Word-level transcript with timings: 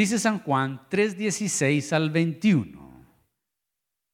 Dice 0.00 0.18
San 0.18 0.38
Juan 0.38 0.80
3:16 0.88 1.92
al 1.92 2.08
21, 2.08 3.04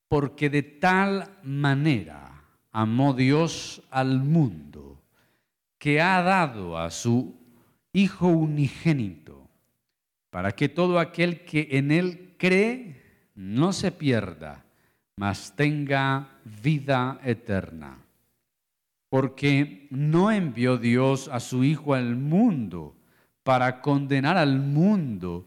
porque 0.08 0.50
de 0.50 0.64
tal 0.64 1.38
manera 1.44 2.42
amó 2.72 3.14
Dios 3.14 3.84
al 3.92 4.18
mundo 4.18 5.00
que 5.78 6.00
ha 6.00 6.20
dado 6.22 6.76
a 6.76 6.90
su 6.90 7.36
Hijo 7.92 8.26
unigénito, 8.26 9.48
para 10.30 10.50
que 10.50 10.68
todo 10.68 10.98
aquel 10.98 11.44
que 11.44 11.68
en 11.70 11.92
Él 11.92 12.34
cree 12.36 13.30
no 13.36 13.72
se 13.72 13.92
pierda, 13.92 14.64
mas 15.16 15.54
tenga 15.54 16.40
vida 16.62 17.20
eterna. 17.22 17.96
Porque 19.08 19.86
no 19.90 20.32
envió 20.32 20.78
Dios 20.78 21.28
a 21.28 21.38
su 21.38 21.62
Hijo 21.62 21.94
al 21.94 22.16
mundo 22.16 22.96
para 23.44 23.80
condenar 23.80 24.36
al 24.36 24.58
mundo, 24.58 25.46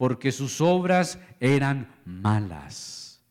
porque 0.00 0.32
sus 0.32 0.62
obras 0.62 1.18
eran 1.40 1.86
malas. 2.06 3.22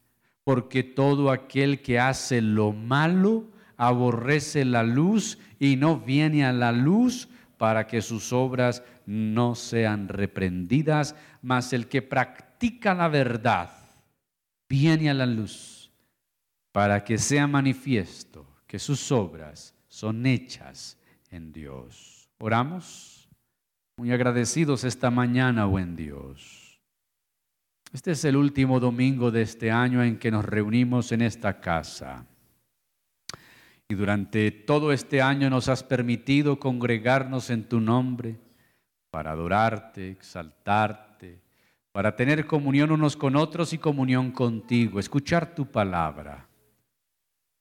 Porque 0.43 0.83
todo 0.83 1.31
aquel 1.31 1.81
que 1.81 1.97
hace 1.97 2.43
lo 2.43 2.73
malo 2.73 3.47
aborrece 3.75 4.65
la 4.65 4.83
luz 4.83 5.39
y 5.57 5.77
no 5.77 5.99
viene 5.99 6.45
a 6.45 6.53
la 6.53 6.71
luz 6.71 7.27
para 7.57 7.87
que 7.87 8.03
sus 8.03 8.31
obras 8.31 8.83
no 9.07 9.55
sean 9.55 10.09
reprendidas, 10.09 11.15
mas 11.41 11.73
el 11.73 11.87
que 11.87 12.03
practica 12.03 12.93
la 12.93 13.07
verdad 13.07 13.71
viene 14.69 15.09
a 15.09 15.15
la 15.15 15.25
luz 15.25 15.91
para 16.71 17.03
que 17.03 17.17
sea 17.17 17.47
manifiesto 17.47 18.45
que 18.67 18.77
sus 18.77 19.11
obras 19.11 19.73
son 19.87 20.23
hechas 20.27 20.99
en 21.31 21.51
Dios. 21.51 22.29
Oramos 22.37 23.27
muy 23.99 24.13
agradecidos 24.13 24.85
esta 24.85 25.11
mañana, 25.11 25.65
buen 25.65 25.97
Dios. 25.97 26.58
Este 27.91 28.11
es 28.11 28.23
el 28.25 28.35
último 28.35 28.79
domingo 28.79 29.31
de 29.31 29.41
este 29.41 29.71
año 29.71 30.03
en 30.03 30.19
que 30.19 30.29
nos 30.29 30.45
reunimos 30.45 31.11
en 31.11 31.21
esta 31.21 31.59
casa. 31.59 32.25
Y 33.87 33.95
durante 33.95 34.51
todo 34.51 34.91
este 34.91 35.21
año 35.21 35.49
nos 35.49 35.67
has 35.69 35.83
permitido 35.83 36.59
congregarnos 36.59 37.49
en 37.49 37.63
tu 37.67 37.79
nombre 37.79 38.37
para 39.09 39.31
adorarte, 39.31 40.11
exaltarte, 40.11 41.41
para 41.91 42.15
tener 42.15 42.45
comunión 42.45 42.91
unos 42.91 43.17
con 43.17 43.35
otros 43.35 43.73
y 43.73 43.79
comunión 43.79 44.31
contigo, 44.31 44.99
escuchar 44.99 45.55
tu 45.55 45.65
palabra. 45.65 46.47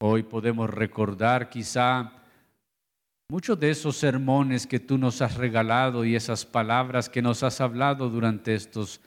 Hoy 0.00 0.22
podemos 0.22 0.68
recordar 0.68 1.48
quizá 1.48 2.18
Muchos 3.30 3.60
de 3.60 3.68
esos 3.68 3.94
sermones 3.98 4.66
que 4.66 4.80
tú 4.80 4.96
nos 4.96 5.20
has 5.20 5.36
regalado 5.36 6.02
y 6.06 6.16
esas 6.16 6.46
palabras 6.46 7.10
que 7.10 7.20
nos 7.20 7.42
has 7.42 7.60
hablado 7.60 8.08
durante 8.08 8.54
estos 8.54 9.02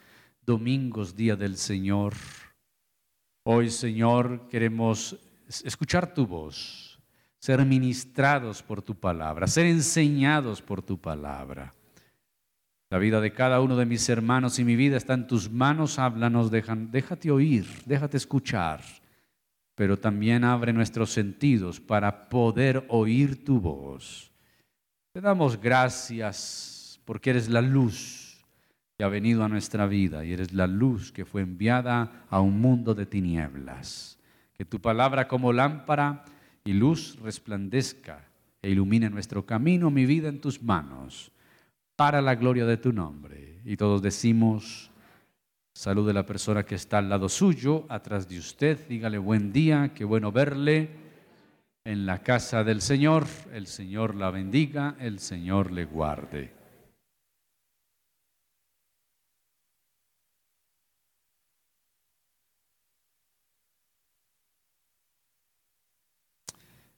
domingos, 0.52 1.16
día 1.16 1.38
del 1.38 1.55
Señor. 1.55 2.13
Hoy, 3.45 3.69
Señor, 3.69 4.49
queremos 4.49 5.17
escuchar 5.63 6.13
tu 6.13 6.27
voz, 6.27 6.99
ser 7.39 7.66
ministrados 7.66 8.62
por 8.62 8.81
tu 8.81 8.94
palabra, 8.94 9.47
ser 9.47 9.67
enseñados 9.67 10.62
por 10.62 10.81
tu 10.81 11.00
palabra. 11.00 11.73
La 12.89 12.97
vida 12.97 13.22
de 13.22 13.31
cada 13.31 13.62
uno 13.62 13.78
de 13.78 13.85
mis 13.85 14.09
hermanos 14.09 14.59
y 14.59 14.66
mi 14.66 14.75
vida 14.75 14.97
está 14.97 15.13
en 15.13 15.25
tus 15.25 15.50
manos. 15.50 15.97
Háblanos, 15.97 16.51
déjate 16.51 17.31
oír, 17.31 17.66
déjate 17.85 18.18
escuchar 18.18 18.81
pero 19.73 19.97
también 19.97 20.44
abre 20.44 20.73
nuestros 20.73 21.12
sentidos 21.12 21.79
para 21.79 22.29
poder 22.29 22.85
oír 22.89 23.44
tu 23.44 23.59
voz. 23.59 24.29
Te 25.12 25.22
damos 25.22 25.59
gracias 25.59 27.00
porque 27.03 27.31
eres 27.31 27.50
la 27.50 27.62
luz 27.62 28.20
ha 29.03 29.09
venido 29.09 29.44
a 29.44 29.50
nuestra 29.50 29.88
vida 29.88 30.23
y 30.25 30.34
eres 30.34 30.53
la 30.53 30.67
luz 30.67 31.12
que 31.12 31.25
fue 31.25 31.41
enviada 31.41 32.25
a 32.29 32.41
un 32.41 32.59
mundo 32.59 32.94
de 32.94 33.06
tinieblas. 33.06 34.17
Que 34.53 34.66
tu 34.66 34.79
palabra 34.79 35.28
como 35.28 35.53
lámpara 35.53 36.25
y 36.63 36.73
luz 36.73 37.17
resplandezca 37.22 38.28
e 38.62 38.69
ilumine 38.69 39.09
nuestro 39.09 39.45
camino, 39.45 39.89
mi 39.89 40.06
vida 40.06 40.29
en 40.29 40.39
tus 40.39 40.62
manos, 40.62 41.31
para 41.95 42.22
la 42.22 42.35
gloria 42.35 42.66
de 42.66 42.78
tu 42.78 42.94
nombre. 42.94 43.59
Y 43.66 43.78
todos 43.78 44.01
decimos, 44.01 44.91
Salude 45.73 46.12
a 46.12 46.16
la 46.16 46.25
persona 46.25 46.63
que 46.63 46.75
está 46.75 46.97
al 46.97 47.09
lado 47.09 47.29
suyo, 47.29 47.85
atrás 47.88 48.28
de 48.28 48.38
usted. 48.38 48.78
Dígale 48.88 49.18
buen 49.18 49.53
día, 49.53 49.94
qué 49.95 50.03
bueno 50.03 50.31
verle 50.31 50.89
en 51.85 52.06
la 52.06 52.19
casa 52.19 52.63
del 52.63 52.81
Señor. 52.81 53.25
El 53.53 53.68
Señor 53.68 54.16
la 54.16 54.31
bendiga, 54.31 54.95
el 55.00 55.19
Señor 55.19 55.72
le 55.72 55.85
guarde. 55.85 56.60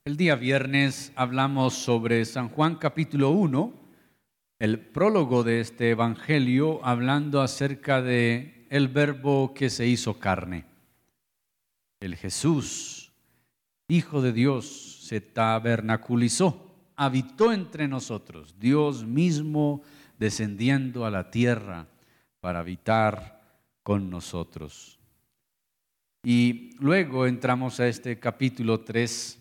El 0.06 0.18
día 0.18 0.36
viernes 0.36 1.14
hablamos 1.16 1.76
sobre 1.76 2.26
San 2.26 2.50
Juan 2.50 2.76
capítulo 2.76 3.30
1, 3.30 3.74
el 4.60 4.78
prólogo 4.82 5.46
de 5.46 5.62
este 5.62 5.92
Evangelio, 5.92 6.86
hablando 6.86 7.42
acerca 7.42 8.02
de 8.02 8.68
el 8.70 8.90
verbo 8.90 9.54
que 9.54 9.70
se 9.70 9.88
hizo 9.88 10.20
carne. 10.20 10.66
El 12.02 12.18
Jesús, 12.18 13.14
Hijo 13.88 14.22
de 14.22 14.34
Dios, 14.34 15.06
se 15.08 15.22
tabernaculizó, 15.22 16.76
habitó 16.98 17.54
entre 17.54 17.88
nosotros, 17.88 18.60
Dios 18.60 19.06
mismo 19.06 19.84
descendiendo 20.20 21.06
a 21.06 21.12
la 21.12 21.32
tierra 21.32 21.88
para 22.42 22.60
habitar 22.60 23.42
con 23.84 24.10
nosotros. 24.10 25.00
Y 26.26 26.72
luego 26.80 27.26
entramos 27.26 27.80
a 27.80 27.88
este 27.88 28.20
capítulo 28.20 28.82
3 28.82 29.40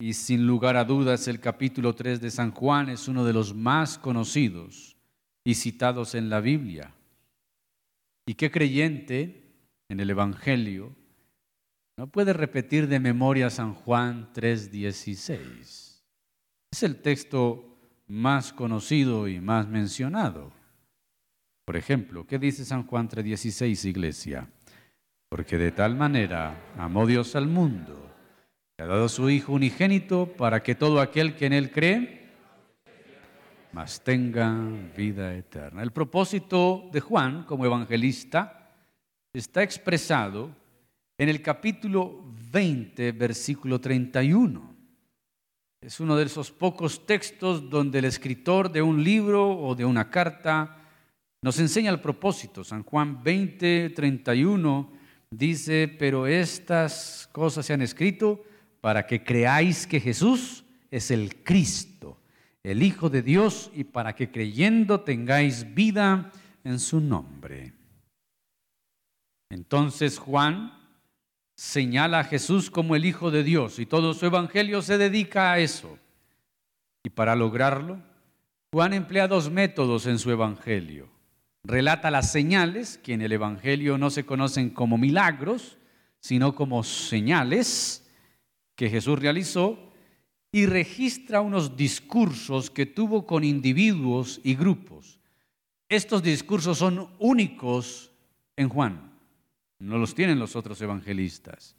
y 0.00 0.12
sin 0.12 0.46
lugar 0.46 0.76
a 0.76 0.84
dudas 0.84 1.26
el 1.26 1.40
capítulo 1.40 1.94
3 1.94 2.20
de 2.20 2.30
San 2.30 2.52
Juan 2.52 2.88
es 2.88 3.08
uno 3.08 3.24
de 3.24 3.32
los 3.32 3.54
más 3.54 3.98
conocidos 3.98 4.96
y 5.44 5.54
citados 5.54 6.14
en 6.14 6.30
la 6.30 6.40
Biblia. 6.40 6.94
¿Y 8.26 8.34
qué 8.34 8.50
creyente 8.50 9.56
en 9.88 9.98
el 9.98 10.10
Evangelio 10.10 10.94
no 11.96 12.06
puede 12.06 12.32
repetir 12.32 12.86
de 12.86 13.00
memoria 13.00 13.50
San 13.50 13.74
Juan 13.74 14.32
3:16? 14.32 16.04
Es 16.70 16.82
el 16.82 17.02
texto 17.02 17.76
más 18.06 18.52
conocido 18.52 19.26
y 19.26 19.40
más 19.40 19.66
mencionado. 19.66 20.52
Por 21.64 21.76
ejemplo, 21.76 22.24
¿qué 22.26 22.38
dice 22.38 22.64
San 22.64 22.86
Juan 22.86 23.08
3:16, 23.08 23.84
iglesia? 23.84 24.48
Porque 25.28 25.58
de 25.58 25.72
tal 25.72 25.96
manera 25.96 26.72
amó 26.76 27.04
Dios 27.06 27.34
al 27.34 27.48
mundo, 27.48 28.07
ha 28.80 28.86
dado 28.86 29.08
su 29.08 29.28
Hijo 29.28 29.54
unigénito 29.54 30.26
para 30.36 30.62
que 30.62 30.76
todo 30.76 31.00
aquel 31.00 31.34
que 31.34 31.46
en 31.46 31.52
Él 31.52 31.72
cree, 31.72 32.28
mas 33.72 34.04
tenga 34.04 34.54
vida 34.96 35.34
eterna. 35.34 35.82
El 35.82 35.90
propósito 35.90 36.88
de 36.92 37.00
Juan 37.00 37.42
como 37.42 37.66
evangelista 37.66 38.70
está 39.32 39.64
expresado 39.64 40.54
en 41.18 41.28
el 41.28 41.42
capítulo 41.42 42.22
20, 42.52 43.10
versículo 43.12 43.80
31. 43.80 44.76
Es 45.80 45.98
uno 45.98 46.16
de 46.16 46.26
esos 46.26 46.52
pocos 46.52 47.04
textos 47.04 47.68
donde 47.68 47.98
el 47.98 48.04
escritor 48.04 48.70
de 48.70 48.80
un 48.80 49.02
libro 49.02 49.58
o 49.58 49.74
de 49.74 49.84
una 49.84 50.08
carta 50.08 50.76
nos 51.42 51.58
enseña 51.58 51.90
el 51.90 52.00
propósito. 52.00 52.62
San 52.62 52.84
Juan 52.84 53.24
20, 53.24 53.90
31 53.90 54.92
dice, 55.32 55.92
pero 55.98 56.28
estas 56.28 57.28
cosas 57.32 57.66
se 57.66 57.72
han 57.72 57.82
escrito 57.82 58.44
para 58.88 59.06
que 59.06 59.22
creáis 59.22 59.86
que 59.86 60.00
Jesús 60.00 60.64
es 60.90 61.10
el 61.10 61.44
Cristo 61.44 62.16
el 62.62 62.82
Hijo 62.82 63.10
de 63.10 63.20
Dios, 63.20 63.70
y 63.74 63.84
para 63.84 64.14
que 64.14 64.30
creyendo 64.30 65.00
tengáis 65.02 65.74
vida 65.74 66.32
en 66.64 66.80
su 66.80 66.98
nombre. 66.98 67.74
Entonces 69.50 70.18
Juan 70.18 70.72
señala 71.54 72.20
a 72.20 72.24
Jesús 72.24 72.70
como 72.70 72.96
el 72.96 73.04
Hijo 73.04 73.30
de 73.30 73.42
Dios 73.42 73.78
y 73.78 73.84
todo 73.84 74.14
su 74.14 74.24
evangelio 74.24 74.80
se 74.80 74.96
dedica 74.96 75.52
a 75.52 75.58
eso. 75.58 75.98
Y 77.04 77.10
para 77.10 77.36
lograrlo, 77.36 78.00
Juan 78.72 78.94
emplea 78.94 79.28
dos 79.28 79.50
métodos 79.50 80.06
en 80.06 80.18
su 80.18 80.30
evangelio. 80.30 81.10
relata 81.62 82.10
las 82.10 82.32
señales, 82.32 82.96
que 82.96 83.12
en 83.12 83.20
el 83.20 83.32
Evangelio 83.32 83.98
no 83.98 84.08
se 84.08 84.24
conocen 84.24 84.70
como 84.70 84.96
milagros, 84.96 85.76
sino 86.20 86.54
como 86.54 86.82
señales 86.82 88.07
que 88.78 88.88
Jesús 88.88 89.18
realizó, 89.18 89.76
y 90.52 90.66
registra 90.66 91.40
unos 91.40 91.76
discursos 91.76 92.70
que 92.70 92.86
tuvo 92.86 93.26
con 93.26 93.42
individuos 93.42 94.40
y 94.44 94.54
grupos. 94.54 95.18
Estos 95.88 96.22
discursos 96.22 96.78
son 96.78 97.08
únicos 97.18 98.12
en 98.56 98.68
Juan, 98.68 99.10
no 99.80 99.98
los 99.98 100.14
tienen 100.14 100.38
los 100.38 100.54
otros 100.54 100.80
evangelistas. 100.80 101.74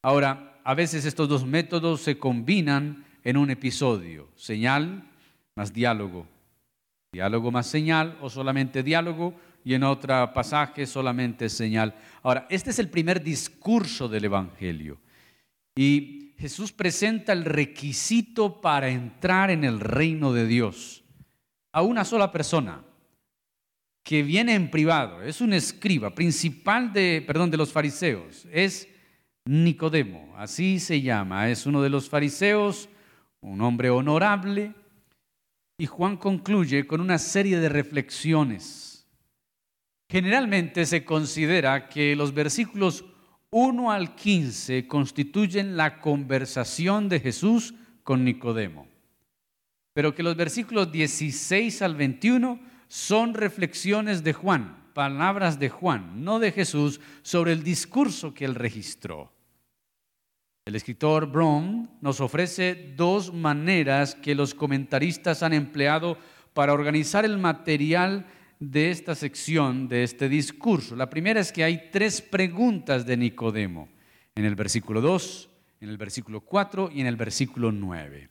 Ahora, 0.00 0.60
a 0.62 0.74
veces 0.74 1.04
estos 1.04 1.28
dos 1.28 1.44
métodos 1.44 2.02
se 2.02 2.16
combinan 2.18 3.04
en 3.24 3.36
un 3.36 3.50
episodio, 3.50 4.28
señal 4.36 5.02
más 5.56 5.72
diálogo, 5.72 6.28
diálogo 7.12 7.50
más 7.50 7.66
señal 7.66 8.16
o 8.20 8.30
solamente 8.30 8.84
diálogo 8.84 9.34
y 9.64 9.74
en 9.74 9.82
otro 9.82 10.32
pasaje 10.32 10.86
solamente 10.86 11.48
señal. 11.48 11.96
Ahora, 12.22 12.46
este 12.48 12.70
es 12.70 12.78
el 12.78 12.88
primer 12.88 13.24
discurso 13.24 14.08
del 14.08 14.26
Evangelio 14.26 14.98
y 15.76 16.34
Jesús 16.38 16.72
presenta 16.72 17.32
el 17.32 17.44
requisito 17.44 18.60
para 18.60 18.88
entrar 18.88 19.50
en 19.50 19.64
el 19.64 19.80
reino 19.80 20.32
de 20.32 20.46
Dios 20.46 21.04
a 21.72 21.82
una 21.82 22.04
sola 22.04 22.32
persona 22.32 22.84
que 24.04 24.22
viene 24.22 24.54
en 24.54 24.70
privado, 24.70 25.22
es 25.22 25.40
un 25.40 25.52
escriba 25.52 26.14
principal 26.14 26.92
de, 26.92 27.22
perdón, 27.24 27.50
de 27.50 27.56
los 27.56 27.72
fariseos, 27.72 28.46
es 28.52 28.88
Nicodemo, 29.44 30.34
así 30.36 30.80
se 30.80 31.00
llama, 31.00 31.48
es 31.48 31.66
uno 31.66 31.80
de 31.82 31.90
los 31.90 32.08
fariseos, 32.08 32.88
un 33.40 33.60
hombre 33.60 33.90
honorable, 33.90 34.74
y 35.78 35.86
Juan 35.86 36.16
concluye 36.16 36.86
con 36.86 37.00
una 37.00 37.18
serie 37.18 37.58
de 37.58 37.68
reflexiones. 37.68 39.08
Generalmente 40.10 40.84
se 40.84 41.04
considera 41.04 41.88
que 41.88 42.14
los 42.14 42.34
versículos 42.34 43.04
1 43.54 43.92
al 43.92 44.14
15 44.14 44.88
constituyen 44.88 45.76
la 45.76 46.00
conversación 46.00 47.10
de 47.10 47.20
Jesús 47.20 47.74
con 48.02 48.24
Nicodemo, 48.24 48.88
pero 49.92 50.14
que 50.14 50.22
los 50.22 50.36
versículos 50.36 50.90
16 50.90 51.82
al 51.82 51.94
21 51.94 52.58
son 52.88 53.34
reflexiones 53.34 54.24
de 54.24 54.32
Juan, 54.32 54.90
palabras 54.94 55.58
de 55.58 55.68
Juan, 55.68 56.24
no 56.24 56.38
de 56.38 56.50
Jesús, 56.50 56.98
sobre 57.20 57.52
el 57.52 57.62
discurso 57.62 58.32
que 58.32 58.46
él 58.46 58.54
registró. 58.54 59.30
El 60.64 60.74
escritor 60.74 61.26
Brown 61.26 61.90
nos 62.00 62.22
ofrece 62.22 62.94
dos 62.96 63.34
maneras 63.34 64.14
que 64.14 64.34
los 64.34 64.54
comentaristas 64.54 65.42
han 65.42 65.52
empleado 65.52 66.16
para 66.54 66.72
organizar 66.72 67.26
el 67.26 67.36
material 67.36 68.24
de 68.70 68.92
esta 68.92 69.16
sección, 69.16 69.88
de 69.88 70.04
este 70.04 70.28
discurso. 70.28 70.94
La 70.94 71.10
primera 71.10 71.40
es 71.40 71.50
que 71.50 71.64
hay 71.64 71.90
tres 71.90 72.22
preguntas 72.22 73.04
de 73.04 73.16
Nicodemo, 73.16 73.88
en 74.36 74.44
el 74.44 74.54
versículo 74.54 75.00
2, 75.00 75.50
en 75.80 75.88
el 75.88 75.98
versículo 75.98 76.42
4 76.42 76.90
y 76.92 77.00
en 77.00 77.08
el 77.08 77.16
versículo 77.16 77.72
9. 77.72 78.28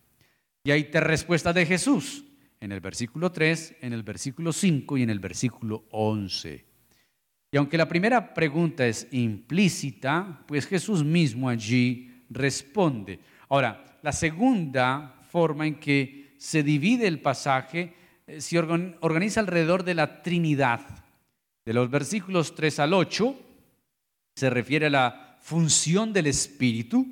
Y 0.64 0.72
hay 0.72 0.86
tres 0.86 1.04
respuestas 1.04 1.54
de 1.54 1.66
Jesús, 1.66 2.24
en 2.62 2.72
el 2.72 2.80
versículo 2.80 3.30
3, 3.30 3.76
en 3.82 3.92
el 3.92 4.04
versículo 4.04 4.54
5 4.54 4.98
y 4.98 5.04
en 5.04 5.10
el 5.10 5.20
versículo 5.20 5.84
11. 5.92 6.66
Y 7.52 7.58
aunque 7.58 7.78
la 7.78 7.90
primera 7.90 8.34
pregunta 8.34 8.88
es 8.88 9.10
implícita, 9.12 10.46
pues 10.48 10.66
Jesús 10.66 11.04
mismo 11.04 11.50
allí 11.50 12.24
responde. 12.30 13.20
Ahora, 13.50 14.00
la 14.02 14.14
segunda 14.14 15.20
forma 15.30 15.68
en 15.68 15.76
que 15.76 16.36
se 16.38 16.64
divide 16.64 17.06
el 17.06 17.20
pasaje 17.20 18.01
se 18.40 18.58
organiza 18.58 19.40
alrededor 19.40 19.84
de 19.84 19.96
la 19.96 20.22
Trinidad. 20.22 20.82
De 21.66 21.74
los 21.74 21.90
versículos 21.90 22.56
3 22.56 22.80
al 22.80 22.94
8 22.94 23.36
se 24.36 24.50
refiere 24.50 24.88
a 24.88 24.90
la 24.90 25.38
función 25.42 26.14
del 26.14 26.28
Espíritu. 26.28 27.06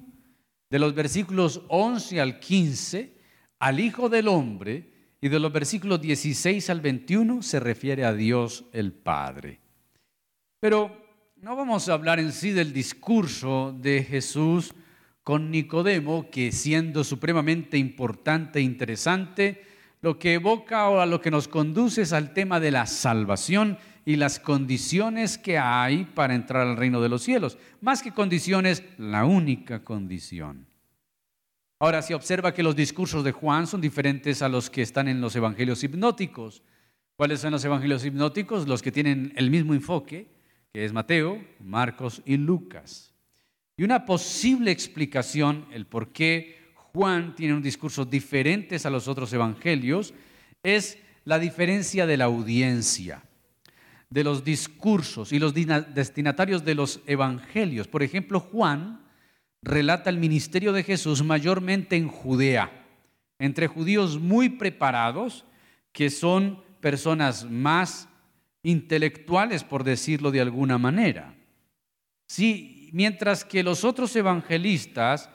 De 0.69 0.79
los 0.79 0.93
versículos 0.93 1.61
11 1.67 2.21
al 2.21 2.39
15 2.39 3.13
al 3.59 3.79
Hijo 3.79 4.09
del 4.09 4.27
Hombre. 4.27 4.93
Y 5.21 5.29
de 5.29 5.39
los 5.39 5.51
versículos 5.51 5.99
16 6.01 6.69
al 6.69 6.81
21 6.81 7.41
se 7.41 7.59
refiere 7.59 8.05
a 8.05 8.13
Dios 8.13 8.65
el 8.71 8.93
Padre. 8.93 9.59
Pero 10.59 11.09
no 11.35 11.55
vamos 11.55 11.87
a 11.89 11.93
hablar 11.93 12.19
en 12.19 12.31
sí 12.31 12.51
del 12.51 12.73
discurso 12.73 13.75
de 13.77 14.03
Jesús 14.03 14.73
con 15.23 15.51
Nicodemo, 15.51 16.29
que 16.29 16.51
siendo 16.51 17.03
supremamente 17.03 17.77
importante 17.77 18.59
e 18.59 18.63
interesante, 18.63 19.68
lo 20.01 20.17
que 20.17 20.35
evoca 20.35 20.89
o 20.89 20.99
a 20.99 21.05
lo 21.05 21.21
que 21.21 21.31
nos 21.31 21.47
conduce 21.47 22.03
es 22.03 22.13
al 22.13 22.33
tema 22.33 22.59
de 22.59 22.71
la 22.71 22.85
salvación 22.85 23.77
y 24.05 24.15
las 24.15 24.39
condiciones 24.39 25.37
que 25.37 25.57
hay 25.57 26.05
para 26.05 26.33
entrar 26.33 26.65
al 26.67 26.77
reino 26.77 27.01
de 27.01 27.09
los 27.09 27.21
cielos. 27.21 27.57
Más 27.81 28.01
que 28.01 28.13
condiciones, 28.13 28.83
la 28.97 29.25
única 29.25 29.83
condición. 29.83 30.67
Ahora, 31.79 32.01
se 32.01 32.15
observa 32.15 32.53
que 32.53 32.63
los 32.63 32.75
discursos 32.75 33.23
de 33.23 33.31
Juan 33.31 33.67
son 33.67 33.81
diferentes 33.81 34.41
a 34.41 34.49
los 34.49 34.69
que 34.69 34.81
están 34.81 35.07
en 35.07 35.21
los 35.21 35.35
evangelios 35.35 35.83
hipnóticos. 35.83 36.61
¿Cuáles 37.15 37.41
son 37.41 37.51
los 37.51 37.63
evangelios 37.63 38.03
hipnóticos? 38.03 38.67
Los 38.67 38.81
que 38.81 38.91
tienen 38.91 39.33
el 39.35 39.49
mismo 39.49 39.73
enfoque, 39.73 40.27
que 40.73 40.83
es 40.83 40.91
Mateo, 40.91 41.41
Marcos 41.59 42.21
y 42.25 42.37
Lucas. 42.37 43.13
Y 43.77 43.83
una 43.83 44.05
posible 44.05 44.71
explicación, 44.71 45.65
el 45.71 45.85
por 45.85 46.11
qué 46.11 46.58
Juan 46.93 47.35
tiene 47.35 47.53
un 47.53 47.61
discurso 47.61 48.05
diferente 48.05 48.77
a 48.83 48.89
los 48.89 49.07
otros 49.07 49.31
evangelios, 49.33 50.13
es 50.63 50.97
la 51.25 51.39
diferencia 51.39 52.05
de 52.05 52.17
la 52.17 52.25
audiencia, 52.25 53.23
de 54.09 54.23
los 54.23 54.43
discursos 54.43 55.31
y 55.31 55.39
los 55.39 55.53
destinatarios 55.53 56.65
de 56.65 56.75
los 56.75 57.01
evangelios. 57.05 57.87
Por 57.87 58.01
ejemplo, 58.01 58.39
Juan 58.39 59.01
relata 59.61 60.09
el 60.09 60.17
ministerio 60.17 60.73
de 60.73 60.83
Jesús 60.83 61.23
mayormente 61.23 61.95
en 61.95 62.07
Judea, 62.07 62.71
entre 63.37 63.67
judíos 63.67 64.19
muy 64.19 64.49
preparados, 64.49 65.45
que 65.91 66.09
son 66.09 66.63
personas 66.81 67.49
más 67.49 68.07
intelectuales, 68.63 69.63
por 69.63 69.83
decirlo 69.83 70.31
de 70.31 70.41
alguna 70.41 70.77
manera. 70.77 71.35
Sí, 72.27 72.89
mientras 72.93 73.45
que 73.45 73.63
los 73.63 73.83
otros 73.83 74.15
evangelistas 74.15 75.29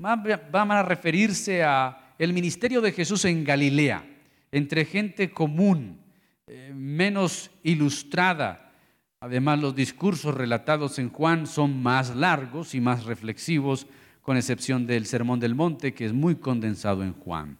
van 0.00 0.70
a 0.70 0.82
referirse 0.84 1.64
a 1.64 2.14
el 2.20 2.32
ministerio 2.32 2.80
de 2.80 2.92
Jesús 2.92 3.24
en 3.24 3.42
Galilea, 3.42 4.04
entre 4.52 4.84
gente 4.84 5.30
común, 5.30 5.98
eh, 6.46 6.72
menos 6.72 7.50
ilustrada. 7.64 8.72
Además, 9.20 9.58
los 9.58 9.74
discursos 9.74 10.36
relatados 10.36 11.00
en 11.00 11.08
Juan 11.10 11.48
son 11.48 11.82
más 11.82 12.14
largos 12.14 12.76
y 12.76 12.80
más 12.80 13.06
reflexivos, 13.06 13.88
con 14.22 14.36
excepción 14.36 14.86
del 14.86 15.04
Sermón 15.06 15.40
del 15.40 15.56
Monte, 15.56 15.92
que 15.92 16.06
es 16.06 16.12
muy 16.12 16.36
condensado 16.36 17.02
en 17.02 17.14
Juan. 17.14 17.58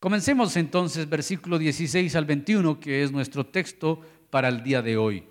Comencemos 0.00 0.56
entonces 0.56 1.08
versículo 1.08 1.58
16 1.58 2.16
al 2.16 2.24
21, 2.24 2.80
que 2.80 3.02
es 3.02 3.12
nuestro 3.12 3.44
texto 3.44 4.00
para 4.30 4.48
el 4.48 4.62
día 4.62 4.80
de 4.80 4.96
hoy. 4.96 5.24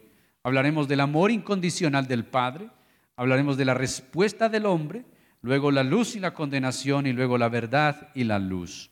Hablaremos 0.44 0.88
del 0.88 1.00
amor 1.00 1.32
incondicional 1.32 2.08
del 2.08 2.24
Padre, 2.24 2.70
hablaremos 3.16 3.58
de 3.58 3.66
la 3.66 3.74
respuesta 3.74 4.48
del 4.48 4.68
hombre, 4.68 5.06
luego 5.46 5.70
la 5.70 5.84
luz 5.84 6.16
y 6.16 6.20
la 6.20 6.34
condenación 6.34 7.06
y 7.06 7.14
luego 7.14 7.38
la 7.38 7.50
verdad 7.50 8.10
y 8.16 8.24
la 8.24 8.40
luz. 8.40 8.90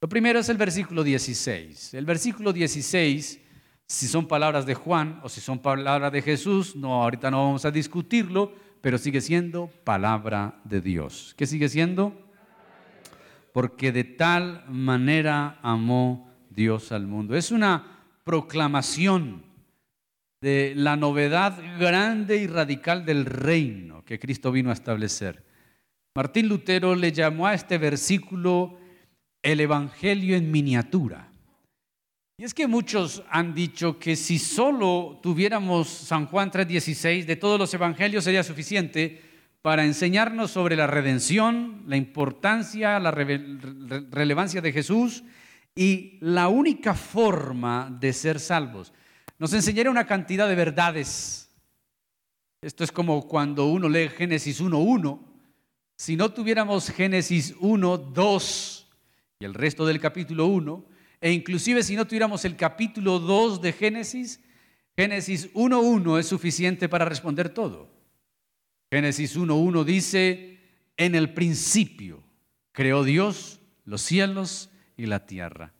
Lo 0.00 0.08
primero 0.08 0.38
es 0.38 0.48
el 0.48 0.56
versículo 0.56 1.04
16. 1.04 1.92
El 1.92 2.06
versículo 2.06 2.54
16, 2.54 3.38
si 3.86 4.06
son 4.06 4.26
palabras 4.26 4.64
de 4.64 4.74
Juan 4.74 5.20
o 5.22 5.28
si 5.28 5.42
son 5.42 5.58
palabras 5.58 6.10
de 6.10 6.22
Jesús, 6.22 6.74
no 6.74 7.02
ahorita 7.02 7.30
no 7.30 7.44
vamos 7.44 7.66
a 7.66 7.70
discutirlo, 7.70 8.54
pero 8.80 8.96
sigue 8.96 9.20
siendo 9.20 9.66
palabra 9.84 10.58
de 10.64 10.80
Dios. 10.80 11.34
¿Qué 11.36 11.46
sigue 11.46 11.68
siendo? 11.68 12.18
Porque 13.52 13.92
de 13.92 14.04
tal 14.04 14.64
manera 14.70 15.58
amó 15.60 16.32
Dios 16.48 16.92
al 16.92 17.06
mundo. 17.06 17.36
Es 17.36 17.50
una 17.50 18.00
proclamación 18.24 19.42
de 20.40 20.72
la 20.74 20.96
novedad 20.96 21.58
grande 21.78 22.38
y 22.38 22.46
radical 22.46 23.04
del 23.04 23.26
reino 23.26 24.02
que 24.06 24.18
Cristo 24.18 24.50
vino 24.50 24.70
a 24.70 24.74
establecer. 24.74 25.44
Martín 26.16 26.48
Lutero 26.48 26.94
le 26.94 27.10
llamó 27.10 27.46
a 27.46 27.54
este 27.54 27.76
versículo 27.76 28.78
el 29.42 29.60
Evangelio 29.60 30.36
en 30.36 30.50
miniatura. 30.50 31.28
Y 32.38 32.44
es 32.44 32.54
que 32.54 32.66
muchos 32.66 33.22
han 33.30 33.54
dicho 33.54 33.98
que 33.98 34.16
si 34.16 34.38
solo 34.38 35.18
tuviéramos 35.22 35.88
San 35.88 36.26
Juan 36.26 36.50
3:16 36.50 37.26
de 37.26 37.36
todos 37.36 37.58
los 37.58 37.72
evangelios 37.74 38.24
sería 38.24 38.42
suficiente 38.42 39.22
para 39.62 39.84
enseñarnos 39.84 40.50
sobre 40.50 40.76
la 40.76 40.86
redención, 40.86 41.82
la 41.86 41.96
importancia, 41.96 42.98
la 43.00 43.10
relevancia 43.10 44.60
de 44.60 44.72
Jesús 44.72 45.24
y 45.74 46.18
la 46.20 46.48
única 46.48 46.94
forma 46.94 47.96
de 48.00 48.12
ser 48.12 48.38
salvos 48.38 48.92
nos 49.38 49.52
enseñaría 49.52 49.90
una 49.90 50.06
cantidad 50.06 50.48
de 50.48 50.54
verdades. 50.54 51.50
Esto 52.62 52.84
es 52.84 52.92
como 52.92 53.26
cuando 53.26 53.66
uno 53.66 53.88
lee 53.88 54.08
Génesis 54.08 54.60
1.1. 54.60 55.33
Si 55.96 56.16
no 56.16 56.32
tuviéramos 56.32 56.90
Génesis 56.90 57.56
1.2 57.58 58.86
y 59.38 59.44
el 59.44 59.54
resto 59.54 59.86
del 59.86 60.00
capítulo 60.00 60.46
1, 60.46 60.84
e 61.20 61.32
inclusive 61.32 61.82
si 61.82 61.96
no 61.96 62.06
tuviéramos 62.06 62.44
el 62.44 62.56
capítulo 62.56 63.18
2 63.18 63.62
de 63.62 63.72
Génesis, 63.72 64.40
Génesis 64.96 65.52
1.1 65.54 66.18
es 66.18 66.26
suficiente 66.26 66.88
para 66.88 67.04
responder 67.04 67.48
todo. 67.48 67.90
Génesis 68.90 69.36
1.1 69.36 69.84
dice, 69.84 70.58
en 70.96 71.14
el 71.14 71.32
principio 71.32 72.22
creó 72.72 73.04
Dios 73.04 73.60
los 73.84 74.02
cielos 74.02 74.70
y 74.96 75.06
la 75.06 75.26
tierra. 75.26 75.72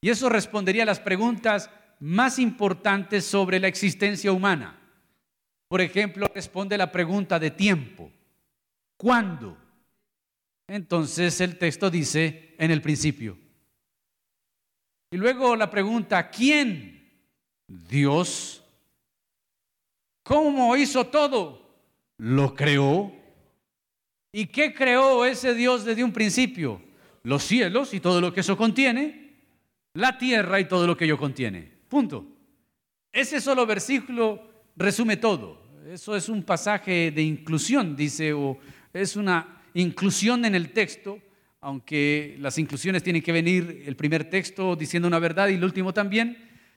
Y 0.00 0.10
eso 0.10 0.28
respondería 0.28 0.84
a 0.84 0.86
las 0.86 1.00
preguntas 1.00 1.70
más 2.00 2.38
importantes 2.38 3.24
sobre 3.24 3.58
la 3.58 3.68
existencia 3.68 4.30
humana. 4.30 4.78
Por 5.68 5.80
ejemplo, 5.80 6.30
responde 6.34 6.78
la 6.78 6.92
pregunta 6.92 7.38
de 7.38 7.50
tiempo. 7.50 8.12
¿Cuándo? 8.98 9.56
Entonces 10.66 11.40
el 11.40 11.56
texto 11.56 11.88
dice 11.88 12.54
en 12.58 12.70
el 12.70 12.82
principio. 12.82 13.38
Y 15.10 15.16
luego 15.16 15.56
la 15.56 15.70
pregunta, 15.70 16.28
¿quién? 16.28 17.08
Dios. 17.66 18.62
¿Cómo 20.24 20.76
hizo 20.76 21.06
todo? 21.06 21.66
Lo 22.18 22.54
creó. 22.54 23.12
¿Y 24.32 24.46
qué 24.46 24.74
creó 24.74 25.24
ese 25.24 25.54
Dios 25.54 25.84
desde 25.84 26.04
un 26.04 26.12
principio? 26.12 26.82
Los 27.22 27.44
cielos 27.44 27.94
y 27.94 28.00
todo 28.00 28.20
lo 28.20 28.34
que 28.34 28.40
eso 28.40 28.56
contiene, 28.56 29.36
la 29.94 30.18
tierra 30.18 30.60
y 30.60 30.68
todo 30.68 30.86
lo 30.86 30.96
que 30.96 31.04
ello 31.04 31.16
contiene. 31.16 31.72
Punto. 31.88 32.26
Ese 33.12 33.40
solo 33.40 33.64
versículo 33.64 34.42
resume 34.76 35.16
todo. 35.16 35.62
Eso 35.86 36.14
es 36.14 36.28
un 36.28 36.42
pasaje 36.42 37.10
de 37.10 37.22
inclusión, 37.22 37.96
dice, 37.96 38.34
o 38.34 38.58
es 39.00 39.16
una 39.16 39.62
inclusión 39.74 40.44
en 40.44 40.54
el 40.54 40.72
texto, 40.72 41.18
aunque 41.60 42.36
las 42.38 42.58
inclusiones 42.58 43.02
tienen 43.02 43.22
que 43.22 43.32
venir 43.32 43.84
el 43.86 43.96
primer 43.96 44.28
texto 44.28 44.76
diciendo 44.76 45.08
una 45.08 45.18
verdad 45.18 45.48
y 45.48 45.54
el 45.54 45.64
último 45.64 45.92
también. 45.92 46.36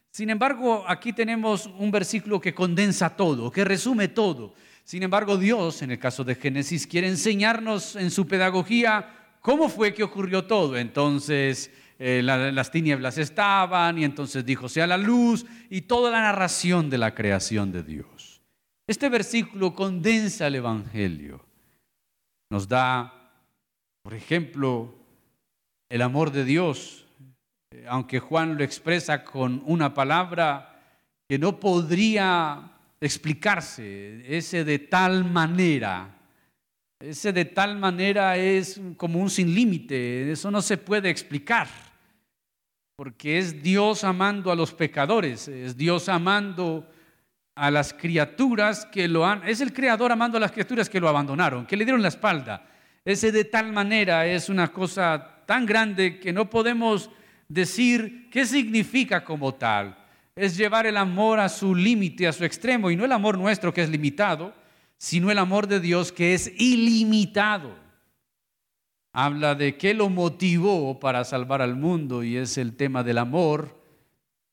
Sin 0.09 0.29
embargo, 0.29 0.83
aquí 0.87 1.13
tenemos 1.13 1.67
un 1.77 1.91
versículo 1.91 2.41
que 2.41 2.53
condensa 2.53 3.15
todo, 3.15 3.51
que 3.51 3.63
resume 3.63 4.09
todo. 4.09 4.53
Sin 4.83 5.03
embargo, 5.03 5.37
Dios, 5.37 5.81
en 5.81 5.91
el 5.91 5.99
caso 5.99 6.23
de 6.23 6.35
Génesis, 6.35 6.85
quiere 6.85 7.07
enseñarnos 7.07 7.95
en 7.95 8.11
su 8.11 8.27
pedagogía 8.27 9.37
cómo 9.39 9.69
fue 9.69 9.93
que 9.93 10.03
ocurrió 10.03 10.45
todo. 10.45 10.77
Entonces, 10.77 11.71
eh, 11.97 12.21
las 12.23 12.71
tinieblas 12.71 13.17
estaban 13.17 13.97
y 13.99 14.03
entonces 14.03 14.45
dijo, 14.45 14.67
sea 14.67 14.87
la 14.87 14.97
luz 14.97 15.45
y 15.69 15.81
toda 15.81 16.11
la 16.11 16.21
narración 16.21 16.89
de 16.89 16.97
la 16.97 17.13
creación 17.13 17.71
de 17.71 17.83
Dios. 17.83 18.41
Este 18.87 19.07
versículo 19.07 19.73
condensa 19.73 20.47
el 20.47 20.55
Evangelio. 20.55 21.50
Nos 22.51 22.67
da, 22.67 23.31
por 24.03 24.13
ejemplo, 24.13 24.93
el 25.87 26.01
amor 26.01 26.33
de 26.33 26.43
Dios, 26.43 27.07
aunque 27.87 28.19
Juan 28.19 28.57
lo 28.57 28.63
expresa 28.65 29.23
con 29.23 29.63
una 29.65 29.93
palabra 29.93 30.83
que 31.29 31.39
no 31.39 31.61
podría 31.61 32.73
explicarse, 32.99 34.37
ese 34.37 34.65
de 34.65 34.79
tal 34.79 35.23
manera. 35.23 36.13
Ese 36.99 37.31
de 37.31 37.45
tal 37.45 37.77
manera 37.77 38.35
es 38.35 38.81
como 38.97 39.21
un 39.21 39.29
sin 39.29 39.55
límite, 39.55 40.29
eso 40.29 40.51
no 40.51 40.61
se 40.61 40.77
puede 40.77 41.09
explicar, 41.09 41.69
porque 42.97 43.37
es 43.37 43.63
Dios 43.63 44.03
amando 44.03 44.51
a 44.51 44.57
los 44.57 44.73
pecadores, 44.73 45.47
es 45.47 45.77
Dios 45.77 46.09
amando 46.09 46.85
a 47.55 47.71
las 47.71 47.93
criaturas 47.93 48.85
que 48.85 49.07
lo 49.07 49.25
han, 49.25 49.47
es 49.47 49.61
el 49.61 49.73
creador 49.73 50.11
amando 50.11 50.37
a 50.37 50.41
las 50.41 50.51
criaturas 50.51 50.89
que 50.89 50.99
lo 50.99 51.09
abandonaron, 51.09 51.65
que 51.65 51.77
le 51.77 51.85
dieron 51.85 52.01
la 52.01 52.07
espalda. 52.07 52.65
Ese 53.03 53.31
de 53.31 53.45
tal 53.45 53.71
manera 53.71 54.25
es 54.25 54.49
una 54.49 54.69
cosa 54.69 55.43
tan 55.45 55.65
grande 55.65 56.19
que 56.19 56.31
no 56.31 56.49
podemos 56.49 57.09
decir 57.47 58.29
qué 58.29 58.45
significa 58.45 59.23
como 59.23 59.53
tal 59.55 59.97
es 60.35 60.57
llevar 60.57 60.85
el 60.87 60.97
amor 60.97 61.39
a 61.39 61.49
su 61.49 61.75
límite, 61.75 62.27
a 62.27 62.33
su 62.33 62.45
extremo, 62.45 62.89
y 62.89 62.95
no 62.95 63.05
el 63.05 63.11
amor 63.11 63.37
nuestro 63.37 63.73
que 63.73 63.83
es 63.83 63.89
limitado, 63.89 64.53
sino 64.97 65.31
el 65.31 65.37
amor 65.37 65.67
de 65.67 65.79
Dios 65.79 66.11
que 66.11 66.33
es 66.33 66.51
ilimitado. 66.59 67.75
Habla 69.13 69.55
de 69.55 69.77
qué 69.77 69.93
lo 69.93 70.09
motivó 70.09 70.99
para 70.99 71.23
salvar 71.25 71.61
al 71.61 71.75
mundo 71.75 72.23
y 72.23 72.37
es 72.37 72.57
el 72.57 72.77
tema 72.77 73.03
del 73.03 73.17
amor. 73.17 73.77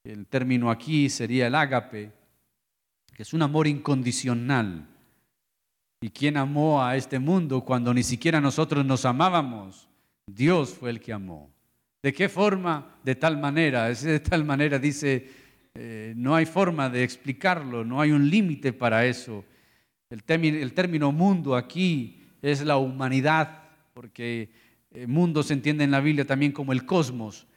El 0.03 0.27
término 0.27 0.71
aquí 0.71 1.09
sería 1.11 1.47
el 1.47 1.55
ágape, 1.55 2.13
que 3.19 3.25
es 3.25 3.35
un 3.35 3.43
amor 3.43 3.67
incondicional. 3.67 4.87
¿Y 6.01 6.11
quién 6.11 6.37
amó 6.37 6.85
a 6.85 6.95
este 6.95 7.19
mundo 7.19 7.63
cuando 7.63 7.93
ni 7.93 8.05
siquiera 8.05 8.41
nosotros 8.41 8.87
nos 8.87 9.05
amábamos? 9.05 9.89
Dios 10.25 10.71
fue 10.71 10.91
el 10.91 11.01
que 11.01 11.13
amó. 11.13 11.51
¿De 12.01 12.13
qué 12.13 12.29
forma? 12.29 12.95
De 13.03 13.17
tal 13.17 13.37
manera. 13.37 13.91
Es 13.91 14.05
de 14.05 14.21
tal 14.21 14.45
manera, 14.45 14.79
dice 14.79 15.29
eh, 15.75 16.15
no 16.17 16.37
hay 16.37 16.47
forma 16.47 16.89
de 16.89 17.03
explicarlo, 17.03 17.85
no 17.85 18.01
hay 18.01 18.13
un 18.13 18.31
límite 18.31 18.73
para 18.73 19.05
eso. 19.05 19.45
El, 20.11 20.23
el, 20.29 20.73
término 20.73 21.11
mundo 21.11 21.57
aquí 21.57 22.23
es 22.41 22.65
la 22.65 22.77
humanidad, 22.77 23.65
porque 23.95 24.49
el 24.93 25.03
eh, 25.03 25.07
mundo 25.09 25.43
se 25.43 25.55
entiende 25.55 25.83
en 25.83 25.91
la 25.91 25.99
Biblia 25.99 26.25
también 26.25 26.53
como 26.53 26.73
el 26.73 26.87
cosmos. 26.87 27.49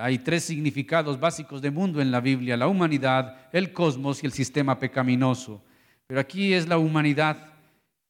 Hay 0.00 0.18
tres 0.18 0.44
significados 0.44 1.18
básicos 1.18 1.60
de 1.60 1.70
mundo 1.70 2.00
en 2.00 2.10
la 2.10 2.20
Biblia, 2.20 2.56
la 2.56 2.68
humanidad, 2.68 3.48
el 3.52 3.72
cosmos 3.72 4.22
y 4.22 4.26
el 4.26 4.32
sistema 4.32 4.78
pecaminoso. 4.78 5.62
Pero 6.06 6.20
aquí 6.20 6.52
es 6.52 6.68
la 6.68 6.78
humanidad 6.78 7.52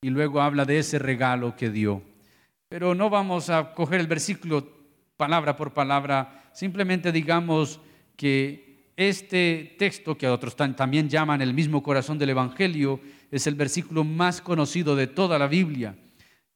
y 0.00 0.10
luego 0.10 0.40
habla 0.40 0.64
de 0.64 0.78
ese 0.78 0.98
regalo 0.98 1.56
que 1.56 1.70
dio. 1.70 2.02
Pero 2.68 2.94
no 2.94 3.10
vamos 3.10 3.50
a 3.50 3.72
coger 3.74 4.00
el 4.00 4.06
versículo 4.06 4.66
palabra 5.16 5.56
por 5.56 5.72
palabra, 5.72 6.50
simplemente 6.52 7.12
digamos 7.12 7.80
que 8.16 8.90
este 8.96 9.76
texto, 9.78 10.16
que 10.16 10.28
otros 10.28 10.56
también 10.56 11.08
llaman 11.08 11.40
el 11.42 11.54
mismo 11.54 11.82
corazón 11.82 12.18
del 12.18 12.30
Evangelio, 12.30 13.00
es 13.30 13.46
el 13.46 13.54
versículo 13.54 14.04
más 14.04 14.40
conocido 14.40 14.96
de 14.96 15.06
toda 15.06 15.38
la 15.38 15.46
Biblia. 15.46 15.96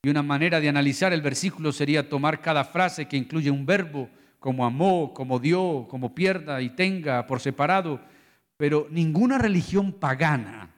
Y 0.02 0.08
una 0.08 0.22
manera 0.22 0.60
de 0.60 0.68
analizar 0.68 1.12
el 1.12 1.22
versículo 1.22 1.72
sería 1.72 2.08
tomar 2.08 2.40
cada 2.40 2.64
frase 2.64 3.06
que 3.06 3.16
incluye 3.16 3.50
un 3.50 3.64
verbo, 3.64 4.08
como 4.46 4.64
amó, 4.64 5.12
como 5.12 5.40
dio, 5.40 5.88
como 5.90 6.14
pierda 6.14 6.62
y 6.62 6.70
tenga 6.70 7.26
por 7.26 7.40
separado. 7.40 8.00
Pero 8.56 8.86
ninguna 8.92 9.38
religión 9.38 9.90
pagana 9.90 10.70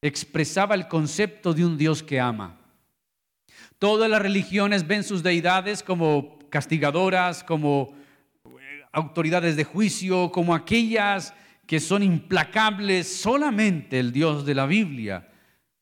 expresaba 0.00 0.74
el 0.74 0.88
concepto 0.88 1.52
de 1.52 1.62
un 1.62 1.76
Dios 1.76 2.02
que 2.02 2.18
ama. 2.18 2.58
Todas 3.78 4.08
las 4.08 4.22
religiones 4.22 4.86
ven 4.86 5.04
sus 5.04 5.22
deidades 5.22 5.82
como 5.82 6.38
castigadoras, 6.48 7.44
como 7.44 7.92
autoridades 8.92 9.54
de 9.56 9.64
juicio, 9.64 10.32
como 10.32 10.54
aquellas 10.54 11.34
que 11.66 11.80
son 11.80 12.02
implacables, 12.02 13.14
solamente 13.14 13.98
el 13.98 14.10
Dios 14.10 14.46
de 14.46 14.54
la 14.54 14.64
Biblia 14.64 15.28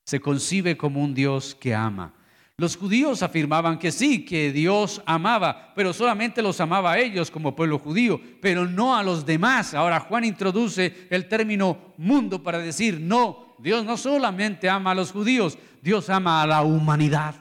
se 0.04 0.18
concibe 0.18 0.76
como 0.76 1.00
un 1.00 1.14
Dios 1.14 1.54
que 1.54 1.76
ama. 1.76 2.12
Los 2.60 2.76
judíos 2.76 3.22
afirmaban 3.22 3.78
que 3.78 3.92
sí, 3.92 4.24
que 4.24 4.50
Dios 4.50 5.00
amaba, 5.06 5.72
pero 5.76 5.92
solamente 5.92 6.42
los 6.42 6.60
amaba 6.60 6.90
a 6.90 6.98
ellos 6.98 7.30
como 7.30 7.54
pueblo 7.54 7.78
judío, 7.78 8.20
pero 8.42 8.66
no 8.66 8.96
a 8.96 9.04
los 9.04 9.24
demás. 9.24 9.74
Ahora 9.74 10.00
Juan 10.00 10.24
introduce 10.24 11.06
el 11.08 11.28
término 11.28 11.94
mundo 11.98 12.42
para 12.42 12.58
decir, 12.58 12.98
no, 13.00 13.54
Dios 13.60 13.84
no 13.84 13.96
solamente 13.96 14.68
ama 14.68 14.90
a 14.90 14.96
los 14.96 15.12
judíos, 15.12 15.56
Dios 15.80 16.10
ama 16.10 16.42
a 16.42 16.48
la 16.48 16.62
humanidad. 16.62 17.36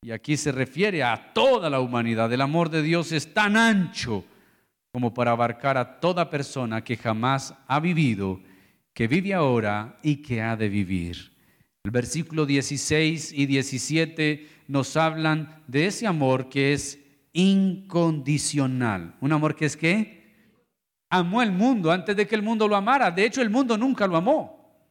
Y 0.00 0.10
aquí 0.10 0.38
se 0.38 0.50
refiere 0.50 1.02
a 1.02 1.34
toda 1.34 1.68
la 1.68 1.80
humanidad. 1.80 2.32
El 2.32 2.40
amor 2.40 2.70
de 2.70 2.82
Dios 2.82 3.12
es 3.12 3.34
tan 3.34 3.58
ancho 3.58 4.24
como 4.90 5.12
para 5.12 5.32
abarcar 5.32 5.76
a 5.76 6.00
toda 6.00 6.30
persona 6.30 6.82
que 6.82 6.96
jamás 6.96 7.54
ha 7.66 7.78
vivido, 7.78 8.40
que 8.94 9.06
vive 9.06 9.34
ahora 9.34 9.98
y 10.02 10.16
que 10.22 10.40
ha 10.40 10.56
de 10.56 10.70
vivir. 10.70 11.33
El 11.84 11.90
versículo 11.90 12.46
16 12.46 13.32
y 13.32 13.44
17 13.44 14.48
nos 14.68 14.96
hablan 14.96 15.62
de 15.66 15.86
ese 15.86 16.06
amor 16.06 16.48
que 16.48 16.72
es 16.72 16.98
incondicional. 17.34 19.14
Un 19.20 19.32
amor 19.32 19.54
que 19.54 19.66
es 19.66 19.76
qué? 19.76 20.24
Amó 21.10 21.42
el 21.42 21.52
mundo 21.52 21.92
antes 21.92 22.16
de 22.16 22.26
que 22.26 22.34
el 22.36 22.42
mundo 22.42 22.66
lo 22.66 22.74
amara. 22.74 23.10
De 23.10 23.26
hecho, 23.26 23.42
el 23.42 23.50
mundo 23.50 23.76
nunca 23.76 24.06
lo 24.06 24.16
amó. 24.16 24.88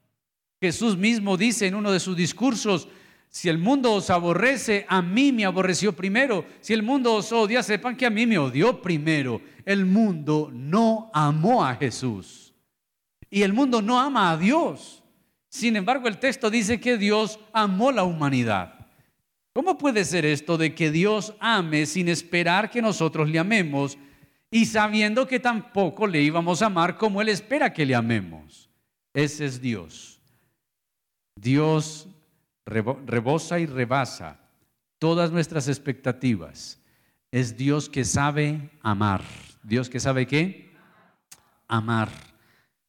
Jesús 0.61 0.95
mismo 0.95 1.35
dice 1.35 1.65
en 1.65 1.73
uno 1.73 1.91
de 1.91 1.99
sus 1.99 2.15
discursos, 2.15 2.87
si 3.27 3.49
el 3.49 3.57
mundo 3.57 3.93
os 3.93 4.11
aborrece, 4.11 4.85
a 4.87 5.01
mí 5.01 5.31
me 5.31 5.45
aborreció 5.45 5.93
primero. 5.93 6.45
Si 6.61 6.73
el 6.73 6.83
mundo 6.83 7.15
os 7.15 7.31
odia, 7.31 7.63
sepan 7.63 7.97
que 7.97 8.05
a 8.05 8.11
mí 8.11 8.27
me 8.27 8.37
odió 8.37 8.83
primero. 8.83 9.41
El 9.65 9.87
mundo 9.87 10.51
no 10.53 11.09
amó 11.11 11.65
a 11.65 11.75
Jesús. 11.75 12.53
Y 13.31 13.41
el 13.41 13.51
mundo 13.51 13.81
no 13.81 13.99
ama 13.99 14.29
a 14.29 14.37
Dios. 14.37 15.02
Sin 15.53 15.75
embargo, 15.75 16.07
el 16.07 16.17
texto 16.17 16.49
dice 16.49 16.79
que 16.79 16.97
Dios 16.97 17.39
amó 17.53 17.91
la 17.91 18.03
humanidad. 18.03 18.87
¿Cómo 19.53 19.77
puede 19.77 20.03
ser 20.03 20.25
esto 20.25 20.57
de 20.57 20.73
que 20.73 20.89
Dios 20.89 21.35
ame 21.39 21.85
sin 21.85 22.09
esperar 22.09 22.71
que 22.71 22.81
nosotros 22.81 23.29
le 23.29 23.37
amemos 23.37 23.99
y 24.49 24.65
sabiendo 24.65 25.27
que 25.27 25.39
tampoco 25.39 26.07
le 26.07 26.23
íbamos 26.23 26.63
a 26.63 26.65
amar 26.65 26.97
como 26.97 27.21
Él 27.21 27.29
espera 27.29 27.71
que 27.71 27.85
le 27.85 27.93
amemos? 27.93 28.67
Ese 29.13 29.45
es 29.45 29.61
Dios. 29.61 30.19
Dios 31.35 32.07
rebosa 32.65 33.59
y 33.59 33.67
rebasa 33.67 34.39
todas 34.97 35.29
nuestras 35.29 35.67
expectativas. 35.67 36.81
Es 37.31 37.55
Dios 37.55 37.89
que 37.89 38.05
sabe 38.05 38.71
amar. 38.81 39.21
¿Dios 39.61 39.87
que 39.87 39.99
sabe 39.99 40.25
qué? 40.25 40.73
amar, 41.67 42.09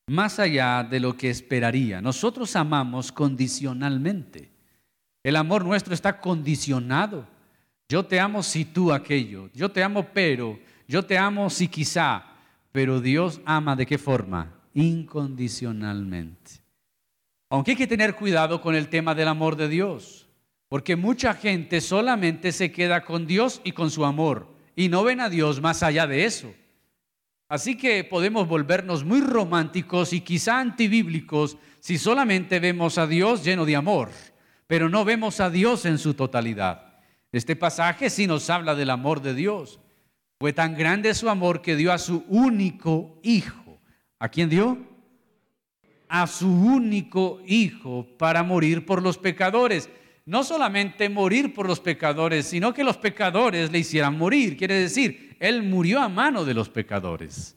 más 0.06 0.38
allá 0.38 0.82
de 0.82 1.00
lo 1.00 1.16
que 1.16 1.30
esperaría. 1.30 2.00
Nosotros 2.00 2.54
amamos 2.56 3.10
condicionalmente. 3.12 4.50
El 5.22 5.36
amor 5.36 5.64
nuestro 5.64 5.94
está 5.94 6.20
condicionado. 6.20 7.26
Yo 7.88 8.04
te 8.04 8.20
amo 8.20 8.42
si 8.42 8.64
tú 8.64 8.92
aquello. 8.92 9.48
Yo 9.54 9.70
te 9.70 9.82
amo 9.82 10.08
pero. 10.12 10.58
Yo 10.86 11.04
te 11.04 11.16
amo 11.16 11.48
si 11.48 11.68
quizá. 11.68 12.24
Pero 12.72 13.00
Dios 13.00 13.40
ama 13.44 13.76
de 13.76 13.86
qué 13.86 13.98
forma? 13.98 14.52
Incondicionalmente. 14.74 16.62
Aunque 17.48 17.72
hay 17.72 17.76
que 17.76 17.86
tener 17.86 18.16
cuidado 18.16 18.60
con 18.60 18.74
el 18.74 18.88
tema 18.88 19.14
del 19.14 19.28
amor 19.28 19.56
de 19.56 19.68
Dios. 19.68 20.28
Porque 20.68 20.96
mucha 20.96 21.34
gente 21.34 21.80
solamente 21.80 22.52
se 22.52 22.72
queda 22.72 23.04
con 23.04 23.26
Dios 23.26 23.60
y 23.64 23.72
con 23.72 23.90
su 23.90 24.04
amor. 24.04 24.48
Y 24.76 24.88
no 24.88 25.04
ven 25.04 25.20
a 25.20 25.30
Dios 25.30 25.60
más 25.60 25.82
allá 25.82 26.06
de 26.06 26.24
eso. 26.24 26.52
Así 27.48 27.76
que 27.76 28.04
podemos 28.04 28.48
volvernos 28.48 29.04
muy 29.04 29.20
románticos 29.20 30.12
y 30.12 30.20
quizá 30.20 30.60
antibíblicos 30.60 31.58
si 31.80 31.98
solamente 31.98 32.58
vemos 32.58 32.96
a 32.96 33.06
Dios 33.06 33.44
lleno 33.44 33.66
de 33.66 33.76
amor, 33.76 34.10
pero 34.66 34.88
no 34.88 35.04
vemos 35.04 35.40
a 35.40 35.50
Dios 35.50 35.84
en 35.84 35.98
su 35.98 36.14
totalidad. 36.14 36.94
Este 37.32 37.56
pasaje 37.56 38.10
sí 38.10 38.26
nos 38.26 38.48
habla 38.48 38.74
del 38.74 38.90
amor 38.90 39.20
de 39.20 39.34
Dios. 39.34 39.80
Fue 40.38 40.52
tan 40.52 40.74
grande 40.76 41.14
su 41.14 41.28
amor 41.28 41.62
que 41.62 41.76
dio 41.76 41.92
a 41.92 41.98
su 41.98 42.24
único 42.28 43.18
hijo. 43.22 43.80
¿A 44.18 44.28
quién 44.28 44.48
dio? 44.48 44.78
A 46.08 46.26
su 46.26 46.48
único 46.48 47.40
hijo 47.46 48.06
para 48.18 48.42
morir 48.42 48.86
por 48.86 49.02
los 49.02 49.18
pecadores. 49.18 49.90
No 50.26 50.44
solamente 50.44 51.08
morir 51.08 51.52
por 51.52 51.66
los 51.66 51.80
pecadores, 51.80 52.46
sino 52.46 52.72
que 52.72 52.84
los 52.84 52.96
pecadores 52.96 53.70
le 53.70 53.80
hicieran 53.80 54.16
morir. 54.16 54.56
Quiere 54.56 54.74
decir, 54.74 55.23
él 55.40 55.62
murió 55.62 56.00
a 56.00 56.08
mano 56.08 56.44
de 56.44 56.54
los 56.54 56.68
pecadores. 56.68 57.56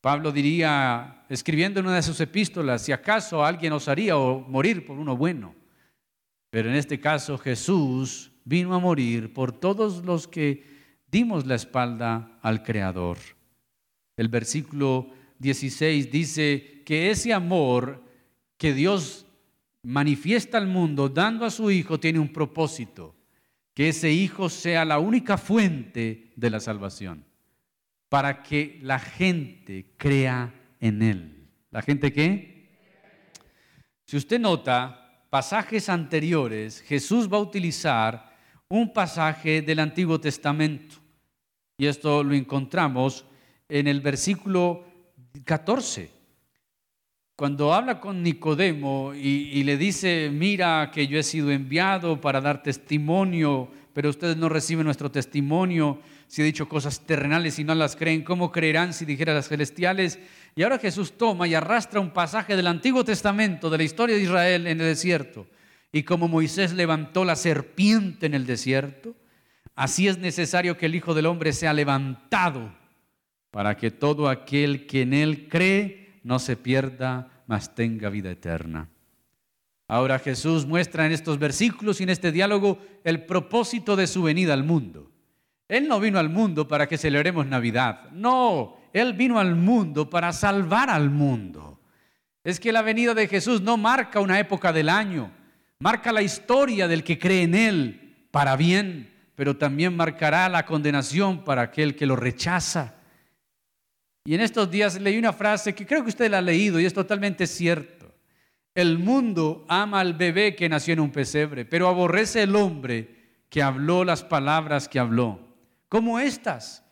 Pablo 0.00 0.32
diría, 0.32 1.24
escribiendo 1.28 1.80
en 1.80 1.86
una 1.86 1.96
de 1.96 2.02
sus 2.02 2.20
epístolas, 2.20 2.82
si 2.82 2.92
acaso 2.92 3.44
alguien 3.44 3.72
osaría 3.72 4.16
morir 4.16 4.84
por 4.84 4.98
uno 4.98 5.16
bueno. 5.16 5.54
Pero 6.50 6.68
en 6.68 6.74
este 6.74 6.98
caso 7.00 7.38
Jesús 7.38 8.32
vino 8.44 8.74
a 8.74 8.80
morir 8.80 9.32
por 9.32 9.52
todos 9.52 10.04
los 10.04 10.26
que 10.26 10.64
dimos 11.06 11.46
la 11.46 11.54
espalda 11.54 12.38
al 12.42 12.62
Creador. 12.62 13.18
El 14.16 14.28
versículo 14.28 15.10
16 15.38 16.10
dice 16.10 16.82
que 16.84 17.10
ese 17.10 17.32
amor 17.32 18.02
que 18.56 18.74
Dios 18.74 19.26
manifiesta 19.82 20.58
al 20.58 20.66
mundo 20.66 21.08
dando 21.08 21.44
a 21.44 21.50
su 21.50 21.70
Hijo 21.70 21.98
tiene 21.98 22.18
un 22.18 22.32
propósito 22.32 23.14
que 23.74 23.88
ese 23.88 24.10
Hijo 24.10 24.48
sea 24.48 24.84
la 24.84 24.98
única 24.98 25.38
fuente 25.38 26.32
de 26.36 26.50
la 26.50 26.60
salvación, 26.60 27.24
para 28.08 28.42
que 28.42 28.78
la 28.82 28.98
gente 28.98 29.94
crea 29.96 30.52
en 30.80 31.02
Él. 31.02 31.48
¿La 31.70 31.82
gente 31.82 32.12
qué? 32.12 32.52
Si 34.04 34.16
usted 34.16 34.38
nota, 34.38 35.26
pasajes 35.30 35.88
anteriores, 35.88 36.82
Jesús 36.82 37.32
va 37.32 37.38
a 37.38 37.40
utilizar 37.40 38.36
un 38.68 38.92
pasaje 38.92 39.62
del 39.62 39.78
Antiguo 39.78 40.20
Testamento. 40.20 40.96
Y 41.78 41.86
esto 41.86 42.22
lo 42.22 42.34
encontramos 42.34 43.24
en 43.68 43.86
el 43.86 44.00
versículo 44.02 44.84
14. 45.44 46.21
Cuando 47.42 47.74
habla 47.74 47.98
con 47.98 48.22
Nicodemo 48.22 49.12
y, 49.14 49.64
le 49.64 49.76
dice, 49.76 50.30
mira 50.32 50.92
que 50.94 51.08
yo 51.08 51.18
he 51.18 51.24
sido 51.24 51.50
enviado 51.50 52.20
para 52.20 52.40
dar 52.40 52.62
testimonio, 52.62 53.68
pero 53.92 54.10
ustedes 54.10 54.36
no 54.36 54.48
reciben 54.48 54.84
nuestro 54.84 55.10
testimonio, 55.10 55.98
si 56.28 56.40
he 56.40 56.44
dicho 56.44 56.68
cosas 56.68 57.00
terrenales 57.00 57.58
y 57.58 57.64
no 57.64 57.74
las 57.74 57.96
creen, 57.96 58.22
¿cómo 58.22 58.52
creerán 58.52 58.92
si 58.92 59.04
dijera 59.04 59.34
las 59.34 59.48
celestiales? 59.48 60.20
Y 60.54 60.62
ahora 60.62 60.78
Jesús 60.78 61.14
toma 61.18 61.48
y 61.48 61.54
arrastra 61.54 61.98
un 61.98 62.12
pasaje 62.12 62.54
del 62.54 62.68
Antiguo 62.68 63.02
Testamento, 63.02 63.70
de 63.70 63.78
la 63.78 63.82
historia 63.82 64.14
de 64.14 64.22
Israel 64.22 64.68
en 64.68 64.80
el 64.80 64.86
desierto. 64.86 65.44
Y 65.90 66.04
como 66.04 66.28
Moisés 66.28 66.72
levantó 66.72 67.24
la 67.24 67.34
serpiente 67.34 68.26
en 68.26 68.34
el 68.34 68.46
desierto, 68.46 69.16
así 69.74 70.06
es 70.06 70.16
necesario 70.16 70.76
que 70.76 70.86
el 70.86 70.94
Hijo 70.94 71.12
del 71.12 71.26
Hombre 71.26 71.52
sea 71.52 71.72
levantado 71.72 72.72
para 73.50 73.76
que 73.76 73.90
todo 73.90 74.28
aquel 74.28 74.86
que 74.86 75.02
en 75.02 75.12
él 75.12 75.48
cree 75.48 76.20
no 76.22 76.38
se 76.38 76.56
pierda, 76.56 77.31
mas 77.46 77.74
tenga 77.74 78.08
vida 78.08 78.30
eterna. 78.30 78.88
Ahora 79.88 80.18
Jesús 80.18 80.64
muestra 80.64 81.04
en 81.06 81.12
estos 81.12 81.38
versículos 81.38 82.00
y 82.00 82.04
en 82.04 82.10
este 82.10 82.32
diálogo 82.32 82.78
el 83.04 83.24
propósito 83.24 83.94
de 83.96 84.06
su 84.06 84.22
venida 84.22 84.54
al 84.54 84.64
mundo. 84.64 85.10
Él 85.68 85.88
no 85.88 86.00
vino 86.00 86.18
al 86.18 86.28
mundo 86.28 86.68
para 86.68 86.86
que 86.86 86.98
celebremos 86.98 87.46
Navidad. 87.46 88.10
No, 88.10 88.76
Él 88.92 89.12
vino 89.14 89.38
al 89.38 89.56
mundo 89.56 90.08
para 90.08 90.32
salvar 90.32 90.90
al 90.90 91.10
mundo. 91.10 91.80
Es 92.44 92.58
que 92.58 92.72
la 92.72 92.82
venida 92.82 93.14
de 93.14 93.28
Jesús 93.28 93.60
no 93.60 93.76
marca 93.76 94.20
una 94.20 94.38
época 94.38 94.72
del 94.72 94.88
año, 94.88 95.30
marca 95.78 96.12
la 96.12 96.22
historia 96.22 96.88
del 96.88 97.04
que 97.04 97.18
cree 97.18 97.42
en 97.42 97.54
Él 97.54 98.26
para 98.30 98.56
bien, 98.56 99.12
pero 99.34 99.56
también 99.56 99.96
marcará 99.96 100.48
la 100.48 100.66
condenación 100.66 101.44
para 101.44 101.62
aquel 101.62 101.96
que 101.96 102.06
lo 102.06 102.16
rechaza. 102.16 102.94
Y 104.24 104.34
en 104.34 104.40
estos 104.40 104.70
días 104.70 105.00
leí 105.00 105.18
una 105.18 105.32
frase 105.32 105.74
que 105.74 105.86
creo 105.86 106.02
que 106.02 106.10
usted 106.10 106.30
la 106.30 106.38
ha 106.38 106.42
leído 106.42 106.78
y 106.78 106.84
es 106.84 106.94
totalmente 106.94 107.46
cierto. 107.46 108.14
El 108.74 108.98
mundo 108.98 109.64
ama 109.68 110.00
al 110.00 110.14
bebé 110.14 110.54
que 110.54 110.68
nació 110.68 110.94
en 110.94 111.00
un 111.00 111.10
pesebre, 111.10 111.64
pero 111.64 111.88
aborrece 111.88 112.42
el 112.42 112.54
hombre 112.56 113.22
que 113.50 113.62
habló 113.62 114.04
las 114.04 114.22
palabras 114.22 114.88
que 114.88 114.98
habló, 114.98 115.40
como 115.88 116.18
estas. 116.18 116.82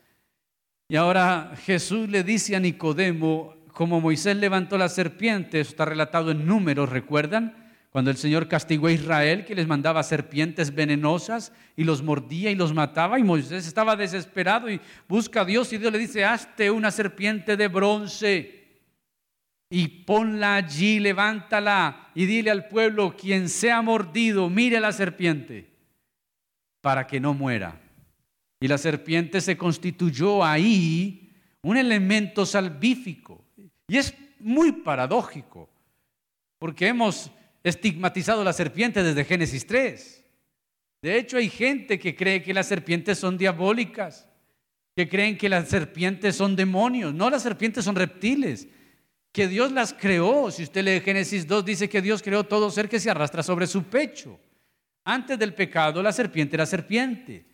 Y 0.88 0.96
ahora 0.96 1.52
Jesús 1.64 2.08
le 2.10 2.22
dice 2.22 2.56
a 2.56 2.60
Nicodemo, 2.60 3.54
como 3.72 4.00
Moisés 4.00 4.36
levantó 4.36 4.76
la 4.76 4.88
serpiente, 4.88 5.60
eso 5.60 5.70
está 5.70 5.86
relatado 5.86 6.32
en 6.32 6.44
números, 6.44 6.90
¿recuerdan? 6.90 7.59
Cuando 7.90 8.12
el 8.12 8.16
Señor 8.16 8.46
castigó 8.46 8.86
a 8.86 8.92
Israel, 8.92 9.44
que 9.44 9.54
les 9.54 9.66
mandaba 9.66 10.04
serpientes 10.04 10.72
venenosas 10.72 11.52
y 11.76 11.82
los 11.82 12.02
mordía 12.02 12.50
y 12.50 12.54
los 12.54 12.72
mataba, 12.72 13.18
y 13.18 13.24
Moisés 13.24 13.66
estaba 13.66 13.96
desesperado 13.96 14.70
y 14.70 14.80
busca 15.08 15.40
a 15.40 15.44
Dios 15.44 15.72
y 15.72 15.78
Dios 15.78 15.92
le 15.92 15.98
dice, 15.98 16.24
hazte 16.24 16.70
una 16.70 16.92
serpiente 16.92 17.56
de 17.56 17.66
bronce 17.66 18.60
y 19.68 19.88
ponla 19.88 20.56
allí, 20.56 21.00
levántala 21.00 22.10
y 22.14 22.26
dile 22.26 22.50
al 22.50 22.68
pueblo, 22.68 23.16
quien 23.16 23.48
sea 23.48 23.82
mordido, 23.82 24.48
mire 24.48 24.78
la 24.78 24.92
serpiente 24.92 25.70
para 26.80 27.06
que 27.06 27.18
no 27.18 27.34
muera. 27.34 27.80
Y 28.60 28.68
la 28.68 28.78
serpiente 28.78 29.40
se 29.40 29.56
constituyó 29.56 30.44
ahí 30.44 31.32
un 31.62 31.76
elemento 31.76 32.46
salvífico. 32.46 33.44
Y 33.88 33.96
es 33.96 34.14
muy 34.38 34.72
paradójico, 34.72 35.68
porque 36.58 36.88
hemos 36.88 37.32
estigmatizado 37.62 38.42
la 38.44 38.52
serpiente 38.52 39.02
desde 39.02 39.24
Génesis 39.24 39.66
3. 39.66 40.24
De 41.02 41.18
hecho, 41.18 41.38
hay 41.38 41.48
gente 41.48 41.98
que 41.98 42.14
cree 42.14 42.42
que 42.42 42.54
las 42.54 42.66
serpientes 42.66 43.18
son 43.18 43.38
diabólicas, 43.38 44.28
que 44.94 45.08
creen 45.08 45.38
que 45.38 45.48
las 45.48 45.68
serpientes 45.68 46.36
son 46.36 46.56
demonios. 46.56 47.14
No, 47.14 47.30
las 47.30 47.42
serpientes 47.42 47.84
son 47.84 47.96
reptiles, 47.96 48.68
que 49.32 49.48
Dios 49.48 49.72
las 49.72 49.94
creó. 49.94 50.50
Si 50.50 50.62
usted 50.62 50.84
lee 50.84 51.00
Génesis 51.00 51.46
2, 51.46 51.64
dice 51.64 51.88
que 51.88 52.02
Dios 52.02 52.22
creó 52.22 52.44
todo 52.44 52.70
ser 52.70 52.88
que 52.88 53.00
se 53.00 53.10
arrastra 53.10 53.42
sobre 53.42 53.66
su 53.66 53.84
pecho. 53.84 54.38
Antes 55.04 55.38
del 55.38 55.54
pecado, 55.54 56.02
la 56.02 56.12
serpiente 56.12 56.56
era 56.56 56.66
serpiente. 56.66 57.46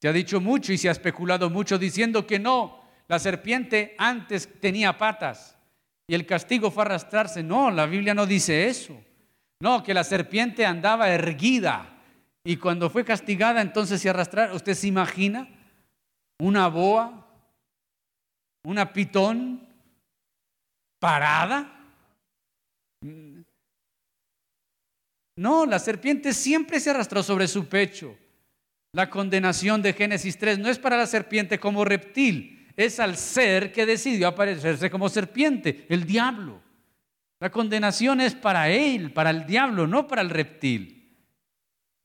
Se 0.00 0.08
ha 0.08 0.12
dicho 0.12 0.40
mucho 0.40 0.72
y 0.72 0.78
se 0.78 0.88
ha 0.88 0.92
especulado 0.92 1.50
mucho 1.50 1.78
diciendo 1.78 2.26
que 2.26 2.38
no, 2.38 2.82
la 3.08 3.18
serpiente 3.18 3.94
antes 3.98 4.48
tenía 4.60 4.96
patas 4.96 5.56
y 6.06 6.14
el 6.14 6.26
castigo 6.26 6.70
fue 6.70 6.84
arrastrarse. 6.84 7.42
No, 7.42 7.70
la 7.70 7.86
Biblia 7.86 8.14
no 8.14 8.26
dice 8.26 8.66
eso. 8.66 9.00
No, 9.60 9.82
que 9.82 9.94
la 9.94 10.04
serpiente 10.04 10.66
andaba 10.66 11.10
erguida 11.10 11.94
y 12.44 12.56
cuando 12.56 12.90
fue 12.90 13.04
castigada 13.04 13.60
entonces 13.60 14.00
se 14.00 14.10
arrastraba. 14.10 14.54
¿Usted 14.54 14.74
se 14.74 14.88
imagina 14.88 15.48
una 16.38 16.68
boa, 16.68 17.26
una 18.64 18.92
pitón 18.92 19.66
parada? 21.00 21.70
No, 25.36 25.66
la 25.66 25.78
serpiente 25.78 26.32
siempre 26.32 26.80
se 26.80 26.90
arrastró 26.90 27.22
sobre 27.22 27.48
su 27.48 27.66
pecho. 27.66 28.16
La 28.92 29.10
condenación 29.10 29.82
de 29.82 29.92
Génesis 29.92 30.38
3 30.38 30.58
no 30.58 30.68
es 30.68 30.78
para 30.78 30.96
la 30.96 31.06
serpiente 31.06 31.58
como 31.58 31.84
reptil, 31.84 32.68
es 32.76 33.00
al 33.00 33.16
ser 33.16 33.72
que 33.72 33.86
decidió 33.86 34.28
aparecerse 34.28 34.90
como 34.90 35.08
serpiente, 35.08 35.86
el 35.88 36.04
diablo. 36.04 36.62
La 37.40 37.50
condenación 37.50 38.20
es 38.20 38.34
para 38.34 38.70
él, 38.70 39.12
para 39.12 39.30
el 39.30 39.46
diablo, 39.46 39.86
no 39.86 40.06
para 40.06 40.22
el 40.22 40.30
reptil. 40.30 41.16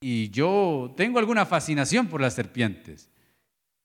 Y 0.00 0.30
yo 0.30 0.94
tengo 0.96 1.18
alguna 1.18 1.44
fascinación 1.44 2.08
por 2.08 2.20
las 2.20 2.34
serpientes. 2.34 3.10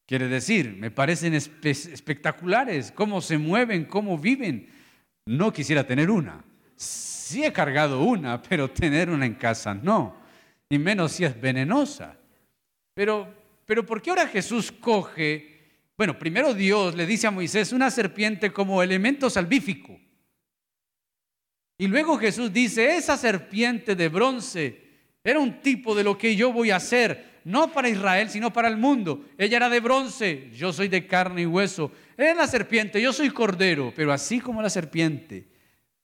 Quiere 0.06 0.28
decir, 0.28 0.76
me 0.78 0.92
parecen 0.92 1.34
espectaculares, 1.34 2.92
cómo 2.92 3.22
se 3.22 3.38
mueven, 3.38 3.86
cómo 3.86 4.18
viven. 4.18 4.70
No 5.26 5.52
quisiera 5.52 5.86
tener 5.86 6.12
una. 6.12 6.44
Sí 6.76 7.44
he 7.44 7.52
cargado 7.52 8.04
una, 8.04 8.42
pero 8.50 8.70
tener 8.70 9.10
una 9.10 9.26
en 9.26 9.36
casa 9.36 9.74
no. 9.74 10.16
Y 10.70 10.78
menos 10.78 11.12
si 11.12 11.26
es 11.26 11.40
venenosa. 11.40 12.18
Pero, 12.94 13.34
pero 13.66 13.86
¿por 13.86 14.02
qué 14.02 14.12
ahora 14.12 14.28
Jesús 14.28 14.72
coge 14.72 15.60
Bueno, 15.98 16.18
primero 16.18 16.54
Dios 16.54 16.96
le 16.96 17.06
dice 17.06 17.28
a 17.28 17.32
Moisés 17.32 17.74
una 17.74 17.92
serpiente 17.92 18.52
como 18.52 18.82
elemento 18.82 19.30
salvífico. 19.30 20.00
Y 21.78 21.88
luego 21.88 22.18
Jesús 22.18 22.54
dice, 22.54 22.96
esa 22.96 23.18
serpiente 23.18 23.96
de 23.96 24.10
bronce 24.10 24.86
era 25.24 25.40
un 25.40 25.62
tipo 25.62 25.96
de 25.96 26.04
lo 26.04 26.18
que 26.18 26.36
yo 26.36 26.54
voy 26.54 26.72
a 26.72 26.78
hacer, 26.78 27.42
no 27.44 27.72
para 27.72 27.90
Israel, 27.90 28.30
sino 28.30 28.54
para 28.54 28.68
el 28.68 28.78
mundo. 28.78 29.26
Ella 29.38 29.58
era 29.58 29.70
de 29.70 29.80
bronce, 29.80 30.50
yo 30.54 30.72
soy 30.72 30.88
de 30.88 31.06
carne 31.06 31.42
y 31.42 31.46
hueso. 31.46 31.92
Es 32.16 32.36
la 32.36 32.48
serpiente, 32.48 33.02
yo 33.02 33.12
soy 33.12 33.30
cordero, 33.30 33.92
pero 33.96 34.14
así 34.14 34.40
como 34.40 34.62
la 34.62 34.70
serpiente 34.70 35.48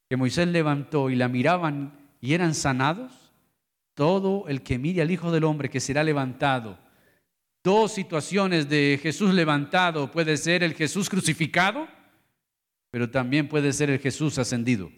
que 0.09 0.17
Moisés 0.17 0.47
levantó 0.47 1.09
y 1.09 1.15
la 1.15 1.29
miraban 1.29 1.97
y 2.19 2.33
eran 2.33 2.53
sanados, 2.53 3.31
todo 3.93 4.47
el 4.47 4.61
que 4.61 4.77
mire 4.77 5.01
al 5.01 5.11
Hijo 5.11 5.31
del 5.31 5.43
Hombre 5.45 5.69
que 5.69 5.79
será 5.79 6.03
levantado. 6.03 6.77
Dos 7.63 7.93
situaciones 7.93 8.67
de 8.67 8.99
Jesús 9.01 9.33
levantado. 9.33 10.11
Puede 10.11 10.35
ser 10.35 10.63
el 10.63 10.73
Jesús 10.73 11.09
crucificado, 11.09 11.87
pero 12.89 13.09
también 13.09 13.47
puede 13.47 13.71
ser 13.71 13.89
el 13.89 13.99
Jesús 13.99 14.39
ascendido. 14.39 14.91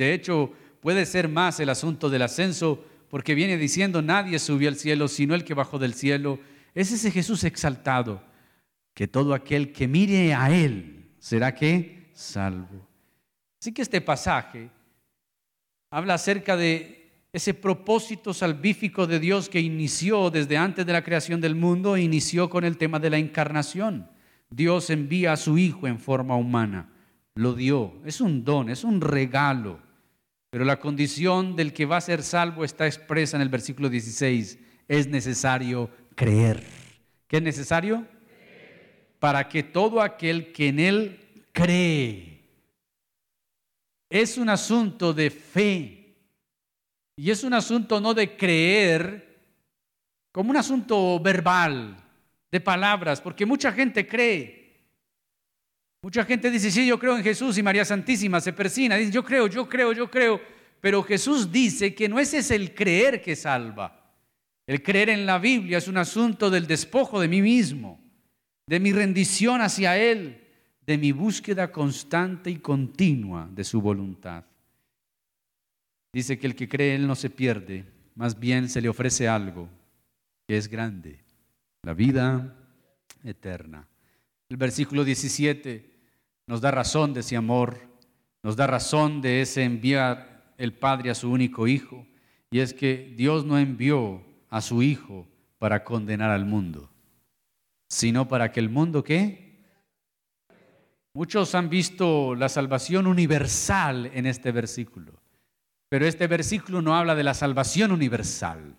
De 0.00 0.14
hecho, 0.14 0.50
puede 0.80 1.04
ser 1.04 1.28
más 1.28 1.60
el 1.60 1.68
asunto 1.68 2.08
del 2.08 2.22
ascenso, 2.22 2.82
porque 3.10 3.34
viene 3.34 3.58
diciendo, 3.58 4.00
nadie 4.00 4.38
subió 4.38 4.70
al 4.70 4.76
cielo, 4.76 5.08
sino 5.08 5.34
el 5.34 5.44
que 5.44 5.52
bajó 5.52 5.78
del 5.78 5.92
cielo. 5.92 6.40
Es 6.74 6.90
ese 6.90 7.10
Jesús 7.10 7.44
exaltado, 7.44 8.24
que 8.94 9.06
todo 9.06 9.34
aquel 9.34 9.72
que 9.74 9.86
mire 9.86 10.32
a 10.32 10.50
Él 10.50 11.10
será 11.18 11.54
que 11.54 12.08
salvo. 12.14 12.88
Así 13.60 13.74
que 13.74 13.82
este 13.82 14.00
pasaje 14.00 14.70
habla 15.90 16.14
acerca 16.14 16.56
de 16.56 17.10
ese 17.34 17.52
propósito 17.52 18.32
salvífico 18.32 19.06
de 19.06 19.20
Dios 19.20 19.50
que 19.50 19.60
inició 19.60 20.30
desde 20.30 20.56
antes 20.56 20.86
de 20.86 20.94
la 20.94 21.04
creación 21.04 21.42
del 21.42 21.56
mundo, 21.56 21.98
inició 21.98 22.48
con 22.48 22.64
el 22.64 22.78
tema 22.78 22.98
de 22.98 23.10
la 23.10 23.18
encarnación. 23.18 24.08
Dios 24.48 24.88
envía 24.88 25.34
a 25.34 25.36
su 25.36 25.58
Hijo 25.58 25.86
en 25.86 25.98
forma 25.98 26.36
humana, 26.36 26.88
lo 27.34 27.52
dio, 27.52 28.00
es 28.06 28.22
un 28.22 28.44
don, 28.44 28.70
es 28.70 28.82
un 28.82 29.02
regalo. 29.02 29.89
Pero 30.50 30.64
la 30.64 30.80
condición 30.80 31.54
del 31.54 31.72
que 31.72 31.86
va 31.86 31.96
a 31.96 32.00
ser 32.00 32.24
salvo 32.24 32.64
está 32.64 32.86
expresa 32.86 33.36
en 33.36 33.42
el 33.42 33.48
versículo 33.48 33.88
16. 33.88 34.58
Es 34.88 35.06
necesario 35.06 35.88
creer. 36.16 36.64
¿Qué 37.28 37.36
es 37.36 37.42
necesario? 37.42 38.04
Para 39.20 39.48
que 39.48 39.62
todo 39.62 40.02
aquel 40.02 40.52
que 40.52 40.68
en 40.68 40.80
Él 40.80 41.44
cree. 41.52 42.40
Es 44.08 44.36
un 44.38 44.48
asunto 44.48 45.12
de 45.12 45.30
fe. 45.30 46.16
Y 47.16 47.30
es 47.30 47.44
un 47.44 47.54
asunto 47.54 48.00
no 48.00 48.12
de 48.12 48.36
creer 48.36 49.30
como 50.32 50.50
un 50.50 50.56
asunto 50.56 51.20
verbal, 51.20 51.96
de 52.50 52.60
palabras, 52.60 53.20
porque 53.20 53.46
mucha 53.46 53.70
gente 53.72 54.06
cree. 54.06 54.59
Mucha 56.02 56.24
gente 56.24 56.50
dice, 56.50 56.70
sí, 56.70 56.86
yo 56.86 56.98
creo 56.98 57.16
en 57.16 57.22
Jesús 57.22 57.58
y 57.58 57.62
María 57.62 57.84
Santísima 57.84 58.40
se 58.40 58.52
persina. 58.52 58.96
Dice, 58.96 59.12
yo 59.12 59.22
creo, 59.22 59.46
yo 59.46 59.68
creo, 59.68 59.92
yo 59.92 60.10
creo. 60.10 60.40
Pero 60.80 61.02
Jesús 61.02 61.52
dice 61.52 61.94
que 61.94 62.08
no 62.08 62.18
ese 62.18 62.38
es 62.38 62.50
el 62.50 62.74
creer 62.74 63.20
que 63.20 63.36
salva. 63.36 64.14
El 64.66 64.82
creer 64.82 65.10
en 65.10 65.26
la 65.26 65.38
Biblia 65.38 65.78
es 65.78 65.88
un 65.88 65.98
asunto 65.98 66.48
del 66.48 66.66
despojo 66.66 67.20
de 67.20 67.28
mí 67.28 67.42
mismo, 67.42 68.00
de 68.66 68.80
mi 68.80 68.92
rendición 68.92 69.60
hacia 69.60 69.98
Él, 69.98 70.46
de 70.86 70.96
mi 70.96 71.12
búsqueda 71.12 71.70
constante 71.70 72.50
y 72.50 72.56
continua 72.56 73.48
de 73.52 73.64
su 73.64 73.82
voluntad. 73.82 74.44
Dice 76.12 76.38
que 76.38 76.46
el 76.46 76.54
que 76.54 76.68
cree 76.68 76.94
Él 76.94 77.06
no 77.06 77.14
se 77.14 77.30
pierde, 77.30 77.84
más 78.14 78.38
bien 78.38 78.68
se 78.68 78.80
le 78.80 78.88
ofrece 78.88 79.28
algo 79.28 79.68
que 80.48 80.56
es 80.56 80.68
grande, 80.68 81.20
la 81.82 81.92
vida 81.92 82.56
eterna. 83.22 83.86
El 84.48 84.56
versículo 84.56 85.04
17 85.04 85.89
nos 86.50 86.60
da 86.60 86.72
razón 86.72 87.14
de 87.14 87.20
ese 87.20 87.36
amor, 87.36 87.78
nos 88.42 88.56
da 88.56 88.66
razón 88.66 89.22
de 89.22 89.40
ese 89.40 89.62
enviar 89.62 90.52
el 90.58 90.72
Padre 90.72 91.08
a 91.10 91.14
su 91.14 91.30
único 91.30 91.68
Hijo. 91.68 92.08
Y 92.50 92.58
es 92.58 92.74
que 92.74 93.14
Dios 93.16 93.44
no 93.44 93.56
envió 93.56 94.24
a 94.48 94.60
su 94.60 94.82
Hijo 94.82 95.28
para 95.60 95.84
condenar 95.84 96.32
al 96.32 96.46
mundo, 96.46 96.90
sino 97.88 98.26
para 98.26 98.50
que 98.50 98.58
el 98.58 98.68
mundo 98.68 99.04
qué? 99.04 99.62
Muchos 101.14 101.54
han 101.54 101.68
visto 101.68 102.34
la 102.34 102.48
salvación 102.48 103.06
universal 103.06 104.10
en 104.12 104.26
este 104.26 104.50
versículo, 104.50 105.22
pero 105.88 106.04
este 106.04 106.26
versículo 106.26 106.82
no 106.82 106.96
habla 106.96 107.14
de 107.14 107.22
la 107.22 107.34
salvación 107.34 107.92
universal. 107.92 108.76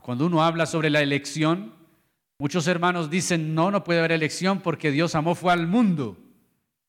Cuando 0.00 0.24
uno 0.24 0.42
habla 0.42 0.64
sobre 0.64 0.88
la 0.88 1.02
elección, 1.02 1.73
Muchos 2.38 2.66
hermanos 2.66 3.10
dicen, 3.10 3.54
no, 3.54 3.70
no 3.70 3.84
puede 3.84 4.00
haber 4.00 4.12
elección 4.12 4.60
porque 4.60 4.90
Dios 4.90 5.14
amó 5.14 5.34
fue 5.34 5.52
al 5.52 5.66
mundo 5.66 6.16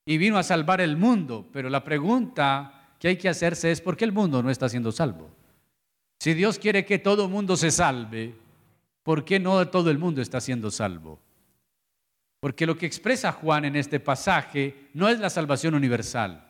y 0.05 0.17
vino 0.17 0.37
a 0.37 0.43
salvar 0.43 0.81
el 0.81 0.97
mundo. 0.97 1.47
Pero 1.53 1.69
la 1.69 1.83
pregunta 1.83 2.95
que 2.99 3.09
hay 3.09 3.17
que 3.17 3.29
hacerse 3.29 3.71
es, 3.71 3.81
¿por 3.81 3.95
qué 3.95 4.05
el 4.05 4.11
mundo 4.11 4.41
no 4.41 4.49
está 4.49 4.69
siendo 4.69 4.91
salvo? 4.91 5.29
Si 6.19 6.33
Dios 6.33 6.57
quiere 6.57 6.85
que 6.85 6.97
todo 6.97 7.25
el 7.25 7.31
mundo 7.31 7.55
se 7.55 7.69
salve, 7.69 8.33
¿por 9.03 9.23
qué 9.23 9.39
no 9.39 9.67
todo 9.67 9.91
el 9.91 9.99
mundo 9.99 10.21
está 10.21 10.41
siendo 10.41 10.71
salvo? 10.71 11.19
Porque 12.39 12.65
lo 12.65 12.77
que 12.77 12.85
expresa 12.85 13.31
Juan 13.31 13.65
en 13.65 13.75
este 13.75 13.99
pasaje 13.99 14.89
no 14.93 15.09
es 15.09 15.19
la 15.19 15.29
salvación 15.29 15.75
universal. 15.75 16.43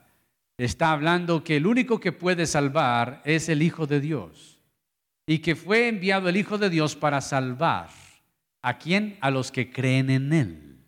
Está 0.58 0.92
hablando 0.92 1.44
que 1.44 1.58
el 1.58 1.68
único 1.68 2.00
que 2.00 2.14
puede 2.14 2.46
salvar 2.46 3.22
es 3.26 3.50
el 3.50 3.62
Hijo 3.62 3.88
de 3.88 4.00
Dios 4.00 4.60
y 5.28 5.40
que 5.40 5.56
fue 5.56 5.90
enviado 5.90 6.30
el 6.30 6.38
Hijo 6.38 6.58
de 6.58 6.70
Dios 6.70 6.96
para 6.96 7.20
salvar. 7.20 7.90
¿A 8.66 8.80
quién? 8.80 9.20
A 9.22 9.30
los 9.30 9.52
que 9.52 9.72
creen 9.72 10.10
en 10.10 10.34
Él. 10.34 10.80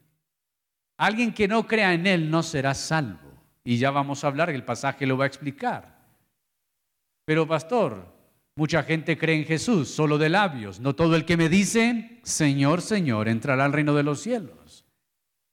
Alguien 0.98 1.32
que 1.32 1.48
no 1.48 1.68
crea 1.68 1.94
en 1.94 2.08
Él 2.08 2.32
no 2.32 2.42
será 2.42 2.74
salvo. 2.74 3.38
Y 3.63 3.78
ya 3.78 3.92
vamos 3.92 4.24
a 4.24 4.28
hablar, 4.28 4.50
el 4.50 4.63
pasaje 4.63 5.06
lo 5.06 5.16
va 5.16 5.26
a 5.26 5.28
explicar. 5.28 5.96
Pero 7.24 7.48
pastor, 7.48 8.12
mucha 8.56 8.82
gente 8.82 9.16
cree 9.16 9.36
en 9.36 9.46
Jesús, 9.46 9.90
solo 9.90 10.18
de 10.18 10.30
labios. 10.30 10.80
No 10.80 10.96
todo 10.96 11.16
el 11.16 11.24
que 11.24 11.38
me 11.38 11.50
dice, 11.50 12.20
Señor, 12.24 12.82
Señor, 12.82 13.28
entrará 13.28 13.66
al 13.66 13.74
reino 13.74 13.94
de 13.94 14.02
los 14.02 14.22
cielos. 14.22 14.84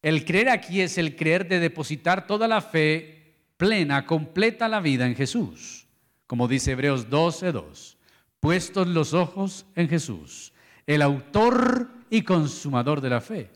El 0.01 0.25
creer 0.25 0.49
aquí 0.49 0.81
es 0.81 0.97
el 0.97 1.17
creer 1.17 1.47
de 1.47 1.61
depositar 1.61 2.27
toda 2.27 2.49
la 2.49 2.63
fe 2.63 3.35
plena, 3.59 4.07
completa 4.07 4.67
la 4.67 4.81
vida 4.81 5.07
en 5.07 5.15
Jesús. 5.15 5.89
Como 6.27 6.49
dice 6.49 6.73
Hebreos 6.73 7.11
12:2, 7.11 7.99
puestos 8.41 8.89
los 8.89 9.13
ojos 9.13 9.67
en 9.75 9.91
Jesús, 9.91 10.54
el 10.87 11.03
autor 11.03 11.91
y 12.11 12.23
consumador 12.23 13.01
de 13.01 13.11
la 13.11 13.21
fe. 13.21 13.51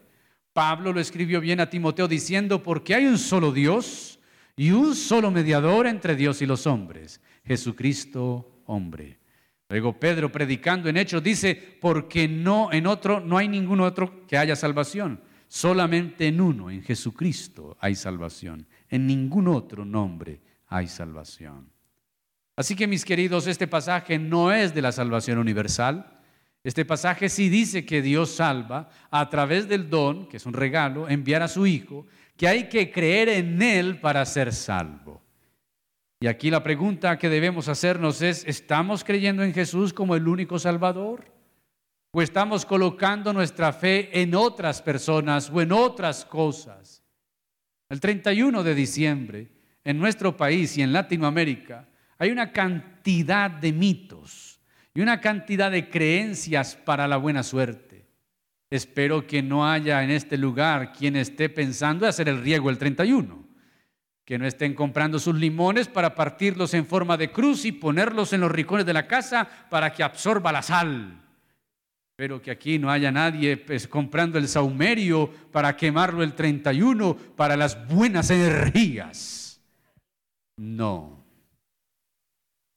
Pablo 0.53 0.93
lo 0.93 1.01
escribió 1.01 1.41
bien 1.41 1.61
a 1.61 1.71
Timoteo 1.71 2.09
diciendo, 2.09 2.63
porque 2.63 2.95
hay 2.95 3.07
un 3.07 3.19
solo 3.19 3.53
Dios 3.53 4.19
y 4.57 4.73
un 4.73 4.95
solo 4.95 5.31
mediador 5.31 5.87
entre 5.87 6.17
Dios 6.17 6.43
y 6.43 6.47
los 6.47 6.67
hombres, 6.67 7.21
Jesucristo 7.45 8.63
hombre. 8.67 9.19
Luego 9.69 10.01
Pedro 10.01 10.33
predicando 10.33 10.89
en 10.89 10.97
Hechos 10.97 11.23
dice, 11.23 11.55
porque 11.81 12.27
no 12.27 12.73
en 12.73 12.87
otro 12.87 13.21
no 13.21 13.37
hay 13.37 13.49
ningún 13.49 13.81
otro 13.81 14.27
que 14.27 14.39
haya 14.39 14.57
salvación, 14.57 15.21
solamente 15.47 16.27
en 16.27 16.41
uno, 16.41 16.71
en 16.71 16.83
Jesucristo 16.83 17.77
hay 17.79 17.95
salvación, 17.95 18.67
en 18.89 19.07
ningún 19.07 19.47
otro 19.49 19.85
nombre 19.85 20.41
hay 20.67 20.89
salvación. 20.89 21.71
Así 22.57 22.75
que 22.75 22.89
mis 22.89 23.05
queridos, 23.05 23.47
este 23.47 23.69
pasaje 23.69 24.19
no 24.19 24.53
es 24.53 24.75
de 24.75 24.83
la 24.83 24.91
salvación 24.91 25.39
universal, 25.39 26.18
este 26.69 26.85
pasaje 26.85 27.31
sí 27.31 27.49
dice 27.49 27.87
que 27.87 28.03
Dios 28.03 28.31
salva 28.31 28.91
a 29.11 29.31
través 29.31 29.69
del 29.69 29.89
don, 29.89 30.29
que 30.29 30.37
es 30.37 30.45
un 30.45 30.53
regalo, 30.53 31.09
enviar 31.09 31.43
a 31.43 31.49
su 31.49 31.67
Hijo, 31.67 32.07
que 32.37 32.47
hay 32.47 32.69
que 32.69 32.93
creer 32.93 33.31
en 33.31 33.63
Él 33.63 33.99
para 34.01 34.23
ser 34.27 34.53
salvo. 34.53 35.23
Y 36.21 36.27
aquí 36.27 36.51
la 36.51 36.63
pregunta 36.63 37.19
que 37.19 37.31
debemos 37.31 37.69
hacernos 37.69 38.21
es, 38.21 38.45
¿estamos 38.47 39.03
creyendo 39.03 39.43
en 39.45 39.55
Jesús 39.55 39.95
como 39.95 40.15
el 40.15 40.29
único 40.29 40.59
Salvador? 40.59 41.33
¿O 42.11 42.21
estamos 42.21 42.67
colocando 42.67 43.33
nuestra 43.33 43.73
fe 43.73 44.21
en 44.21 44.35
otras 44.35 44.83
personas 44.83 45.49
o 45.49 45.63
en 45.63 45.73
otras 45.73 46.27
cosas? 46.27 47.03
El 47.89 47.99
31 47.99 48.63
de 48.63 48.75
diciembre, 48.75 49.49
en 49.85 49.99
nuestro 49.99 50.37
país 50.37 50.77
y 50.77 50.83
en 50.83 50.93
Latinoamérica, 50.93 51.89
hay 52.19 52.31
una 52.31 52.53
cantidad 52.53 53.51
de 53.51 53.73
mitos 53.73 54.48
y 54.99 55.01
una 55.01 55.21
cantidad 55.21 55.71
de 55.71 55.89
creencias 55.89 56.75
para 56.75 57.07
la 57.07 57.19
buena 57.19 57.45
suerte. 57.45 58.05
Espero 58.69 59.29
que 59.29 59.45
no 59.45 59.65
haya 59.65 60.03
en 60.03 60.11
este 60.11 60.37
lugar 60.37 60.93
quien 60.93 61.15
esté 61.15 61.49
pensando 61.49 62.05
en 62.05 62.09
hacer 62.09 62.29
el 62.29 62.43
riego 62.43 62.69
el 62.69 62.79
31, 62.79 63.47
que 64.25 64.39
no 64.39 64.45
estén 64.45 64.75
comprando 64.75 65.21
sus 65.21 65.37
limones 65.37 65.87
para 65.87 66.17
partirlos 66.17 66.75
en 66.75 66.85
forma 66.85 67.17
de 67.17 67.31
cruz 67.31 67.65
y 67.65 67.71
ponerlos 67.71 68.33
en 68.33 68.41
los 68.41 68.51
rincones 68.51 68.85
de 68.87 68.93
la 68.93 69.07
casa 69.07 69.49
para 69.71 69.93
que 69.93 70.03
absorba 70.03 70.51
la 70.51 70.63
sal. 70.63 71.23
Espero 72.11 72.43
que 72.43 72.51
aquí 72.51 72.81
no 72.81 72.91
haya 72.91 73.13
nadie 73.13 73.57
pues, 73.57 73.87
comprando 73.87 74.37
el 74.37 74.49
saumerio 74.49 75.31
para 75.53 75.77
quemarlo 75.77 76.25
el 76.25 76.35
31 76.35 77.15
para 77.37 77.57
las 77.57 77.87
buenas 77.87 78.31
energías. 78.31 79.61
No. 80.57 81.25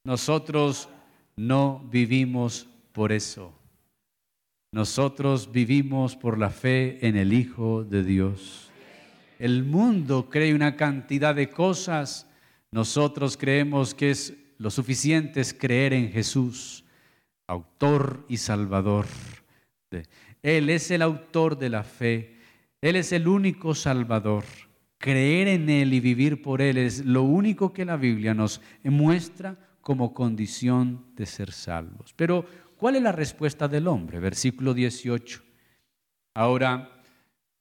Nosotros 0.03 0.87
no 1.35 1.87
vivimos 1.91 2.67
por 2.91 3.11
eso. 3.11 3.53
Nosotros 4.73 5.51
vivimos 5.51 6.15
por 6.15 6.37
la 6.37 6.49
fe 6.49 7.05
en 7.05 7.17
el 7.17 7.33
Hijo 7.33 7.83
de 7.83 8.03
Dios. 8.03 8.69
El 9.37 9.63
mundo 9.63 10.29
cree 10.29 10.53
una 10.53 10.75
cantidad 10.75 11.35
de 11.35 11.49
cosas. 11.49 12.27
Nosotros 12.71 13.37
creemos 13.37 13.93
que 13.93 14.11
es 14.11 14.33
lo 14.61 14.69
suficiente 14.69 15.41
es 15.41 15.55
creer 15.55 15.91
en 15.91 16.11
Jesús, 16.11 16.85
autor 17.47 18.23
y 18.29 18.37
salvador. 18.37 19.07
Él 20.43 20.69
es 20.69 20.91
el 20.91 21.01
autor 21.01 21.57
de 21.57 21.69
la 21.69 21.83
fe. 21.83 22.37
Él 22.79 22.95
es 22.95 23.11
el 23.11 23.27
único 23.27 23.73
salvador. 23.73 24.43
Creer 24.99 25.47
en 25.47 25.67
Él 25.67 25.95
y 25.95 25.99
vivir 25.99 26.43
por 26.43 26.61
Él 26.61 26.77
es 26.77 27.03
lo 27.03 27.23
único 27.23 27.73
que 27.73 27.85
la 27.85 27.97
Biblia 27.97 28.35
nos 28.35 28.61
muestra 28.83 29.57
como 29.91 30.13
condición 30.13 31.03
de 31.17 31.25
ser 31.25 31.51
salvos. 31.51 32.13
Pero, 32.15 32.45
¿cuál 32.77 32.95
es 32.95 33.01
la 33.01 33.11
respuesta 33.11 33.67
del 33.67 33.89
hombre? 33.89 34.21
Versículo 34.21 34.73
18. 34.73 35.41
Ahora, 36.33 37.03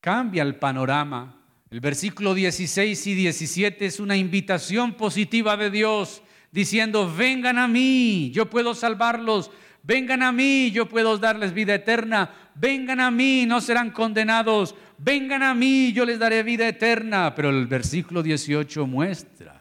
cambia 0.01 0.45
el 0.45 0.55
panorama. 0.55 1.43
El 1.73 1.81
versículo 1.81 2.33
16 2.33 3.05
y 3.09 3.15
17 3.15 3.85
es 3.85 3.99
una 3.99 4.17
invitación 4.17 4.93
positiva 4.93 5.57
de 5.57 5.73
Dios 5.73 6.23
diciendo, 6.53 7.13
vengan 7.13 7.59
a 7.59 7.67
mí, 7.67 8.31
yo 8.33 8.49
puedo 8.49 8.73
salvarlos, 8.73 9.51
vengan 9.83 10.23
a 10.23 10.31
mí, 10.31 10.71
yo 10.71 10.89
puedo 10.89 11.19
darles 11.19 11.53
vida 11.53 11.75
eterna, 11.75 12.31
vengan 12.55 13.01
a 13.01 13.11
mí, 13.11 13.45
no 13.45 13.61
serán 13.61 13.91
condenados, 13.91 14.77
vengan 14.99 15.43
a 15.43 15.53
mí, 15.53 15.93
yo 15.93 16.05
les 16.05 16.21
daré 16.21 16.45
vida 16.45 16.69
eterna. 16.69 17.35
Pero 17.35 17.51
el 17.51 17.67
versículo 17.67 18.23
18 18.23 18.87
muestra 18.87 19.60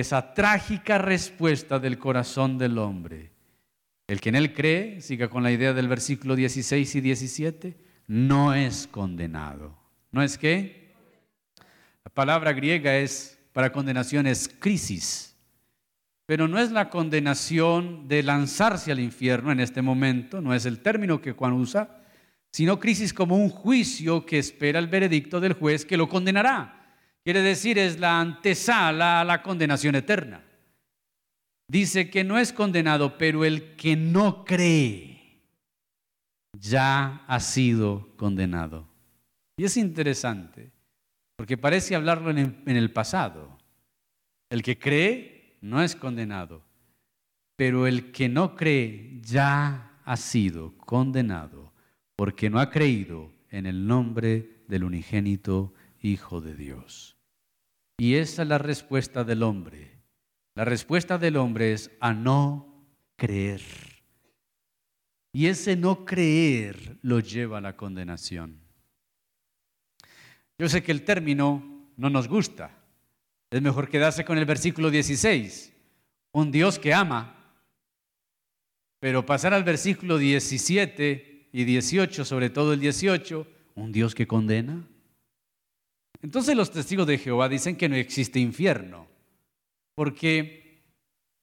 esa 0.00 0.34
trágica 0.34 0.98
respuesta 0.98 1.78
del 1.78 1.98
corazón 1.98 2.58
del 2.58 2.78
hombre. 2.78 3.32
El 4.06 4.20
que 4.20 4.28
en 4.28 4.34
él 4.34 4.52
cree, 4.52 5.00
siga 5.00 5.28
con 5.28 5.42
la 5.42 5.52
idea 5.52 5.72
del 5.72 5.88
versículo 5.88 6.36
16 6.36 6.94
y 6.94 7.00
17, 7.00 7.76
no 8.06 8.54
es 8.54 8.86
condenado. 8.86 9.78
¿No 10.12 10.22
es 10.22 10.36
qué? 10.36 10.92
La 12.04 12.10
palabra 12.12 12.52
griega 12.52 12.96
es 12.96 13.38
para 13.52 13.72
condenación 13.72 14.26
es 14.26 14.48
crisis 14.58 15.34
pero 16.26 16.48
no 16.48 16.58
es 16.58 16.70
la 16.70 16.88
condenación 16.88 18.08
de 18.08 18.22
lanzarse 18.22 18.90
al 18.90 19.00
infierno 19.00 19.52
en 19.52 19.60
este 19.60 19.82
momento, 19.82 20.40
no 20.40 20.54
es 20.54 20.64
el 20.64 20.80
término 20.80 21.20
que 21.20 21.32
Juan 21.32 21.52
usa, 21.52 22.02
sino 22.50 22.80
crisis 22.80 23.12
como 23.12 23.36
un 23.36 23.50
juicio 23.50 24.24
que 24.24 24.38
espera 24.38 24.78
el 24.78 24.86
veredicto 24.86 25.40
del 25.40 25.52
juez 25.52 25.84
que 25.84 25.96
lo 25.96 26.08
condenará. 26.08 26.73
Quiere 27.24 27.40
decir, 27.40 27.78
es 27.78 27.98
la 27.98 28.20
antesala 28.20 29.20
a 29.20 29.24
la 29.24 29.42
condenación 29.42 29.94
eterna. 29.94 30.44
Dice 31.66 32.10
que 32.10 32.22
no 32.22 32.38
es 32.38 32.52
condenado, 32.52 33.16
pero 33.16 33.44
el 33.46 33.74
que 33.76 33.96
no 33.96 34.44
cree 34.44 35.40
ya 36.58 37.24
ha 37.26 37.40
sido 37.40 38.10
condenado. 38.16 38.86
Y 39.56 39.64
es 39.64 39.78
interesante, 39.78 40.70
porque 41.36 41.56
parece 41.56 41.96
hablarlo 41.96 42.30
en 42.30 42.62
el 42.66 42.92
pasado. 42.92 43.58
El 44.50 44.62
que 44.62 44.78
cree 44.78 45.56
no 45.62 45.82
es 45.82 45.96
condenado, 45.96 46.62
pero 47.56 47.86
el 47.86 48.12
que 48.12 48.28
no 48.28 48.54
cree 48.54 49.20
ya 49.22 49.98
ha 50.04 50.16
sido 50.18 50.76
condenado 50.76 51.72
porque 52.16 52.50
no 52.50 52.60
ha 52.60 52.70
creído 52.70 53.32
en 53.50 53.66
el 53.66 53.86
nombre 53.86 54.62
del 54.68 54.84
unigénito 54.84 55.72
Hijo 56.00 56.42
de 56.42 56.54
Dios. 56.54 57.13
Y 57.98 58.14
esa 58.16 58.42
es 58.42 58.48
la 58.48 58.58
respuesta 58.58 59.24
del 59.24 59.42
hombre. 59.42 60.00
La 60.54 60.64
respuesta 60.64 61.18
del 61.18 61.36
hombre 61.36 61.72
es 61.72 61.90
a 62.00 62.12
no 62.12 62.86
creer. 63.16 63.62
Y 65.32 65.46
ese 65.46 65.76
no 65.76 66.04
creer 66.04 66.98
lo 67.02 67.20
lleva 67.20 67.58
a 67.58 67.60
la 67.60 67.76
condenación. 67.76 68.60
Yo 70.58 70.68
sé 70.68 70.82
que 70.82 70.92
el 70.92 71.04
término 71.04 71.90
no 71.96 72.10
nos 72.10 72.28
gusta, 72.28 72.70
es 73.50 73.62
mejor 73.62 73.88
quedarse 73.88 74.24
con 74.24 74.38
el 74.38 74.44
versículo 74.46 74.90
16. 74.90 75.72
Un 76.32 76.50
Dios 76.50 76.78
que 76.78 76.92
ama. 76.92 77.36
Pero 78.98 79.24
pasar 79.24 79.54
al 79.54 79.62
versículo 79.62 80.18
17 80.18 81.50
y 81.52 81.64
18, 81.64 82.24
sobre 82.24 82.50
todo 82.50 82.72
el 82.72 82.80
18, 82.80 83.46
un 83.76 83.92
Dios 83.92 84.14
que 84.14 84.26
condena. 84.26 84.84
Entonces 86.24 86.56
los 86.56 86.70
testigos 86.70 87.06
de 87.06 87.18
Jehová 87.18 87.50
dicen 87.50 87.76
que 87.76 87.86
no 87.86 87.96
existe 87.96 88.40
infierno. 88.40 89.06
Porque 89.94 90.80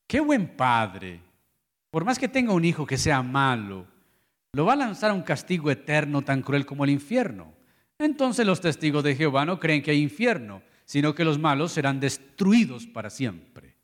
qué 0.07 0.19
buen 0.19 0.57
padre, 0.57 1.21
por 1.91 2.03
más 2.03 2.17
que 2.17 2.27
tenga 2.27 2.51
un 2.51 2.65
hijo 2.65 2.83
que 2.87 2.97
sea 2.97 3.21
malo, 3.21 3.85
lo 4.53 4.65
va 4.65 4.73
a 4.73 4.77
lanzar 4.77 5.11
a 5.11 5.13
un 5.13 5.21
castigo 5.21 5.69
eterno 5.69 6.23
tan 6.23 6.41
cruel 6.41 6.65
como 6.65 6.83
el 6.83 6.89
infierno. 6.89 7.53
Entonces 7.99 8.43
los 8.43 8.59
testigos 8.59 9.03
de 9.03 9.15
Jehová 9.15 9.45
no 9.45 9.59
creen 9.59 9.83
que 9.83 9.91
hay 9.91 10.01
infierno, 10.01 10.63
sino 10.83 11.13
que 11.13 11.25
los 11.25 11.37
malos 11.37 11.71
serán 11.71 11.99
destruidos 11.99 12.87
para 12.87 13.11
siempre, 13.11 13.75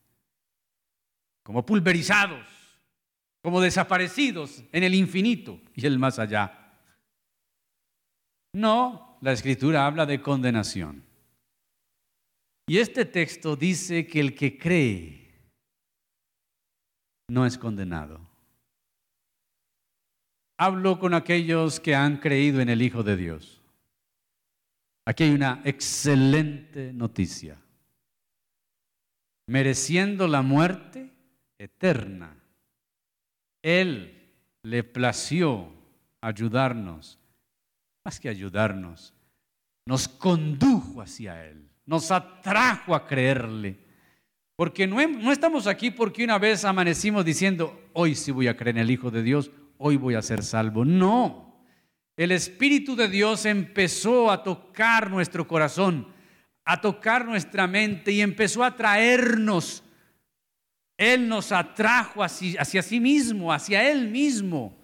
como 1.43 1.63
pulverizados, 1.63 2.47
como 3.43 3.61
desaparecidos 3.61 4.63
en 4.71 4.83
el 4.83 4.95
infinito 4.95 5.61
y 5.75 5.85
el 5.85 5.99
más 5.99 6.17
allá. 6.17 6.73
No, 8.53 9.06
la 9.21 9.31
escritura 9.31 9.85
habla 9.85 10.05
de 10.05 10.21
condenación. 10.21 11.03
Y 12.67 12.79
este 12.79 13.05
texto 13.05 13.55
dice 13.55 14.05
que 14.05 14.19
el 14.19 14.35
que 14.35 14.57
cree 14.57 15.27
no 17.29 17.45
es 17.45 17.57
condenado. 17.57 18.19
Hablo 20.57 20.99
con 20.99 21.13
aquellos 21.13 21.79
que 21.79 21.95
han 21.95 22.17
creído 22.17 22.61
en 22.61 22.69
el 22.69 22.81
Hijo 22.81 23.03
de 23.03 23.15
Dios. 23.15 23.61
Aquí 25.05 25.23
hay 25.23 25.31
una 25.31 25.61
excelente 25.63 26.91
noticia. 26.91 27.57
Mereciendo 29.47 30.27
la 30.27 30.41
muerte 30.41 31.13
eterna, 31.57 32.35
Él 33.61 34.13
le 34.63 34.83
plació 34.83 35.71
ayudarnos, 36.19 37.17
más 38.07 38.21
que 38.21 38.29
ayudarnos, 38.29 39.13
nos 39.85 40.07
condujo 40.07 41.01
hacia 41.01 41.45
Él, 41.45 41.67
nos 41.85 42.09
atrajo 42.09 42.95
a 42.95 43.05
creerle. 43.05 43.77
Porque 44.55 44.87
no, 44.87 45.05
no, 45.05 45.29
estamos 45.33 45.67
aquí 45.67 45.91
porque 45.91 46.23
una 46.23 46.39
vez 46.39 46.63
amanecimos 46.63 47.25
diciendo, 47.25 47.89
hoy 47.91 48.15
sí 48.15 48.31
voy 48.31 48.47
a 48.47 48.55
creer 48.55 48.77
en 48.77 48.83
el 48.83 48.91
Hijo 48.91 49.11
de 49.11 49.23
Dios, 49.23 49.51
hoy 49.77 49.97
voy 49.97 50.15
a 50.15 50.21
ser 50.21 50.41
salvo. 50.41 50.85
No, 50.85 51.61
el 52.15 52.31
Espíritu 52.31 52.95
de 52.95 53.09
Dios 53.09 53.45
empezó 53.45 54.31
a 54.31 54.41
tocar 54.41 55.11
nuestro 55.11 55.45
corazón, 55.45 56.07
a 56.63 56.79
tocar 56.79 57.25
nuestra 57.25 57.67
mente 57.67 58.13
y 58.13 58.21
empezó 58.21 58.63
a 58.63 58.73
traernos. 58.73 59.83
Él 60.95 61.27
nos 61.27 61.51
atrajo 61.51 62.23
hacia, 62.23 62.61
hacia 62.61 62.81
sí 62.81 63.01
mismo, 63.01 63.51
hacia 63.51 63.91
Él 63.91 64.07
mismo. 64.07 64.76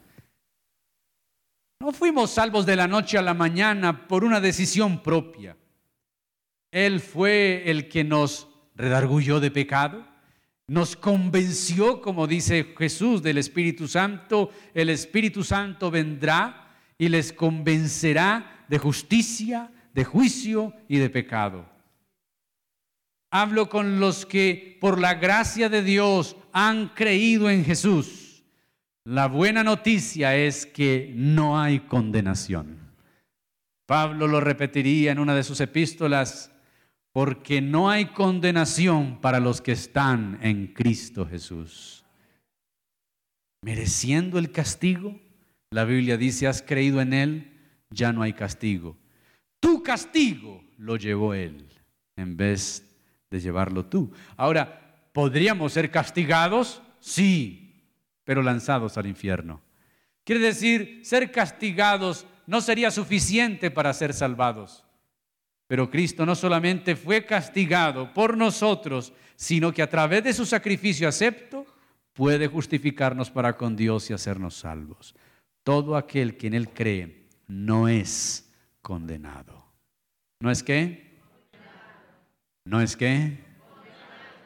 No 1.84 1.92
fuimos 1.92 2.32
salvos 2.32 2.66
de 2.66 2.78
la 2.78 2.88
noche 2.88 3.18
a 3.18 3.22
la 3.22 3.34
mañana 3.34 4.08
por 4.08 4.24
una 4.24 4.40
decisión 4.40 5.04
propia. 5.04 5.58
Él 6.72 7.02
fue 7.02 7.70
el 7.70 7.90
que 7.90 8.06
nos 8.06 8.48
redargulló 8.74 9.42
de 9.42 9.52
pecado, 9.52 10.08
nos 10.66 10.96
convenció, 10.96 12.00
como 12.00 12.26
dice 12.26 12.74
Jesús, 12.78 13.22
del 13.22 13.38
Espíritu 13.38 13.90
Santo. 13.90 14.50
El 14.74 14.90
Espíritu 14.90 15.44
Santo 15.44 15.92
vendrá 15.92 16.74
y 16.98 17.10
les 17.10 17.34
convencerá 17.34 18.64
de 18.70 18.78
justicia, 18.78 19.70
de 19.94 20.06
juicio 20.06 20.74
y 20.88 21.00
de 21.00 21.10
pecado. 21.10 21.70
Hablo 23.30 23.68
con 23.68 24.00
los 24.00 24.26
que 24.26 24.78
por 24.80 25.02
la 25.02 25.16
gracia 25.16 25.68
de 25.68 25.84
Dios 25.84 26.38
han 26.54 26.88
creído 26.96 27.50
en 27.50 27.66
Jesús. 27.66 28.23
La 29.06 29.28
buena 29.28 29.64
noticia 29.64 30.36
es 30.38 30.66
que 30.66 31.12
no 31.14 31.60
hay 31.60 31.82
condenación. 31.82 32.78
Pablo 33.86 34.28
lo 34.28 34.40
repetiría 34.40 35.12
en 35.12 35.20
una 35.20 35.36
de 35.36 35.44
sus 35.44 35.60
epístolas, 35.60 36.52
porque 37.12 37.62
no 37.62 37.90
hay 37.90 38.06
condenación 38.06 39.20
para 39.20 39.42
los 39.42 39.62
que 39.62 39.74
están 39.74 40.40
en 40.42 40.68
Cristo 40.68 41.28
Jesús. 41.28 42.06
Mereciendo 43.62 44.40
el 44.40 44.52
castigo, 44.52 45.20
la 45.70 45.84
Biblia 45.84 46.16
dice, 46.18 46.48
has 46.48 46.62
creído 46.62 47.02
en 47.02 47.14
Él, 47.14 47.60
ya 47.90 48.14
no 48.14 48.22
hay 48.22 48.34
castigo. 48.34 48.98
Tu 49.60 49.84
castigo 49.84 50.64
lo 50.78 50.96
llevó 50.96 51.34
Él 51.34 51.68
en 52.16 52.38
vez 52.38 52.90
de 53.30 53.40
llevarlo 53.42 53.86
tú. 53.86 54.14
Ahora, 54.38 55.10
¿podríamos 55.12 55.74
ser 55.74 55.92
castigados? 55.92 56.82
Sí, 57.00 57.63
pero 58.24 58.42
lanzados 58.42 58.98
al 58.98 59.08
infierno. 59.08 59.62
Quiere 60.24 60.42
decir, 60.42 61.02
ser 61.04 61.32
castigados 61.32 62.26
no 62.48 62.62
sería 62.62 62.92
suficiente 62.92 63.72
para 63.72 63.94
ser 63.94 64.14
salvados. 64.14 64.84
Pero 65.68 65.90
Cristo 65.90 66.26
no 66.26 66.36
solamente 66.36 66.96
fue 66.96 67.26
castigado 67.26 68.14
por 68.14 68.38
nosotros, 68.38 69.14
sino 69.36 69.74
que 69.74 69.82
a 69.82 69.90
través 69.90 70.24
de 70.24 70.34
su 70.34 70.46
sacrificio 70.46 71.08
acepto 71.08 71.66
puede 72.14 72.48
justificarnos 72.48 73.32
para 73.32 73.58
con 73.58 73.76
Dios 73.76 74.10
y 74.10 74.14
hacernos 74.14 74.56
salvos. 74.56 75.16
todo 75.64 75.96
aquel 75.96 76.36
que 76.36 76.48
en 76.48 76.56
él 76.56 76.70
cree 76.70 77.30
no 77.48 77.88
es 77.88 78.52
condenado. 78.82 79.66
¿No 80.42 80.52
es 80.52 80.62
qué? 80.62 81.22
¿No 82.66 82.82
es 82.82 82.98
qué? 82.98 83.40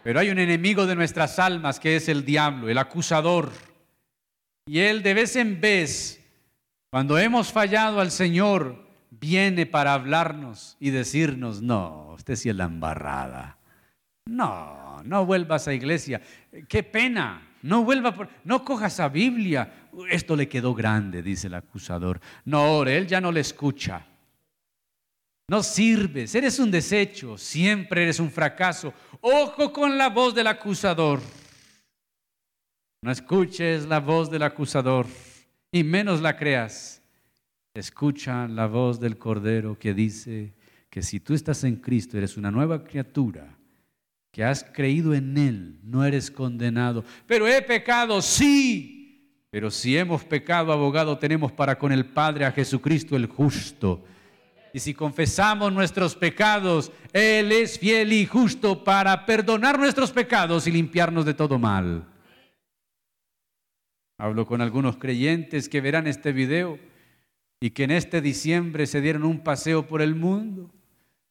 Pero 0.04 0.20
hay 0.20 0.30
un 0.30 0.38
enemigo 0.38 0.86
de 0.86 0.96
nuestras 0.96 1.40
almas 1.40 1.80
que 1.80 1.96
es 1.96 2.08
el 2.08 2.24
diablo, 2.24 2.70
el 2.70 2.78
acusador. 2.78 3.52
Y 4.68 4.80
él 4.80 5.02
de 5.02 5.14
vez 5.14 5.36
en 5.38 5.62
vez, 5.62 6.22
cuando 6.92 7.18
hemos 7.18 7.54
fallado 7.54 8.02
al 8.02 8.12
Señor, 8.12 8.86
viene 9.10 9.66
para 9.66 9.94
hablarnos 9.94 10.76
y 10.80 10.90
decirnos, 10.90 11.62
no, 11.62 12.14
usted 12.16 12.36
sí 12.36 12.50
es 12.50 12.56
la 12.56 12.66
embarrada. 12.66 13.58
No, 14.26 15.02
no 15.06 15.26
vuelvas 15.26 15.70
a 15.70 15.74
iglesia. 15.74 16.22
Qué 16.68 16.84
pena. 16.84 17.44
No 17.64 17.84
vuelva, 17.84 18.14
por, 18.14 18.30
no 18.44 18.64
cojas 18.64 19.00
a 19.00 19.10
Biblia. 19.10 19.90
Esto 20.10 20.36
le 20.36 20.48
quedó 20.48 20.74
grande, 20.74 21.22
dice 21.24 21.48
el 21.48 21.56
acusador. 21.56 22.20
No, 22.46 22.84
él 22.84 23.08
ya 23.08 23.22
no 23.22 23.32
le 23.32 23.40
escucha. 23.40 24.06
No 25.50 25.64
sirves, 25.64 26.36
eres 26.36 26.60
un 26.60 26.70
desecho, 26.70 27.38
siempre 27.38 28.04
eres 28.04 28.20
un 28.20 28.30
fracaso. 28.30 28.94
Ojo 29.22 29.72
con 29.72 29.98
la 29.98 30.10
voz 30.10 30.36
del 30.36 30.48
acusador. 30.48 31.22
No 33.08 33.14
escuches 33.14 33.86
la 33.86 34.02
voz 34.02 34.30
del 34.30 34.44
acusador 34.44 35.08
y 35.72 35.82
menos 35.82 36.20
la 36.20 36.36
creas. 36.36 37.02
Escucha 37.74 38.50
la 38.50 38.68
voz 38.68 39.00
del 39.00 39.18
Cordero 39.18 39.80
que 39.80 39.94
dice 39.94 40.54
que 40.90 41.02
si 41.02 41.22
tú 41.22 41.34
estás 41.34 41.64
en 41.64 41.78
Cristo 41.78 42.18
eres 42.18 42.36
una 42.36 42.52
nueva 42.52 42.84
criatura, 42.84 43.58
que 44.30 44.44
has 44.44 44.62
creído 44.62 45.14
en 45.14 45.38
Él, 45.38 45.80
no 45.84 46.04
eres 46.04 46.30
condenado. 46.30 47.06
Pero 47.26 47.48
he 47.48 47.62
pecado, 47.62 48.22
sí. 48.22 49.46
Pero 49.52 49.72
si 49.72 49.98
hemos 49.98 50.26
pecado, 50.26 50.74
abogado 50.74 51.18
tenemos 51.18 51.54
para 51.54 51.80
con 51.80 51.94
el 51.94 52.08
Padre 52.08 52.44
a 52.44 52.52
Jesucristo 52.52 53.16
el 53.16 53.28
justo 53.28 54.04
y 54.74 54.80
si 54.80 54.94
confesamos 54.94 55.72
nuestros 55.72 56.14
pecados, 56.14 56.92
Él 57.14 57.54
es 57.54 57.80
fiel 57.80 58.12
y 58.12 58.26
justo 58.26 58.84
para 58.84 59.26
perdonar 59.26 59.80
nuestros 59.80 60.12
pecados 60.12 60.68
y 60.68 60.72
limpiarnos 60.72 61.24
de 61.24 61.34
todo 61.34 61.58
mal. 61.58 62.06
Hablo 64.18 64.46
con 64.46 64.62
algunos 64.62 64.98
creyentes 64.98 65.70
que 65.70 65.82
verán 65.82 66.08
este 66.08 66.32
video 66.32 66.80
y 67.60 67.72
que 67.72 67.84
en 67.84 67.92
este 67.92 68.22
diciembre 68.22 68.88
se 68.88 69.02
dieron 69.02 69.24
un 69.24 69.44
paseo 69.44 69.88
por 69.88 70.02
el 70.02 70.16
mundo. 70.16 70.72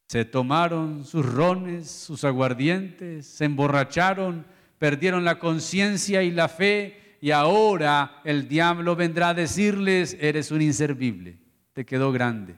Se 0.08 0.24
tomaron 0.24 1.04
sus 1.04 1.26
rones, 1.26 1.90
sus 1.90 2.24
aguardientes, 2.24 3.26
se 3.26 3.44
emborracharon, 3.44 4.46
perdieron 4.78 5.24
la 5.24 5.38
conciencia 5.38 6.22
y 6.22 6.30
la 6.30 6.48
fe 6.48 7.16
y 7.20 7.32
ahora 7.32 8.20
el 8.24 8.46
diablo 8.46 8.94
vendrá 8.94 9.30
a 9.30 9.34
decirles, 9.34 10.16
eres 10.20 10.50
un 10.52 10.62
inservible, 10.62 11.38
te 11.72 11.84
quedó 11.84 12.12
grande 12.12 12.56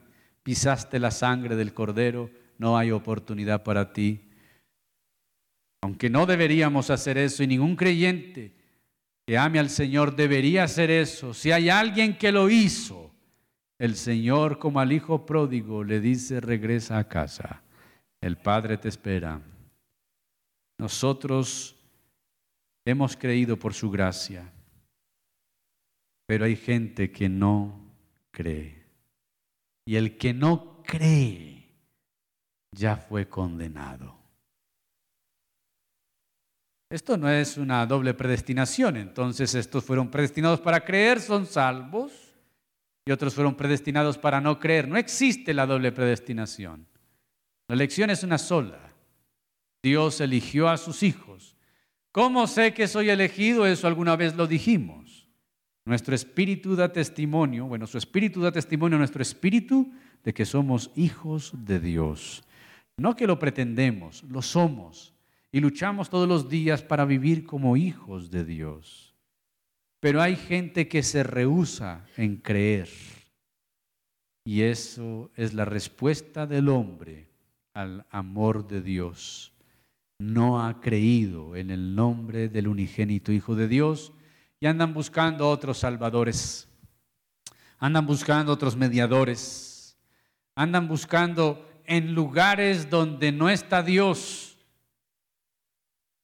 pisaste 0.49 0.97
la 0.97 1.11
sangre 1.11 1.55
del 1.55 1.75
cordero, 1.75 2.31
no 2.57 2.75
hay 2.75 2.89
oportunidad 2.89 3.61
para 3.61 3.93
ti. 3.93 4.31
Aunque 5.83 6.09
no 6.09 6.25
deberíamos 6.25 6.89
hacer 6.89 7.19
eso 7.19 7.43
y 7.43 7.47
ningún 7.47 7.75
creyente 7.75 8.53
que 9.29 9.37
ame 9.37 9.59
al 9.59 9.69
Señor 9.69 10.15
debería 10.15 10.63
hacer 10.63 10.89
eso, 10.89 11.35
si 11.35 11.51
hay 11.51 11.69
alguien 11.69 12.17
que 12.17 12.31
lo 12.31 12.49
hizo, 12.49 13.11
el 13.77 13.95
Señor 13.95 14.57
como 14.57 14.79
al 14.79 14.91
hijo 14.91 15.23
pródigo 15.23 15.83
le 15.83 15.99
dice, 15.99 16.39
regresa 16.39 16.97
a 16.97 17.07
casa, 17.07 17.61
el 18.21 18.37
Padre 18.37 18.79
te 18.79 18.87
espera. 18.87 19.39
Nosotros 20.79 21.75
hemos 22.83 23.15
creído 23.15 23.55
por 23.55 23.75
su 23.75 23.91
gracia, 23.91 24.51
pero 26.25 26.45
hay 26.45 26.55
gente 26.55 27.11
que 27.11 27.29
no 27.29 27.79
cree. 28.31 28.83
Y 29.85 29.95
el 29.95 30.17
que 30.17 30.33
no 30.33 30.81
cree 30.81 31.67
ya 32.71 32.95
fue 32.97 33.29
condenado. 33.29 34.18
Esto 36.89 37.17
no 37.17 37.29
es 37.29 37.57
una 37.57 37.85
doble 37.85 38.15
predestinación, 38.15 38.97
entonces 38.97 39.53
estos 39.53 39.83
fueron 39.83 40.09
predestinados 40.09 40.59
para 40.59 40.83
creer, 40.83 41.21
son 41.21 41.45
salvos, 41.45 42.11
y 43.05 43.11
otros 43.11 43.35
fueron 43.35 43.55
predestinados 43.55 44.17
para 44.17 44.41
no 44.41 44.59
creer. 44.59 44.87
No 44.87 44.97
existe 44.97 45.53
la 45.53 45.67
doble 45.67 45.91
predestinación. 45.91 46.87
La 47.67 47.75
elección 47.75 48.09
es 48.09 48.23
una 48.23 48.39
sola. 48.39 48.91
Dios 49.83 50.19
eligió 50.19 50.67
a 50.67 50.77
sus 50.77 51.03
hijos. 51.03 51.55
¿Cómo 52.11 52.47
sé 52.47 52.73
que 52.73 52.87
soy 52.87 53.11
elegido? 53.11 53.67
Eso 53.67 53.85
alguna 53.85 54.15
vez 54.15 54.35
lo 54.35 54.47
dijimos. 54.47 55.29
Nuestro 55.85 56.15
espíritu 56.15 56.75
da 56.75 56.91
testimonio, 56.91 57.65
bueno, 57.65 57.85
su 57.85 57.99
espíritu 57.99 58.41
da 58.41 58.51
testimonio 58.51 58.95
a 58.95 58.99
nuestro 58.99 59.21
espíritu 59.21 59.91
de 60.23 60.33
que 60.33 60.45
somos 60.45 60.89
hijos 60.95 61.51
de 61.53 61.79
Dios. 61.79 62.43
No 62.97 63.15
que 63.15 63.27
lo 63.27 63.37
pretendemos, 63.37 64.23
lo 64.23 64.41
somos 64.41 65.13
y 65.51 65.59
luchamos 65.59 66.09
todos 66.09 66.27
los 66.27 66.49
días 66.49 66.83
para 66.83 67.05
vivir 67.05 67.45
como 67.45 67.77
hijos 67.77 68.29
de 68.29 68.45
Dios. 68.45 69.15
Pero 69.99 70.21
hay 70.21 70.35
gente 70.35 70.87
que 70.87 71.03
se 71.03 71.23
rehúsa 71.23 72.05
en 72.15 72.37
creer. 72.37 72.89
Y 74.45 74.61
eso 74.61 75.31
es 75.35 75.53
la 75.53 75.65
respuesta 75.65 76.47
del 76.47 76.69
hombre 76.69 77.29
al 77.73 78.05
amor 78.09 78.67
de 78.67 78.81
Dios. 78.81 79.53
No 80.19 80.65
ha 80.65 80.81
creído 80.81 81.55
en 81.55 81.69
el 81.71 81.95
nombre 81.95 82.49
del 82.49 82.67
unigénito 82.67 83.31
Hijo 83.31 83.55
de 83.55 83.67
Dios 83.67 84.13
y 84.59 84.65
andan 84.65 84.93
buscando 84.93 85.49
otros 85.49 85.77
salvadores, 85.79 86.67
andan 87.77 88.05
buscando 88.05 88.51
otros 88.51 88.75
mediadores, 88.75 89.97
andan 90.55 90.87
buscando 90.87 91.65
en 91.85 92.13
lugares 92.13 92.89
donde 92.89 93.31
no 93.31 93.49
está 93.49 93.81
Dios, 93.81 94.48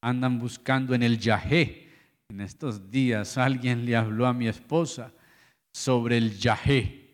andan 0.05 0.37
buscando 0.37 0.93
en 0.93 1.01
el 1.01 1.17
Yahé. 1.17 1.89
En 2.29 2.39
estos 2.41 2.91
días 2.91 3.39
alguien 3.39 3.85
le 3.85 3.95
habló 3.95 4.27
a 4.27 4.33
mi 4.33 4.47
esposa 4.47 5.11
sobre 5.73 6.17
el 6.17 6.37
Yahé, 6.37 7.09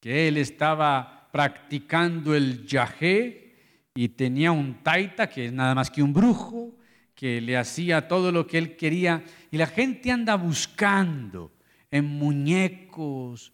que 0.00 0.28
él 0.28 0.36
estaba 0.36 1.28
practicando 1.32 2.34
el 2.34 2.64
Yahé 2.64 3.56
y 3.96 4.10
tenía 4.10 4.52
un 4.52 4.82
taita 4.84 5.28
que 5.28 5.46
es 5.46 5.52
nada 5.52 5.74
más 5.74 5.90
que 5.90 6.04
un 6.04 6.12
brujo 6.12 6.76
que 7.16 7.40
le 7.40 7.56
hacía 7.56 8.06
todo 8.06 8.30
lo 8.30 8.46
que 8.46 8.58
él 8.58 8.76
quería. 8.76 9.24
Y 9.50 9.56
la 9.56 9.66
gente 9.66 10.12
anda 10.12 10.36
buscando 10.36 11.52
en 11.90 12.04
muñecos, 12.04 13.52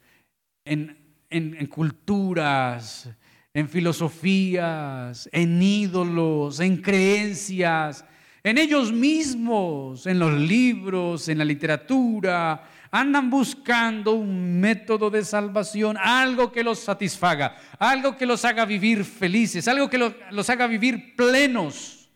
en, 0.66 0.98
en, 1.30 1.66
culturas, 1.66 3.10
en 3.54 3.68
filosofías, 3.70 5.30
en 5.32 5.62
ídolos, 5.62 6.60
en 6.60 6.76
creencias, 6.76 8.04
en 8.46 8.58
ellos 8.58 8.92
mismos, 8.92 10.06
en 10.06 10.20
los 10.20 10.32
libros, 10.32 11.28
en 11.28 11.38
la 11.38 11.44
literatura. 11.44 12.70
Andan 12.92 13.28
buscando 13.28 14.12
un 14.12 14.60
método 14.60 15.10
de 15.10 15.24
salvación, 15.24 15.96
algo 15.98 16.52
que 16.52 16.62
los 16.62 16.78
satisfaga, 16.78 17.56
algo 17.80 18.16
que 18.16 18.24
los 18.24 18.44
haga 18.44 18.64
vivir 18.64 19.04
felices, 19.04 19.66
algo 19.66 19.90
que 19.90 19.98
los 20.30 20.48
haga 20.48 20.68
vivir 20.68 21.16
plenos. 21.16 22.08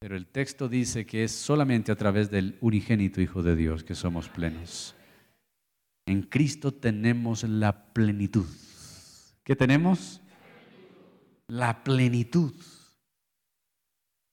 Pero 0.00 0.16
el 0.16 0.26
texto 0.26 0.68
dice 0.68 1.06
que 1.06 1.22
es 1.22 1.30
solamente 1.30 1.92
a 1.92 1.96
través 1.96 2.28
del 2.28 2.58
unigénito 2.60 3.20
Hijo 3.20 3.44
de 3.44 3.54
Dios 3.54 3.84
que 3.84 3.94
somos 3.94 4.28
plenos. 4.28 4.96
En 6.06 6.22
Cristo 6.22 6.74
tenemos 6.74 7.44
la 7.44 7.84
plenitud. 7.92 8.46
¿Qué 9.44 9.54
tenemos? 9.54 10.20
La 11.46 11.84
plenitud. 11.84 12.52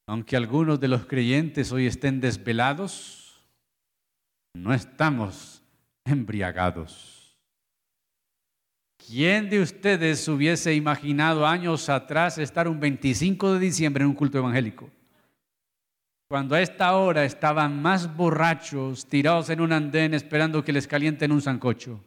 Aunque 0.08 0.36
algunos 0.36 0.80
de 0.80 0.88
los 0.88 1.06
creyentes 1.06 1.72
hoy 1.72 1.88
estén 1.88 2.22
desvelados, 2.22 3.42
no 4.54 4.74
estamos 4.74 5.64
embriagados. 6.06 7.38
¿Quién 9.08 9.50
de 9.50 9.62
ustedes 9.62 10.28
hubiese 10.28 10.74
imaginado 10.74 11.46
años 11.46 11.90
atrás 11.90 12.38
estar 12.38 12.68
un 12.68 12.80
25 12.80 13.54
de 13.54 13.60
diciembre 13.60 14.04
en 14.04 14.10
un 14.10 14.16
culto 14.16 14.38
evangélico? 14.38 14.90
cuando 16.28 16.56
a 16.56 16.62
esta 16.62 16.96
hora 16.98 17.24
estaban 17.24 17.82
más 17.82 18.16
borrachos, 18.16 19.06
tirados 19.06 19.50
en 19.50 19.62
un 19.62 19.72
andén 19.72 20.14
esperando 20.14 20.64
que 20.64 20.74
les 20.74 20.88
calienten 20.88 21.32
un 21.32 21.42
zancocho. 21.42 22.04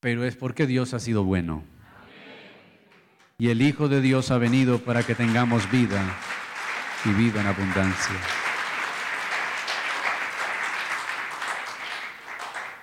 Pero 0.00 0.24
es 0.24 0.36
porque 0.36 0.66
Dios 0.66 0.94
ha 0.94 1.00
sido 1.00 1.24
bueno. 1.24 1.64
Y 3.40 3.48
el 3.48 3.60
Hijo 3.60 3.88
de 3.88 4.00
Dios 4.00 4.30
ha 4.30 4.38
venido 4.38 4.78
para 4.78 5.02
que 5.02 5.16
tengamos 5.16 5.68
vida 5.72 6.16
y 7.04 7.08
vida 7.10 7.40
en 7.40 7.46
abundancia. 7.48 8.16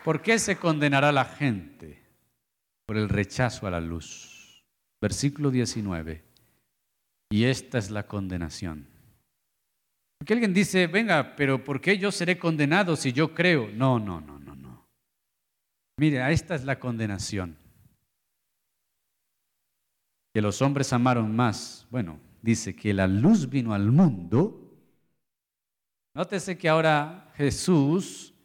¿Por 0.04 0.22
qué 0.22 0.38
se 0.40 0.58
condenará 0.58 1.14
la 1.14 1.24
gente? 1.24 2.04
Por 2.86 2.98
el 2.98 3.08
rechazo 3.08 3.68
a 3.68 3.72
la 3.72 3.80
luz. 3.80 4.66
Versículo 5.00 5.50
19. 5.52 6.26
Y 7.30 7.46
esta 7.46 7.78
es 7.78 7.90
la 7.90 8.04
condenación 8.04 8.98
porque 10.18 10.34
alguien 10.34 10.54
dice, 10.54 10.88
venga, 10.88 11.36
pero 11.36 11.64
¿por 11.64 11.80
qué 11.80 11.98
yo 11.98 12.12
seré 12.12 12.38
condenado 12.38 12.96
si 12.96 13.14
yo 13.14 13.34
creo? 13.34 13.70
No, 13.70 14.00
no, 14.00 14.20
no, 14.20 14.40
no, 14.40 14.56
no. 14.56 14.88
Mire, 15.98 16.32
esta 16.32 16.56
es 16.56 16.66
la 16.66 16.80
condenación. 16.80 17.56
Que 20.38 20.42
los 20.44 20.62
hombres 20.62 20.94
amaron 20.94 21.36
más. 21.36 21.88
Bueno, 21.90 22.20
dice 22.44 22.76
que 22.76 22.94
la 22.94 23.08
luz 23.08 23.50
vino 23.50 23.74
al 23.74 23.92
mundo. 23.92 24.72
Nótese 26.14 26.60
que 26.60 26.70
ahora 26.70 27.32
Jesús, 27.38 28.36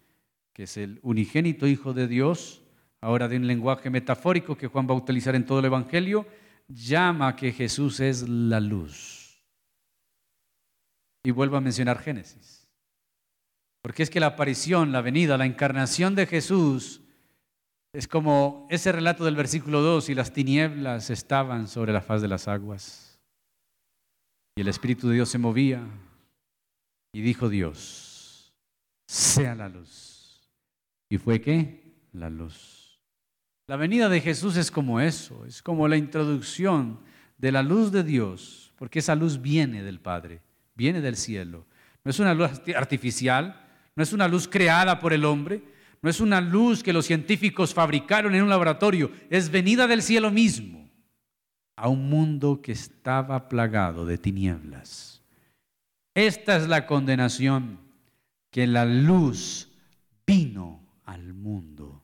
que 0.55 0.63
es 0.63 0.79
el 0.79 1.01
unigénito 1.03 1.67
Hijo 1.67 1.93
de 1.93 2.09
Dios, 2.09 2.63
ahora 3.03 3.29
de 3.29 3.37
un 3.37 3.47
lenguaje 3.47 3.91
metafórico 3.91 4.57
que 4.57 4.69
Juan 4.69 4.87
va 4.89 4.95
a 4.95 4.97
utilizar 4.97 5.35
en 5.35 5.45
todo 5.45 5.59
el 5.59 5.67
Evangelio, 5.67 6.27
llama 6.67 7.37
que 7.37 7.53
Jesús 7.53 8.01
es 8.01 8.27
la 8.27 8.59
luz. 8.59 9.45
Y 11.23 11.31
vuelvo 11.31 11.59
a 11.59 11.61
mencionar 11.61 11.99
Génesis. 11.99 12.71
Porque 13.83 14.03
es 14.03 14.09
que 14.09 14.19
la 14.19 14.29
aparición, 14.29 14.93
la 14.93 15.03
venida, 15.03 15.37
la 15.37 15.45
encarnación 15.45 16.15
de 16.15 16.25
Jesús 16.25 17.02
es 17.93 18.09
como 18.09 18.67
ese 18.71 18.91
relato 18.91 19.25
del 19.25 19.37
versículo 19.37 19.83
2, 19.83 20.09
y 20.09 20.15
las 20.15 20.33
tinieblas 20.33 21.11
estaban 21.11 21.69
sobre 21.69 21.93
la 21.93 22.01
faz 22.01 22.23
de 22.23 22.29
las 22.29 22.49
aguas. 22.49 23.21
Y 24.57 24.63
el 24.63 24.69
Espíritu 24.69 25.09
de 25.09 25.15
Dios 25.15 25.29
se 25.29 25.39
movía 25.39 25.83
y 27.13 27.21
dijo 27.21 27.49
Dios, 27.49 28.53
sea 29.07 29.55
la 29.55 29.69
luz. 29.69 30.41
¿Y 31.11 31.19
fue 31.19 31.41
qué? 31.41 31.93
La 32.13 32.31
luz. 32.31 32.99
La 33.67 33.77
venida 33.77 34.09
de 34.09 34.21
Jesús 34.21 34.57
es 34.57 34.71
como 34.71 35.01
eso, 35.01 35.45
es 35.47 35.63
como 35.63 35.89
la 35.89 35.97
introducción 35.97 37.01
de 37.39 37.53
la 37.53 37.63
luz 37.63 37.93
de 37.93 38.03
Dios, 38.03 38.73
porque 38.77 38.99
esa 39.01 39.15
luz 39.15 39.41
viene 39.41 39.83
del 39.83 40.01
Padre, 40.01 40.41
viene 40.75 41.01
del 41.01 41.17
cielo. 41.17 41.67
No 42.05 42.11
es 42.11 42.19
una 42.19 42.35
luz 42.35 42.51
artificial, 42.75 43.69
no 43.95 44.03
es 44.03 44.13
una 44.13 44.29
luz 44.29 44.49
creada 44.49 44.99
por 44.99 45.13
el 45.13 45.25
hombre, 45.25 45.63
no 46.03 46.11
es 46.11 46.21
una 46.21 46.41
luz 46.41 46.83
que 46.83 46.93
los 46.93 47.07
científicos 47.07 47.73
fabricaron 47.73 48.35
en 48.35 48.43
un 48.43 48.49
laboratorio, 48.49 49.13
es 49.31 49.51
venida 49.51 49.87
del 49.87 50.03
cielo 50.03 50.33
mismo 50.33 50.91
a 51.77 51.89
un 51.89 52.11
mundo 52.11 52.61
que 52.61 52.73
estaba 52.73 53.49
plagado 53.49 54.05
de 54.05 54.19
tinieblas. 54.19 55.23
Esta 56.15 56.57
es 56.57 56.69
la 56.69 56.87
condenación, 56.87 57.79
que 58.51 58.67
la 58.67 58.85
luz 58.85 59.71
vino 60.27 60.81
al 61.05 61.33
mundo 61.33 62.03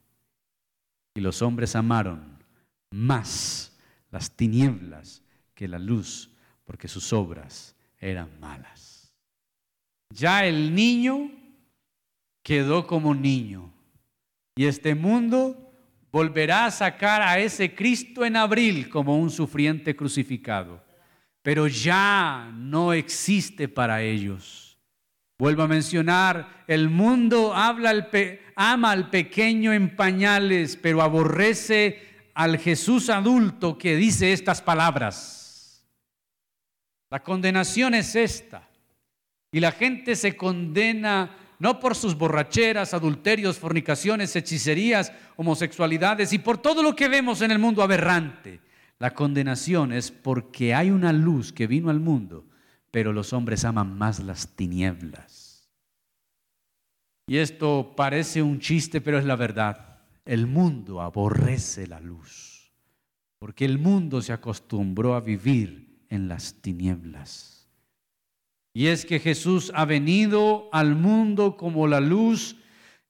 y 1.15 1.21
los 1.21 1.43
hombres 1.43 1.77
amaron 1.77 2.39
más 2.91 3.77
las 4.11 4.31
tinieblas 4.31 5.23
que 5.55 5.69
la 5.69 5.79
luz, 5.79 6.31
porque 6.65 6.89
sus 6.89 7.13
obras 7.13 7.75
eran 7.99 8.31
malas. 8.41 9.13
Ya 10.11 10.47
el 10.47 10.75
niño 10.75 11.31
quedó 12.43 12.87
como 12.87 13.15
niño 13.15 13.75
y 14.59 14.67
este 14.67 14.97
mundo 14.97 15.73
volverá 16.11 16.65
a 16.65 16.73
sacar 16.73 17.23
a 17.23 17.39
ese 17.39 17.77
Cristo 17.77 18.25
en 18.25 18.35
abril 18.35 18.89
como 18.89 19.17
un 19.17 19.31
sufriente 19.31 19.95
crucificado. 19.95 20.83
Pero 21.43 21.69
ya 21.69 22.51
no 22.57 22.93
existe 22.93 23.69
para 23.69 24.03
ellos. 24.03 24.77
Vuelvo 25.39 25.63
a 25.63 25.69
mencionar, 25.69 26.65
el 26.67 26.91
mundo 26.91 27.55
habla 27.55 28.09
ama 28.57 28.91
al 28.91 29.11
pequeño 29.11 29.73
en 29.73 29.95
pañales, 29.95 30.77
pero 30.77 31.03
aborrece 31.03 32.03
al 32.35 32.59
Jesús 32.59 33.11
adulto 33.11 33.79
que 33.79 33.95
dice 33.95 34.33
estas 34.33 34.61
palabras. 34.61 35.87
La 37.11 37.23
condenación 37.23 37.95
es 37.95 38.17
esta. 38.17 38.69
Y 39.53 39.61
la 39.61 39.71
gente 39.71 40.17
se 40.17 40.37
condena 40.37 41.48
no 41.59 41.81
por 41.81 41.95
sus 41.95 42.17
borracheras, 42.17 42.95
adulterios, 42.95 43.59
fornicaciones, 43.59 44.35
hechicerías, 44.37 45.13
homosexualidades 45.37 46.33
y 46.33 46.39
por 46.39 46.59
todo 46.59 46.83
lo 46.83 46.95
que 46.95 47.09
vemos 47.09 47.43
en 47.43 47.51
el 47.51 47.59
mundo 47.59 47.83
aberrante. 47.83 48.61
La 48.99 49.15
condenación 49.15 49.93
es 49.93 50.11
porque 50.11 50.75
hay 50.75 50.91
una 50.91 51.13
luz 51.13 51.53
que 51.53 51.67
vino 51.67 51.91
al 51.91 52.01
mundo, 52.01 52.47
pero 52.91 53.13
los 53.13 53.33
hombres 53.33 53.65
aman 53.65 53.97
más 53.97 54.21
las 54.21 54.49
tinieblas. 54.57 55.69
Y 57.29 57.37
esto 57.37 57.93
parece 57.97 58.43
un 58.43 58.59
chiste, 58.59 59.01
pero 59.01 59.19
es 59.19 59.25
la 59.25 59.37
verdad. 59.37 60.01
El 60.25 60.47
mundo 60.47 61.01
aborrece 61.01 61.87
la 61.87 62.01
luz, 62.01 62.73
porque 63.39 63.65
el 63.65 63.79
mundo 63.79 64.23
se 64.23 64.33
acostumbró 64.33 65.15
a 65.15 65.21
vivir 65.21 66.05
en 66.09 66.29
las 66.29 66.55
tinieblas. 66.55 67.58
Y 68.79 68.87
es 68.87 69.05
que 69.05 69.19
Jesús 69.19 69.73
ha 69.75 69.85
venido 69.87 70.69
al 70.71 70.95
mundo 70.95 71.57
como 71.57 71.89
la 71.89 71.99
luz 71.99 72.55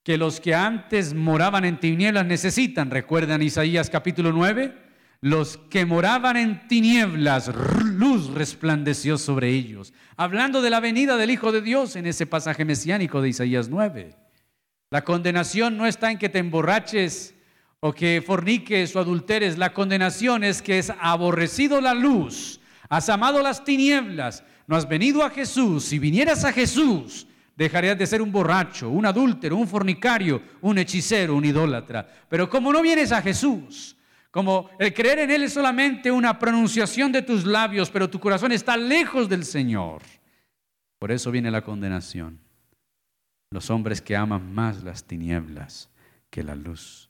que 0.01 0.17
los 0.17 0.39
que 0.39 0.55
antes 0.55 1.13
moraban 1.13 1.63
en 1.63 1.79
tinieblas 1.79 2.25
necesitan. 2.25 2.89
¿Recuerdan 2.89 3.43
Isaías 3.43 3.91
capítulo 3.91 4.31
9? 4.31 4.73
Los 5.21 5.57
que 5.69 5.85
moraban 5.85 6.37
en 6.37 6.67
tinieblas, 6.67 7.51
luz 7.85 8.33
resplandeció 8.33 9.19
sobre 9.19 9.49
ellos. 9.49 9.93
Hablando 10.17 10.63
de 10.63 10.71
la 10.71 10.79
venida 10.79 11.17
del 11.17 11.29
Hijo 11.29 11.51
de 11.51 11.61
Dios 11.61 11.95
en 11.95 12.07
ese 12.07 12.25
pasaje 12.25 12.65
mesiánico 12.65 13.21
de 13.21 13.29
Isaías 13.29 13.69
9. 13.69 14.15
La 14.89 15.03
condenación 15.03 15.77
no 15.77 15.85
está 15.85 16.09
en 16.09 16.17
que 16.17 16.29
te 16.29 16.39
emborraches 16.39 17.35
o 17.79 17.93
que 17.93 18.23
forniques 18.25 18.95
o 18.95 18.99
adulteres. 19.01 19.59
La 19.59 19.71
condenación 19.71 20.43
es 20.43 20.63
que 20.63 20.79
es 20.79 20.91
aborrecido 20.99 21.79
la 21.79 21.93
luz, 21.93 22.59
has 22.89 23.07
amado 23.07 23.43
las 23.43 23.63
tinieblas 23.63 24.43
no 24.69 24.75
has 24.75 24.87
venido 24.87 25.23
a 25.23 25.31
Jesús, 25.31 25.83
si 25.85 25.97
vinieras 25.97 26.45
a 26.45 26.53
Jesús, 26.53 27.25
dejarías 27.55 27.97
de 27.97 28.05
ser 28.05 28.21
un 28.21 28.31
borracho, 28.31 28.87
un 28.87 29.03
adúltero, 29.03 29.55
un 29.55 29.67
fornicario, 29.67 30.43
un 30.61 30.77
hechicero, 30.77 31.35
un 31.35 31.43
idólatra. 31.43 32.07
Pero 32.29 32.47
como 32.47 32.71
no 32.71 32.79
vienes 32.83 33.11
a 33.11 33.19
Jesús, 33.19 33.97
como 34.29 34.69
el 34.77 34.93
creer 34.93 35.17
en 35.17 35.31
Él 35.31 35.41
es 35.41 35.53
solamente 35.53 36.11
una 36.11 36.37
pronunciación 36.37 37.11
de 37.11 37.23
tus 37.23 37.45
labios, 37.45 37.89
pero 37.89 38.11
tu 38.11 38.19
corazón 38.19 38.51
está 38.51 38.77
lejos 38.77 39.27
del 39.27 39.43
Señor. 39.43 40.03
Por 40.99 41.11
eso 41.11 41.31
viene 41.31 41.49
la 41.49 41.63
condenación. 41.63 42.39
Los 43.49 43.71
hombres 43.71 44.03
que 44.03 44.15
aman 44.15 44.53
más 44.53 44.83
las 44.83 45.03
tinieblas 45.03 45.89
que 46.29 46.43
la 46.43 46.53
luz. 46.53 47.09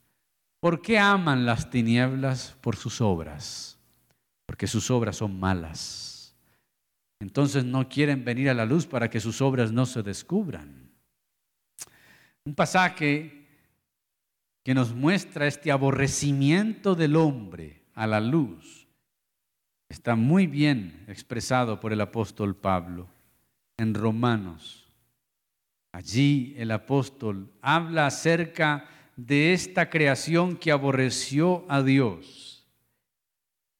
¿Por 0.62 0.82
qué 0.82 0.98
aman 0.98 1.46
las 1.46 1.70
tinieblas? 1.70 2.56
Por 2.62 2.78
sus 2.78 3.02
obras. 3.02 3.78
Porque 4.46 4.66
sus 4.66 4.90
obras 4.90 5.18
son 5.18 5.38
malas 5.38 6.09
entonces 7.20 7.66
no 7.66 7.90
quieren 7.90 8.24
venir 8.24 8.50
a 8.50 8.54
la 8.54 8.66
luz 8.66 8.86
para 8.86 9.10
que 9.10 9.20
sus 9.20 9.42
obras 9.42 9.72
no 9.72 9.86
se 9.86 10.04
descubran. 10.04 10.90
Un 12.46 12.56
pasaje 12.56 13.46
que 14.64 14.74
nos 14.74 14.94
muestra 14.94 15.48
este 15.48 15.72
aborrecimiento 15.72 16.96
del 16.96 17.16
hombre 17.16 17.84
a 17.94 18.08
la 18.08 18.22
luz 18.22 18.88
está 19.90 20.16
muy 20.16 20.48
bien 20.48 21.04
expresado 21.08 21.80
por 21.80 21.92
el 21.92 22.02
apóstol 22.02 22.56
Pablo 22.56 23.10
en 23.78 23.94
Romanos. 23.94 24.86
Allí 25.92 26.54
el 26.58 26.72
apóstol 26.72 27.52
habla 27.62 28.06
acerca 28.06 28.86
de 29.18 29.54
esta 29.54 29.90
creación 29.90 30.56
que 30.56 30.72
aborreció 30.72 31.66
a 31.68 31.82
Dios 31.82 32.66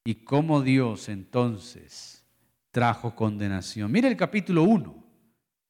y 0.04 0.16
cómo 0.16 0.62
Dios 0.62 1.08
entonces 1.08 2.19
trajo 2.72 3.16
condenación. 3.16 3.92
Mire 3.92 4.08
el 4.08 4.18
capítulo 4.18 4.64
1, 4.64 5.04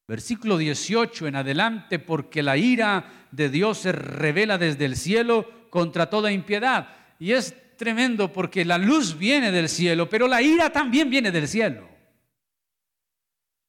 versículo 0.08 0.58
18 0.58 1.28
en 1.28 1.36
adelante, 1.36 2.00
porque 2.00 2.44
la 2.44 2.58
ira 2.58 3.28
de 3.32 3.50
Dios 3.50 3.80
se 3.80 3.92
revela 3.92 4.58
desde 4.58 4.86
el 4.86 4.96
cielo 4.96 5.68
contra 5.70 6.10
toda 6.10 6.32
impiedad. 6.32 6.90
Y 7.20 7.32
es 7.32 7.56
tremendo 7.78 8.32
porque 8.32 8.66
la 8.66 8.78
luz 8.78 9.18
viene 9.18 9.52
del 9.52 9.70
cielo, 9.70 10.10
pero 10.10 10.28
la 10.28 10.42
ira 10.42 10.70
también 10.70 11.10
viene 11.10 11.32
del 11.32 11.48
cielo. 11.48 11.88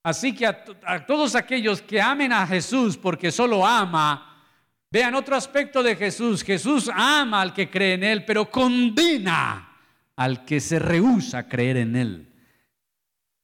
Así 0.02 0.34
que 0.34 0.46
a, 0.46 1.06
todos 1.06 1.34
aquellos 1.34 1.82
que 1.82 2.00
amen 2.00 2.32
a 2.32 2.46
Jesús 2.46 2.96
porque 2.96 3.30
solo 3.30 3.66
ama, 3.66 4.44
vean 4.90 5.14
otro 5.14 5.36
aspecto 5.36 5.82
de 5.82 5.94
Jesús. 5.94 6.42
Jesús 6.42 6.90
ama 6.92 7.42
al 7.42 7.52
que 7.52 7.68
cree 7.68 7.94
en 7.94 8.04
Él, 8.04 8.24
pero 8.24 8.50
condena 8.50 9.76
al 10.16 10.44
que 10.46 10.58
se 10.58 10.78
rehúsa 10.78 11.38
a 11.38 11.48
creer 11.48 11.76
en 11.76 11.96
Él 11.96 12.29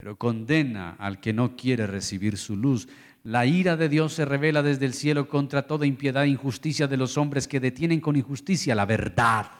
pero 0.06 0.18
condena 0.18 0.94
al 1.00 1.18
que 1.18 1.32
no 1.32 1.56
quiere 1.56 1.84
recibir 1.84 2.36
su 2.38 2.54
luz. 2.54 2.86
La 3.24 3.44
ira 3.44 3.76
de 3.76 3.88
Dios 3.88 4.12
se 4.12 4.24
revela 4.24 4.62
desde 4.62 4.86
el 4.86 4.94
cielo 4.94 5.28
contra 5.28 5.66
toda 5.66 5.84
impiedad 5.84 6.22
e 6.22 6.28
injusticia 6.28 6.86
de 6.86 6.96
los 6.96 7.18
hombres 7.18 7.48
que 7.48 7.58
detienen 7.58 8.00
con 8.00 8.14
injusticia 8.14 8.76
la 8.76 8.86
verdad. 8.86 9.50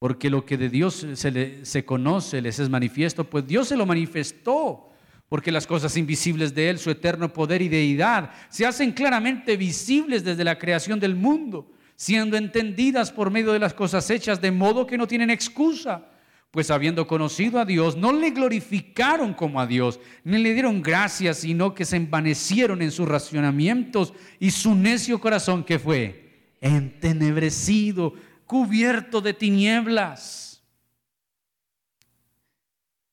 Porque 0.00 0.28
lo 0.28 0.44
que 0.44 0.56
de 0.56 0.68
Dios 0.68 1.06
se, 1.14 1.64
se 1.64 1.84
conoce 1.84 2.42
les 2.42 2.58
es 2.58 2.68
manifiesto, 2.68 3.30
pues 3.30 3.46
Dios 3.46 3.68
se 3.68 3.76
lo 3.76 3.86
manifestó. 3.86 4.88
Porque 5.28 5.52
las 5.52 5.68
cosas 5.68 5.96
invisibles 5.96 6.52
de 6.52 6.68
Él, 6.68 6.80
su 6.80 6.90
eterno 6.90 7.32
poder 7.32 7.62
y 7.62 7.68
deidad, 7.68 8.32
se 8.48 8.66
hacen 8.66 8.90
claramente 8.90 9.56
visibles 9.56 10.24
desde 10.24 10.42
la 10.42 10.58
creación 10.58 10.98
del 10.98 11.14
mundo, 11.14 11.70
siendo 11.94 12.36
entendidas 12.36 13.12
por 13.12 13.30
medio 13.30 13.52
de 13.52 13.60
las 13.60 13.72
cosas 13.72 14.10
hechas, 14.10 14.40
de 14.40 14.50
modo 14.50 14.84
que 14.84 14.98
no 14.98 15.06
tienen 15.06 15.30
excusa 15.30 16.08
pues 16.50 16.70
habiendo 16.70 17.06
conocido 17.06 17.60
a 17.60 17.64
Dios, 17.64 17.96
no 17.96 18.12
le 18.12 18.30
glorificaron 18.30 19.34
como 19.34 19.60
a 19.60 19.66
Dios, 19.66 20.00
ni 20.24 20.38
le 20.38 20.52
dieron 20.52 20.82
gracias, 20.82 21.38
sino 21.38 21.74
que 21.74 21.84
se 21.84 21.96
envanecieron 21.96 22.82
en 22.82 22.90
sus 22.90 23.08
racionamientos 23.08 24.12
y 24.40 24.50
su 24.50 24.74
necio 24.74 25.20
corazón 25.20 25.62
que 25.62 25.78
fue 25.78 26.56
entenebrecido, 26.60 28.14
cubierto 28.46 29.20
de 29.20 29.32
tinieblas. 29.32 30.62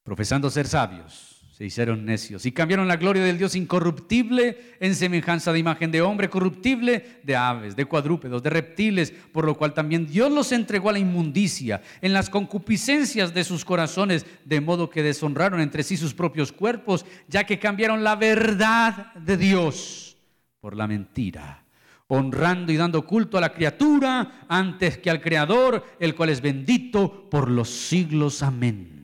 Profesando 0.04 0.50
ser 0.50 0.68
sabios, 0.68 1.27
se 1.58 1.66
hicieron 1.66 2.06
necios 2.06 2.46
y 2.46 2.52
cambiaron 2.52 2.88
la 2.88 2.98
gloria 2.98 3.24
del 3.24 3.40
Dios 3.40 3.56
incorruptible 3.56 4.76
en 4.80 4.94
semejanza 4.94 5.52
de 5.52 5.58
imagen 5.58 5.90
de 5.90 6.04
hombre 6.04 6.30
corruptible, 6.30 7.18
de 7.24 7.36
aves, 7.36 7.76
de 7.76 7.86
cuadrúpedos, 7.86 8.44
de 8.44 8.52
reptiles, 8.52 9.12
por 9.32 9.44
lo 9.44 9.56
cual 9.56 9.74
también 9.74 10.06
Dios 10.06 10.32
los 10.32 10.52
entregó 10.52 10.90
a 10.90 10.94
la 10.94 11.00
inmundicia 11.00 11.82
en 12.00 12.14
las 12.14 12.30
concupiscencias 12.30 13.34
de 13.34 13.44
sus 13.44 13.66
corazones, 13.66 14.28
de 14.46 14.62
modo 14.62 14.92
que 14.92 15.02
deshonraron 15.02 15.60
entre 15.60 15.82
sí 15.82 15.98
sus 15.98 16.14
propios 16.14 16.52
cuerpos, 16.52 17.08
ya 17.28 17.44
que 17.44 17.58
cambiaron 17.58 18.04
la 18.04 18.16
verdad 18.16 19.16
de 19.16 19.36
Dios 19.36 20.16
por 20.62 20.76
la 20.76 20.86
mentira 20.86 21.64
honrando 22.10 22.72
y 22.72 22.78
dando 22.78 23.04
culto 23.04 23.38
a 23.38 23.42
la 23.42 23.52
criatura 23.52 24.46
antes 24.48 25.00
que 25.00 25.10
al 25.10 25.22
Creador, 25.22 25.84
el 26.00 26.14
cual 26.14 26.30
es 26.30 26.40
bendito 26.40 27.28
por 27.32 27.50
los 27.50 27.68
siglos. 27.68 28.44
Amén. 28.44 28.97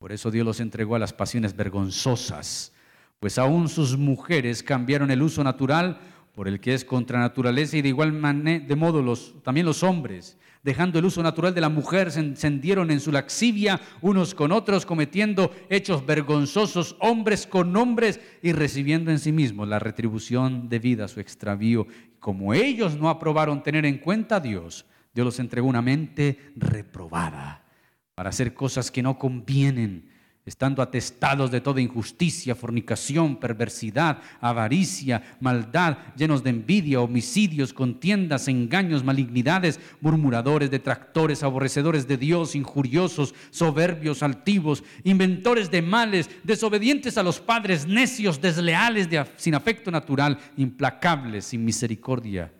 Por 0.00 0.12
eso 0.12 0.30
Dios 0.30 0.46
los 0.46 0.60
entregó 0.60 0.96
a 0.96 0.98
las 0.98 1.12
pasiones 1.12 1.54
vergonzosas, 1.54 2.72
pues 3.18 3.36
aún 3.36 3.68
sus 3.68 3.98
mujeres 3.98 4.62
cambiaron 4.62 5.10
el 5.10 5.20
uso 5.20 5.44
natural 5.44 6.00
por 6.34 6.48
el 6.48 6.58
que 6.58 6.72
es 6.72 6.86
contra 6.86 7.18
naturaleza 7.18 7.76
y 7.76 7.82
de 7.82 7.90
igual 7.90 8.14
manera, 8.14 8.64
de 8.64 8.76
modo 8.76 9.02
los, 9.02 9.34
también 9.42 9.66
los 9.66 9.82
hombres, 9.82 10.38
dejando 10.62 10.98
el 10.98 11.04
uso 11.04 11.22
natural 11.22 11.52
de 11.52 11.60
la 11.60 11.68
mujer, 11.68 12.10
se 12.10 12.20
encendieron 12.20 12.90
en 12.90 13.00
su 13.00 13.12
laxivia 13.12 13.78
unos 14.00 14.34
con 14.34 14.52
otros, 14.52 14.86
cometiendo 14.86 15.52
hechos 15.68 16.06
vergonzosos 16.06 16.96
hombres 17.00 17.46
con 17.46 17.76
hombres 17.76 18.20
y 18.40 18.52
recibiendo 18.52 19.10
en 19.10 19.18
sí 19.18 19.32
mismos 19.32 19.68
la 19.68 19.80
retribución 19.80 20.70
debida 20.70 21.04
a 21.04 21.08
su 21.08 21.20
extravío. 21.20 21.86
Como 22.20 22.54
ellos 22.54 22.96
no 22.96 23.10
aprobaron 23.10 23.62
tener 23.62 23.84
en 23.84 23.98
cuenta 23.98 24.36
a 24.36 24.40
Dios, 24.40 24.86
Dios 25.12 25.26
los 25.26 25.38
entregó 25.40 25.68
una 25.68 25.82
mente 25.82 26.52
reprobada 26.56 27.66
para 28.20 28.28
hacer 28.28 28.52
cosas 28.52 28.90
que 28.90 29.02
no 29.02 29.18
convienen, 29.18 30.04
estando 30.44 30.82
atestados 30.82 31.50
de 31.50 31.62
toda 31.62 31.80
injusticia, 31.80 32.54
fornicación, 32.54 33.36
perversidad, 33.36 34.18
avaricia, 34.42 35.22
maldad, 35.40 35.96
llenos 36.18 36.44
de 36.44 36.50
envidia, 36.50 37.00
homicidios, 37.00 37.72
contiendas, 37.72 38.46
engaños, 38.46 39.04
malignidades, 39.04 39.80
murmuradores, 40.02 40.70
detractores, 40.70 41.42
aborrecedores 41.42 42.06
de 42.06 42.18
Dios, 42.18 42.54
injuriosos, 42.54 43.34
soberbios, 43.48 44.22
altivos, 44.22 44.84
inventores 45.02 45.70
de 45.70 45.80
males, 45.80 46.28
desobedientes 46.44 47.16
a 47.16 47.22
los 47.22 47.40
padres, 47.40 47.86
necios, 47.86 48.38
desleales, 48.38 49.08
sin 49.38 49.54
afecto 49.54 49.90
natural, 49.90 50.38
implacables, 50.58 51.46
sin 51.46 51.64
misericordia 51.64 52.52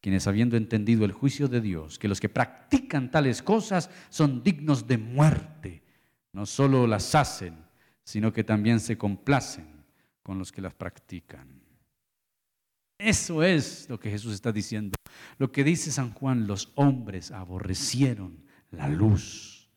quienes 0.00 0.26
habiendo 0.26 0.56
entendido 0.56 1.04
el 1.04 1.12
juicio 1.12 1.48
de 1.48 1.60
Dios, 1.60 1.98
que 1.98 2.08
los 2.08 2.20
que 2.20 2.28
practican 2.28 3.10
tales 3.10 3.42
cosas 3.42 3.90
son 4.08 4.42
dignos 4.42 4.86
de 4.86 4.98
muerte, 4.98 5.82
no 6.32 6.46
solo 6.46 6.86
las 6.86 7.14
hacen, 7.14 7.54
sino 8.02 8.32
que 8.32 8.44
también 8.44 8.80
se 8.80 8.96
complacen 8.96 9.66
con 10.22 10.38
los 10.38 10.52
que 10.52 10.62
las 10.62 10.74
practican. 10.74 11.60
Eso 12.98 13.42
es 13.42 13.88
lo 13.88 13.98
que 13.98 14.10
Jesús 14.10 14.34
está 14.34 14.52
diciendo. 14.52 14.94
Lo 15.38 15.50
que 15.50 15.64
dice 15.64 15.90
San 15.90 16.12
Juan, 16.12 16.46
los 16.46 16.72
hombres 16.74 17.30
aborrecieron 17.30 18.44
la 18.70 18.88
luz 18.88 19.70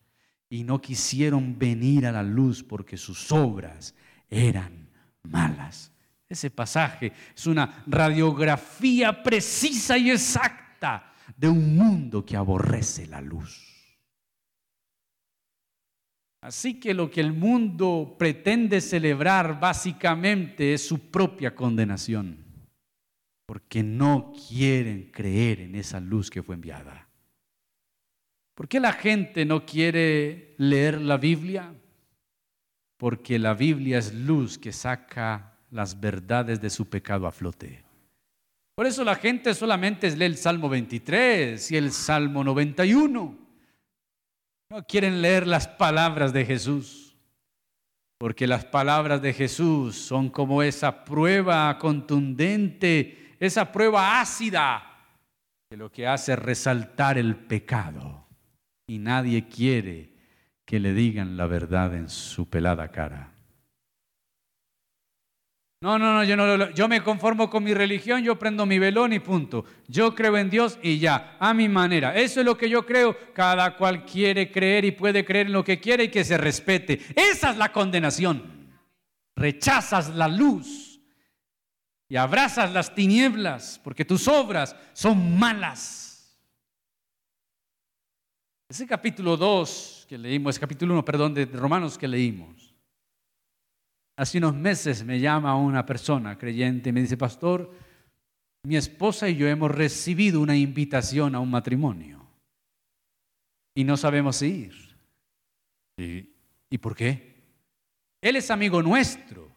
y 0.50 0.62
no 0.64 0.80
quisieron 0.80 1.58
venir 1.58 2.06
a 2.06 2.12
la 2.12 2.22
luz 2.22 2.62
porque 2.62 2.96
sus 2.96 3.32
obras 3.32 3.94
eran 4.28 4.90
malas. 5.22 5.93
Ese 6.34 6.50
pasaje 6.50 7.12
es 7.32 7.46
una 7.46 7.84
radiografía 7.86 9.22
precisa 9.22 9.96
y 9.96 10.10
exacta 10.10 11.14
de 11.36 11.48
un 11.48 11.76
mundo 11.76 12.26
que 12.26 12.36
aborrece 12.36 13.06
la 13.06 13.20
luz. 13.20 13.70
Así 16.40 16.80
que 16.80 16.92
lo 16.92 17.08
que 17.08 17.20
el 17.20 17.32
mundo 17.32 18.16
pretende 18.18 18.80
celebrar 18.80 19.60
básicamente 19.60 20.74
es 20.74 20.84
su 20.84 21.08
propia 21.12 21.54
condenación, 21.54 22.44
porque 23.46 23.84
no 23.84 24.32
quieren 24.48 25.12
creer 25.12 25.60
en 25.60 25.76
esa 25.76 26.00
luz 26.00 26.30
que 26.30 26.42
fue 26.42 26.56
enviada. 26.56 27.08
¿Por 28.56 28.66
qué 28.66 28.80
la 28.80 28.92
gente 28.92 29.44
no 29.44 29.64
quiere 29.64 30.56
leer 30.58 31.00
la 31.00 31.16
Biblia? 31.16 31.72
Porque 32.96 33.38
la 33.38 33.54
Biblia 33.54 33.98
es 33.98 34.12
luz 34.12 34.58
que 34.58 34.72
saca 34.72 35.53
las 35.74 36.00
verdades 36.00 36.60
de 36.60 36.70
su 36.70 36.88
pecado 36.88 37.26
a 37.26 37.32
flote. 37.32 37.82
Por 38.76 38.86
eso 38.86 39.04
la 39.04 39.16
gente 39.16 39.52
solamente 39.54 40.08
lee 40.16 40.24
el 40.24 40.36
Salmo 40.36 40.68
23 40.68 41.70
y 41.72 41.76
el 41.76 41.90
Salmo 41.90 42.44
91. 42.44 43.36
No 44.70 44.86
quieren 44.86 45.20
leer 45.20 45.46
las 45.48 45.66
palabras 45.66 46.32
de 46.32 46.44
Jesús, 46.44 47.16
porque 48.18 48.46
las 48.46 48.64
palabras 48.64 49.20
de 49.20 49.32
Jesús 49.32 49.96
son 49.96 50.30
como 50.30 50.62
esa 50.62 51.04
prueba 51.04 51.76
contundente, 51.78 53.34
esa 53.40 53.72
prueba 53.72 54.20
ácida, 54.20 54.82
que 55.68 55.76
lo 55.76 55.90
que 55.90 56.06
hace 56.06 56.34
es 56.34 56.38
resaltar 56.38 57.18
el 57.18 57.34
pecado. 57.34 58.28
Y 58.86 58.98
nadie 58.98 59.48
quiere 59.48 60.14
que 60.64 60.78
le 60.78 60.94
digan 60.94 61.36
la 61.36 61.46
verdad 61.46 61.94
en 61.96 62.08
su 62.08 62.48
pelada 62.48 62.92
cara. 62.92 63.33
No, 65.84 65.98
no, 65.98 66.14
no, 66.14 66.24
yo 66.24 66.34
no 66.34 66.70
yo 66.70 66.88
me 66.88 67.02
conformo 67.02 67.50
con 67.50 67.62
mi 67.62 67.74
religión, 67.74 68.22
yo 68.22 68.38
prendo 68.38 68.64
mi 68.64 68.78
velón 68.78 69.12
y 69.12 69.18
punto. 69.18 69.66
Yo 69.86 70.14
creo 70.14 70.38
en 70.38 70.48
Dios 70.48 70.78
y 70.82 70.98
ya, 70.98 71.36
a 71.38 71.52
mi 71.52 71.68
manera. 71.68 72.16
Eso 72.16 72.40
es 72.40 72.46
lo 72.46 72.56
que 72.56 72.70
yo 72.70 72.86
creo. 72.86 73.14
Cada 73.34 73.76
cual 73.76 74.06
quiere 74.06 74.50
creer 74.50 74.86
y 74.86 74.92
puede 74.92 75.26
creer 75.26 75.48
en 75.48 75.52
lo 75.52 75.62
que 75.62 75.78
quiere 75.78 76.04
y 76.04 76.08
que 76.08 76.24
se 76.24 76.38
respete. 76.38 77.02
Esa 77.14 77.50
es 77.50 77.58
la 77.58 77.70
condenación. 77.70 78.70
Rechazas 79.36 80.08
la 80.14 80.26
luz 80.26 81.02
y 82.08 82.16
abrazas 82.16 82.72
las 82.72 82.94
tinieblas 82.94 83.78
porque 83.84 84.06
tus 84.06 84.26
obras 84.26 84.74
son 84.94 85.38
malas. 85.38 86.34
Ese 88.70 88.86
capítulo 88.86 89.36
2 89.36 90.06
que 90.08 90.16
leímos, 90.16 90.58
capítulo 90.58 90.94
1, 90.94 91.04
perdón, 91.04 91.34
de 91.34 91.44
Romanos 91.44 91.98
que 91.98 92.08
leímos 92.08 92.63
Hace 94.16 94.38
unos 94.38 94.54
meses 94.54 95.04
me 95.04 95.18
llama 95.18 95.56
una 95.56 95.84
persona 95.84 96.38
creyente 96.38 96.90
y 96.90 96.92
me 96.92 97.00
dice, 97.00 97.16
pastor, 97.16 97.72
mi 98.64 98.76
esposa 98.76 99.28
y 99.28 99.36
yo 99.36 99.48
hemos 99.48 99.70
recibido 99.70 100.40
una 100.40 100.56
invitación 100.56 101.34
a 101.34 101.40
un 101.40 101.50
matrimonio 101.50 102.24
y 103.74 103.82
no 103.84 103.96
sabemos 103.96 104.40
ir. 104.42 104.72
¿Y, 105.96 106.78
por 106.78 106.94
qué? 106.96 107.34
Él 108.20 108.36
es 108.36 108.50
amigo 108.50 108.82
nuestro, 108.82 109.50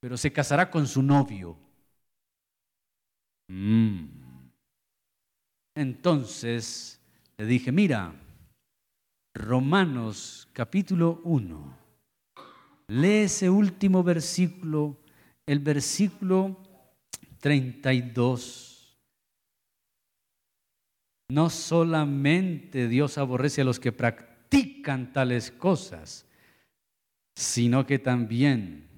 pero 0.00 0.16
se 0.16 0.32
casará 0.32 0.70
con 0.70 0.86
su 0.86 1.02
novio. 1.02 1.56
Mm. 3.48 4.06
Entonces 5.74 7.00
le 7.36 7.46
dije, 7.46 7.72
mira, 7.72 8.14
Romanos 9.34 10.48
capítulo 10.52 11.20
1 11.24 11.81
Lee 12.88 13.24
ese 13.24 13.48
último 13.48 14.02
versículo, 14.02 14.98
el 15.46 15.60
versículo 15.60 16.60
32. 17.40 18.98
No 21.30 21.48
solamente 21.50 22.88
Dios 22.88 23.16
aborrece 23.18 23.62
a 23.62 23.64
los 23.64 23.80
que 23.80 23.92
practican 23.92 25.12
tales 25.12 25.50
cosas, 25.50 26.26
sino 27.34 27.86
que 27.86 27.98
también 27.98 28.88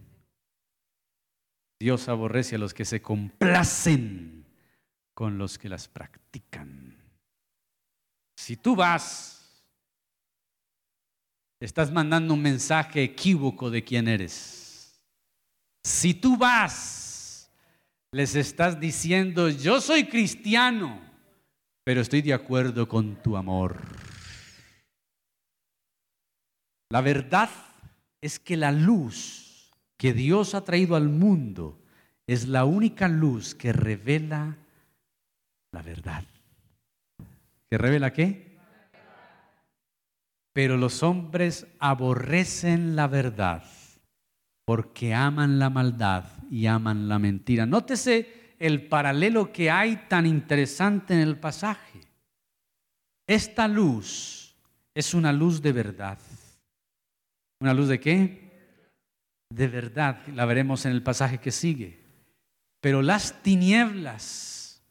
Dios 1.80 2.08
aborrece 2.08 2.56
a 2.56 2.58
los 2.58 2.74
que 2.74 2.84
se 2.84 3.00
complacen 3.02 4.46
con 5.14 5.38
los 5.38 5.58
que 5.58 5.68
las 5.68 5.86
practican. 5.86 6.96
Si 8.36 8.56
tú 8.56 8.74
vas 8.74 9.33
estás 11.64 11.90
mandando 11.90 12.34
un 12.34 12.42
mensaje 12.42 13.02
equívoco 13.02 13.70
de 13.70 13.82
quién 13.82 14.06
eres. 14.06 15.00
Si 15.82 16.12
tú 16.12 16.36
vas, 16.36 17.50
les 18.12 18.34
estás 18.34 18.78
diciendo, 18.78 19.48
yo 19.48 19.80
soy 19.80 20.04
cristiano, 20.04 21.00
pero 21.82 22.02
estoy 22.02 22.20
de 22.20 22.34
acuerdo 22.34 22.86
con 22.86 23.16
tu 23.22 23.36
amor. 23.36 23.78
La 26.90 27.00
verdad 27.00 27.48
es 28.20 28.38
que 28.38 28.58
la 28.58 28.70
luz 28.70 29.70
que 29.96 30.12
Dios 30.12 30.54
ha 30.54 30.64
traído 30.64 30.96
al 30.96 31.08
mundo 31.08 31.78
es 32.26 32.46
la 32.46 32.66
única 32.66 33.08
luz 33.08 33.54
que 33.54 33.72
revela 33.72 34.58
la 35.72 35.82
verdad. 35.82 36.24
¿Que 37.70 37.78
revela 37.78 38.12
qué? 38.12 38.43
Pero 40.54 40.76
los 40.76 41.02
hombres 41.02 41.66
aborrecen 41.80 42.96
la 42.96 43.08
verdad 43.08 43.64
porque 44.64 45.12
aman 45.12 45.58
la 45.58 45.68
maldad 45.68 46.24
y 46.50 46.66
aman 46.66 47.08
la 47.08 47.18
mentira. 47.18 47.66
Nótese 47.66 48.54
el 48.58 48.86
paralelo 48.86 49.52
que 49.52 49.70
hay 49.70 49.96
tan 50.08 50.26
interesante 50.26 51.12
en 51.12 51.20
el 51.20 51.36
pasaje. 51.36 52.00
Esta 53.26 53.66
luz 53.68 54.54
es 54.94 55.12
una 55.12 55.32
luz 55.32 55.60
de 55.60 55.72
verdad. 55.72 56.18
¿Una 57.60 57.74
luz 57.74 57.88
de 57.88 57.98
qué? 57.98 58.52
De 59.50 59.66
verdad. 59.66 60.24
La 60.28 60.44
veremos 60.44 60.86
en 60.86 60.92
el 60.92 61.02
pasaje 61.02 61.38
que 61.38 61.50
sigue. 61.50 62.00
Pero 62.80 63.02
las 63.02 63.42
tinieblas 63.42 64.82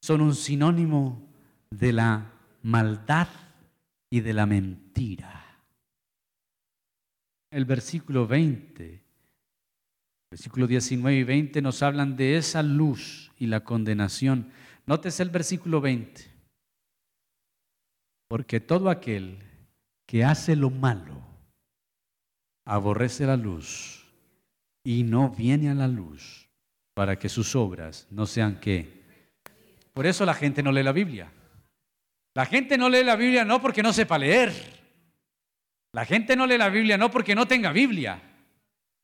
son 0.00 0.22
un 0.22 0.34
sinónimo 0.34 1.28
de 1.70 1.92
la 1.92 2.32
maldad 2.62 3.28
y 4.10 4.20
de 4.20 4.32
la 4.32 4.44
mentira. 4.44 5.46
El 7.50 7.64
versículo 7.64 8.26
20, 8.26 9.02
versículo 10.30 10.66
19 10.66 11.18
y 11.18 11.24
20 11.24 11.62
nos 11.62 11.82
hablan 11.82 12.16
de 12.16 12.36
esa 12.36 12.62
luz 12.62 13.32
y 13.38 13.46
la 13.46 13.64
condenación. 13.64 14.50
Nótese 14.86 15.22
el 15.22 15.30
versículo 15.30 15.80
20. 15.80 16.28
Porque 18.28 18.60
todo 18.60 18.90
aquel 18.90 19.38
que 20.06 20.24
hace 20.24 20.54
lo 20.56 20.70
malo 20.70 21.20
aborrece 22.64 23.26
la 23.26 23.36
luz 23.36 24.06
y 24.84 25.02
no 25.02 25.30
viene 25.30 25.70
a 25.70 25.74
la 25.74 25.88
luz 25.88 26.48
para 26.94 27.18
que 27.18 27.28
sus 27.28 27.56
obras 27.56 28.06
no 28.10 28.26
sean 28.26 28.60
que. 28.60 29.00
Por 29.92 30.06
eso 30.06 30.24
la 30.24 30.34
gente 30.34 30.62
no 30.62 30.70
lee 30.70 30.82
la 30.82 30.92
Biblia. 30.92 31.32
La 32.40 32.46
gente 32.46 32.78
no 32.78 32.88
lee 32.88 33.04
la 33.04 33.16
Biblia 33.16 33.44
no 33.44 33.60
porque 33.60 33.82
no 33.82 33.92
sepa 33.92 34.16
leer. 34.16 34.50
La 35.92 36.06
gente 36.06 36.34
no 36.34 36.46
lee 36.46 36.56
la 36.56 36.70
Biblia 36.70 36.96
no 36.96 37.10
porque 37.10 37.34
no 37.34 37.46
tenga 37.46 37.70
Biblia. 37.70 38.18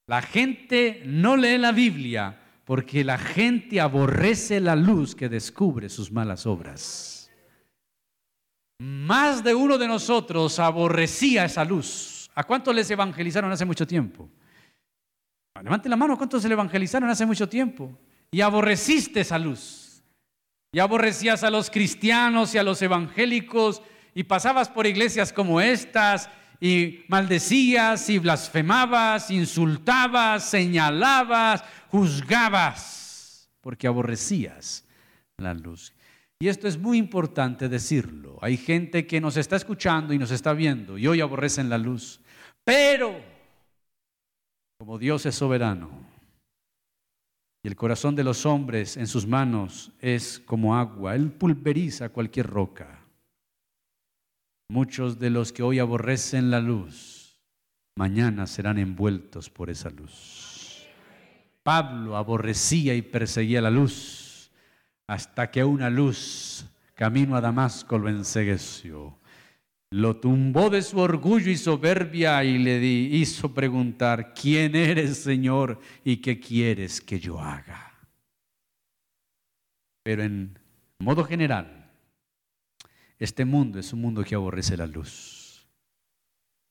La 0.06 0.22
gente 0.22 1.02
no 1.04 1.36
lee 1.36 1.58
la 1.58 1.70
Biblia 1.70 2.34
porque 2.64 3.04
la 3.04 3.18
gente 3.18 3.78
aborrece 3.78 4.58
la 4.58 4.74
luz 4.74 5.14
que 5.14 5.28
descubre 5.28 5.90
sus 5.90 6.10
malas 6.10 6.46
obras. 6.46 7.30
Más 8.78 9.44
de 9.44 9.54
uno 9.54 9.76
de 9.76 9.86
nosotros 9.86 10.58
aborrecía 10.58 11.44
esa 11.44 11.62
luz. 11.62 12.30
¿A 12.34 12.42
cuántos 12.42 12.74
les 12.74 12.90
evangelizaron 12.90 13.52
hace 13.52 13.66
mucho 13.66 13.86
tiempo? 13.86 14.30
Levante 15.62 15.90
la 15.90 15.96
mano, 15.96 16.16
¿cuántos 16.16 16.40
se 16.40 16.48
le 16.48 16.54
evangelizaron 16.54 17.10
hace 17.10 17.26
mucho 17.26 17.46
tiempo? 17.46 17.98
Y 18.30 18.40
aborreciste 18.40 19.20
esa 19.20 19.38
luz. 19.38 19.85
Y 20.72 20.78
aborrecías 20.78 21.44
a 21.44 21.50
los 21.50 21.70
cristianos 21.70 22.54
y 22.54 22.58
a 22.58 22.62
los 22.62 22.82
evangélicos 22.82 23.82
y 24.14 24.24
pasabas 24.24 24.68
por 24.68 24.86
iglesias 24.86 25.32
como 25.32 25.60
estas 25.60 26.28
y 26.60 27.04
maldecías 27.08 28.08
y 28.08 28.18
blasfemabas, 28.18 29.30
insultabas, 29.30 30.48
señalabas, 30.48 31.62
juzgabas, 31.88 33.50
porque 33.60 33.86
aborrecías 33.86 34.84
la 35.38 35.54
luz. 35.54 35.92
Y 36.38 36.48
esto 36.48 36.68
es 36.68 36.78
muy 36.78 36.98
importante 36.98 37.68
decirlo. 37.68 38.38
Hay 38.42 38.56
gente 38.56 39.06
que 39.06 39.20
nos 39.20 39.36
está 39.36 39.56
escuchando 39.56 40.12
y 40.12 40.18
nos 40.18 40.30
está 40.30 40.52
viendo 40.52 40.98
y 40.98 41.06
hoy 41.06 41.20
aborrecen 41.20 41.70
la 41.70 41.78
luz. 41.78 42.20
Pero, 42.64 43.18
como 44.78 44.98
Dios 44.98 45.24
es 45.24 45.34
soberano, 45.34 46.05
y 47.66 47.68
el 47.68 47.74
corazón 47.74 48.14
de 48.14 48.22
los 48.22 48.46
hombres 48.46 48.96
en 48.96 49.08
sus 49.08 49.26
manos 49.26 49.90
es 49.98 50.38
como 50.38 50.76
agua. 50.76 51.16
Él 51.16 51.32
pulveriza 51.32 52.10
cualquier 52.10 52.46
roca. 52.46 53.00
Muchos 54.68 55.18
de 55.18 55.30
los 55.30 55.52
que 55.52 55.64
hoy 55.64 55.80
aborrecen 55.80 56.52
la 56.52 56.60
luz, 56.60 57.40
mañana 57.96 58.46
serán 58.46 58.78
envueltos 58.78 59.50
por 59.50 59.68
esa 59.68 59.90
luz. 59.90 60.86
Pablo 61.64 62.16
aborrecía 62.16 62.94
y 62.94 63.02
perseguía 63.02 63.60
la 63.60 63.72
luz 63.72 64.52
hasta 65.08 65.50
que 65.50 65.64
una 65.64 65.90
luz 65.90 66.66
camino 66.94 67.34
a 67.34 67.40
Damasco 67.40 67.98
lo 67.98 68.08
ensegueció. 68.08 69.18
Lo 69.90 70.16
tumbó 70.16 70.68
de 70.68 70.82
su 70.82 70.98
orgullo 70.98 71.50
y 71.50 71.56
soberbia 71.56 72.42
y 72.42 72.58
le 72.58 72.84
hizo 72.84 73.54
preguntar, 73.54 74.34
¿quién 74.34 74.74
eres, 74.74 75.18
Señor? 75.18 75.80
¿Y 76.04 76.16
qué 76.16 76.40
quieres 76.40 77.00
que 77.00 77.20
yo 77.20 77.40
haga? 77.40 77.94
Pero 80.02 80.24
en 80.24 80.58
modo 80.98 81.24
general, 81.24 81.90
este 83.18 83.44
mundo 83.44 83.78
es 83.78 83.92
un 83.92 84.00
mundo 84.00 84.24
que 84.24 84.34
aborrece 84.34 84.76
la 84.76 84.86
luz. 84.86 85.68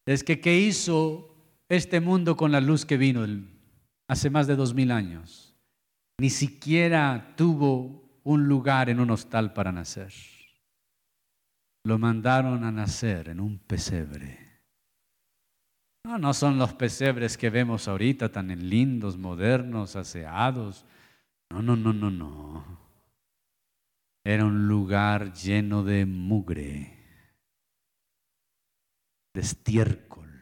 Es 0.05 0.23
que, 0.23 0.41
¿qué 0.41 0.59
hizo 0.59 1.33
este 1.69 2.01
mundo 2.01 2.35
con 2.35 2.51
la 2.51 2.59
luz 2.59 2.85
que 2.85 2.97
vino 2.97 3.25
hace 4.09 4.29
más 4.29 4.45
de 4.45 4.57
dos 4.57 4.73
mil 4.73 4.91
años? 4.91 5.55
Ni 6.19 6.29
siquiera 6.29 7.33
tuvo 7.37 8.19
un 8.23 8.47
lugar 8.47 8.89
en 8.89 8.99
un 8.99 9.09
hostal 9.11 9.53
para 9.53 9.71
nacer 9.71 10.11
lo 11.85 11.99
mandaron 11.99 12.63
a 12.63 12.71
nacer 12.71 13.29
en 13.29 13.39
un 13.39 13.59
pesebre. 13.59 14.39
No, 16.03 16.17
no 16.17 16.33
son 16.33 16.57
los 16.57 16.73
pesebres 16.73 17.37
que 17.37 17.51
vemos 17.51 17.87
ahorita 17.87 18.31
tan 18.31 18.47
lindos, 18.69 19.17
modernos, 19.17 19.95
aseados. 19.95 20.83
No, 21.51 21.61
no, 21.61 21.75
no, 21.75 21.93
no, 21.93 22.09
no. 22.09 22.79
Era 24.23 24.45
un 24.45 24.67
lugar 24.67 25.31
lleno 25.33 25.83
de 25.83 26.07
mugre, 26.07 26.97
de 29.35 29.41
estiércol, 29.41 30.41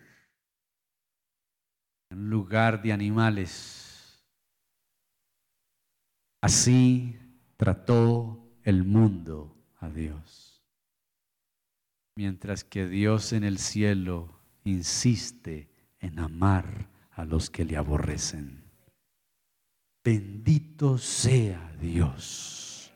un 2.12 2.30
lugar 2.30 2.82
de 2.82 2.94
animales. 2.94 4.26
Así 6.42 7.20
trató 7.58 8.60
el 8.64 8.86
mundo 8.86 9.58
a 9.82 9.90
Dios 9.90 10.53
mientras 12.16 12.64
que 12.64 12.88
Dios 12.88 13.34
en 13.34 13.44
el 13.44 13.58
cielo 13.58 14.30
insiste 14.64 15.70
en 16.00 16.20
amar 16.20 16.90
a 17.12 17.26
los 17.26 17.50
que 17.50 17.66
le 17.66 17.78
aborrecen. 17.78 18.64
Bendito 20.04 20.98
sea 20.98 21.74
Dios. 21.80 22.92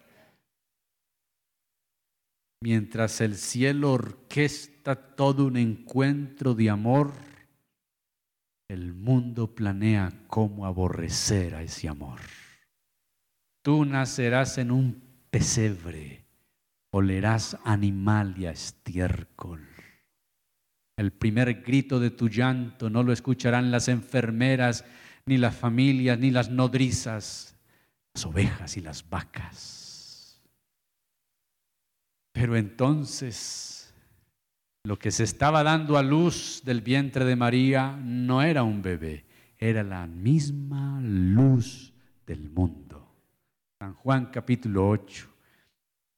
Mientras 2.61 3.22
el 3.22 3.36
cielo 3.36 3.93
orquesta 3.93 5.15
todo 5.15 5.45
un 5.45 5.57
encuentro 5.57 6.53
de 6.53 6.70
amor, 6.70 7.13
el 8.68 8.93
mundo 8.93 9.55
planea 9.55 10.11
cómo 10.28 10.65
aborrecer 10.65 11.55
a 11.55 11.61
ese 11.61 11.88
amor. 11.88 12.20
Tú 13.61 13.86
nacerás 13.86 14.57
en 14.57 14.72
un 14.72 15.01
pesebre 15.30 16.26
olerás 16.92 17.58
animal 17.64 18.36
y 18.38 18.46
a 18.46 18.52
estiércol. 18.52 19.68
El 20.98 21.12
primer 21.12 21.62
grito 21.62 22.00
de 22.00 22.10
tu 22.10 22.28
llanto 22.28 22.90
no 22.90 23.04
lo 23.04 23.14
escucharán 23.14 23.70
las 23.70 23.88
enfermeras, 23.88 24.84
ni 25.26 25.38
las 25.38 25.56
familias, 25.56 26.18
ni 26.18 26.32
las 26.32 26.50
nodrizas, 26.50 27.56
las 28.14 28.26
ovejas 28.26 28.78
y 28.78 28.82
las 28.82 29.08
vacas. 29.08 30.42
Pero 32.32 32.56
entonces 32.56 33.94
lo 34.84 34.98
que 34.98 35.12
se 35.12 35.24
estaba 35.24 35.64
dando 35.64 35.98
a 35.98 36.04
luz 36.04 36.62
del 36.64 36.82
vientre 36.82 37.26
de 37.26 37.36
María 37.36 38.00
no 38.02 38.42
era 38.42 38.64
un 38.64 38.82
bebé, 38.82 39.26
era 39.58 39.84
la 39.84 40.08
misma 40.08 41.00
luz 41.02 41.94
del 42.26 42.50
mundo. 42.50 43.16
San 43.80 43.94
Juan 43.94 44.28
capítulo 44.28 44.88
8. 44.90 45.37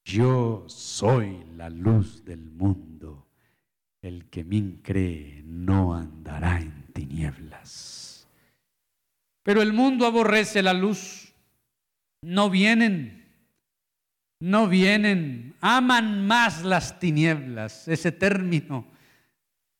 Yo 0.04 0.66
soy 0.68 1.43
la 1.56 1.70
luz 1.70 2.26
del 2.26 2.50
mundo. 2.50 3.28
El 4.02 4.30
que 4.30 4.43
me 4.43 4.82
cree 4.82 5.41
no 5.45 5.93
andará 5.93 6.62
en 6.62 6.88
tinieblas. 6.93 8.28
Pero 9.43 9.62
el 9.62 9.74
mundo 9.74 10.06
aborrece 10.06 10.62
la 10.62 10.74
luz. 10.74 11.34
No 12.22 12.50
vienen, 12.50 13.26
no 14.39 14.68
vienen, 14.68 15.56
aman 15.62 16.26
más 16.28 16.64
las 16.64 17.00
tinieblas, 17.00 17.88
ese 17.88 18.12
término, 18.12 18.86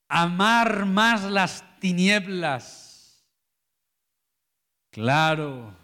amar 0.08 0.86
más 0.86 1.24
las 1.30 1.64
tinieblas. 1.80 3.26
Claro, 4.92 5.76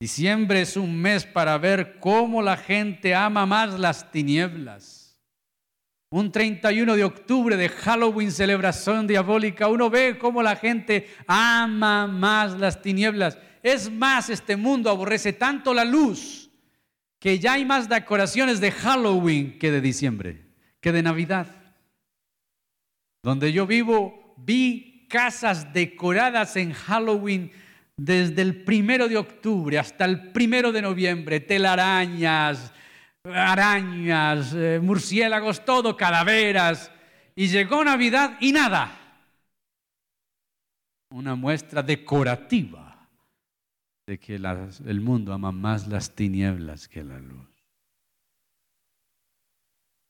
Diciembre 0.00 0.62
es 0.62 0.76
un 0.76 1.00
mes 1.00 1.24
para 1.24 1.56
ver 1.58 1.98
cómo 2.00 2.42
la 2.42 2.56
gente 2.56 3.14
ama 3.14 3.46
más 3.46 3.78
las 3.78 4.10
tinieblas. 4.10 5.20
Un 6.10 6.30
31 6.30 6.94
de 6.94 7.04
octubre 7.04 7.56
de 7.56 7.68
Halloween, 7.68 8.30
celebración 8.30 9.06
diabólica, 9.06 9.68
uno 9.68 9.90
ve 9.90 10.18
cómo 10.18 10.42
la 10.42 10.56
gente 10.56 11.08
ama 11.26 12.06
más 12.06 12.58
las 12.58 12.82
tinieblas. 12.82 13.38
Es 13.62 13.90
más, 13.90 14.30
este 14.30 14.56
mundo 14.56 14.90
aborrece 14.90 15.32
tanto 15.32 15.74
la 15.74 15.84
luz 15.84 16.50
que 17.18 17.38
ya 17.38 17.54
hay 17.54 17.64
más 17.64 17.88
decoraciones 17.88 18.60
de 18.60 18.70
Halloween 18.70 19.58
que 19.58 19.70
de 19.70 19.80
diciembre, 19.80 20.44
que 20.80 20.92
de 20.92 21.02
Navidad. 21.02 21.46
Donde 23.22 23.52
yo 23.52 23.66
vivo, 23.66 24.34
vi 24.36 25.06
casas 25.08 25.72
decoradas 25.72 26.56
en 26.56 26.74
Halloween 26.74 27.50
desde 27.96 28.42
el 28.42 28.64
primero 28.64 29.08
de 29.08 29.16
octubre 29.16 29.78
hasta 29.78 30.04
el 30.04 30.32
primero 30.32 30.72
de 30.72 30.82
noviembre, 30.82 31.40
telarañas, 31.40 32.72
arañas, 33.24 34.52
eh, 34.54 34.80
murciélagos, 34.82 35.64
todo, 35.64 35.96
calaveras. 35.96 36.90
Y 37.36 37.48
llegó 37.48 37.84
Navidad 37.84 38.36
y 38.40 38.52
nada. 38.52 39.00
Una 41.10 41.34
muestra 41.34 41.82
decorativa 41.82 43.08
de 44.06 44.18
que 44.18 44.34
el 44.34 45.00
mundo 45.00 45.32
ama 45.32 45.52
más 45.52 45.86
las 45.86 46.14
tinieblas 46.14 46.88
que 46.88 47.02
la 47.02 47.18
luz. 47.18 47.48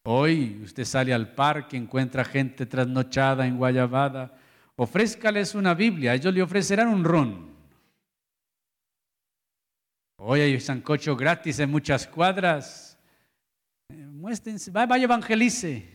Hoy 0.06 0.60
usted 0.62 0.84
sale 0.84 1.14
al 1.14 1.34
parque, 1.34 1.76
encuentra 1.76 2.24
gente 2.24 2.66
trasnochada 2.66 3.46
en 3.46 3.56
Guayabada, 3.56 4.36
ofrézcales 4.76 5.54
una 5.54 5.72
Biblia, 5.72 6.14
ellos 6.14 6.34
le 6.34 6.42
ofrecerán 6.42 6.88
un 6.88 7.04
ron. 7.04 7.53
Hoy 10.16 10.40
hay 10.40 10.60
sancocho 10.60 11.16
gratis 11.16 11.58
en 11.58 11.70
muchas 11.70 12.06
cuadras. 12.06 12.98
Eh, 13.88 14.06
muéstrense, 14.06 14.70
vaya, 14.70 15.04
evangelice. 15.04 15.88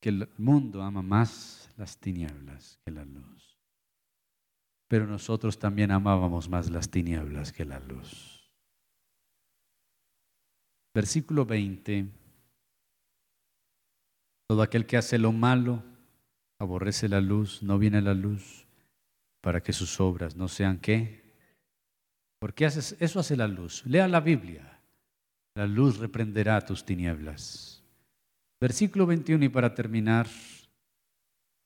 Que 0.00 0.08
el 0.08 0.28
mundo 0.38 0.82
ama 0.82 1.02
más 1.02 1.70
las 1.76 1.98
tinieblas 1.98 2.78
que 2.84 2.90
la 2.92 3.04
luz. 3.04 3.58
Pero 4.88 5.06
nosotros 5.06 5.58
también 5.58 5.90
amábamos 5.90 6.48
más 6.48 6.70
las 6.70 6.90
tinieblas 6.90 7.52
que 7.52 7.64
la 7.64 7.78
luz. 7.80 8.50
Versículo 10.94 11.44
20. 11.44 12.06
Todo 14.48 14.62
aquel 14.62 14.86
que 14.86 14.96
hace 14.96 15.18
lo 15.18 15.30
malo 15.30 15.84
aborrece 16.58 17.08
la 17.08 17.20
luz, 17.20 17.62
no 17.62 17.78
viene 17.78 18.00
la 18.00 18.14
luz, 18.14 18.66
para 19.42 19.62
que 19.62 19.72
sus 19.72 20.00
obras 20.00 20.36
no 20.36 20.48
sean 20.48 20.78
qué. 20.78 21.27
Porque 22.38 22.66
eso 22.66 23.20
hace 23.20 23.36
la 23.36 23.48
luz. 23.48 23.82
Lea 23.86 24.08
la 24.08 24.20
Biblia. 24.20 24.80
La 25.54 25.66
luz 25.66 25.98
reprenderá 25.98 26.60
tus 26.60 26.84
tinieblas. 26.84 27.82
Versículo 28.60 29.06
21 29.06 29.44
y 29.44 29.48
para 29.48 29.74
terminar, 29.74 30.26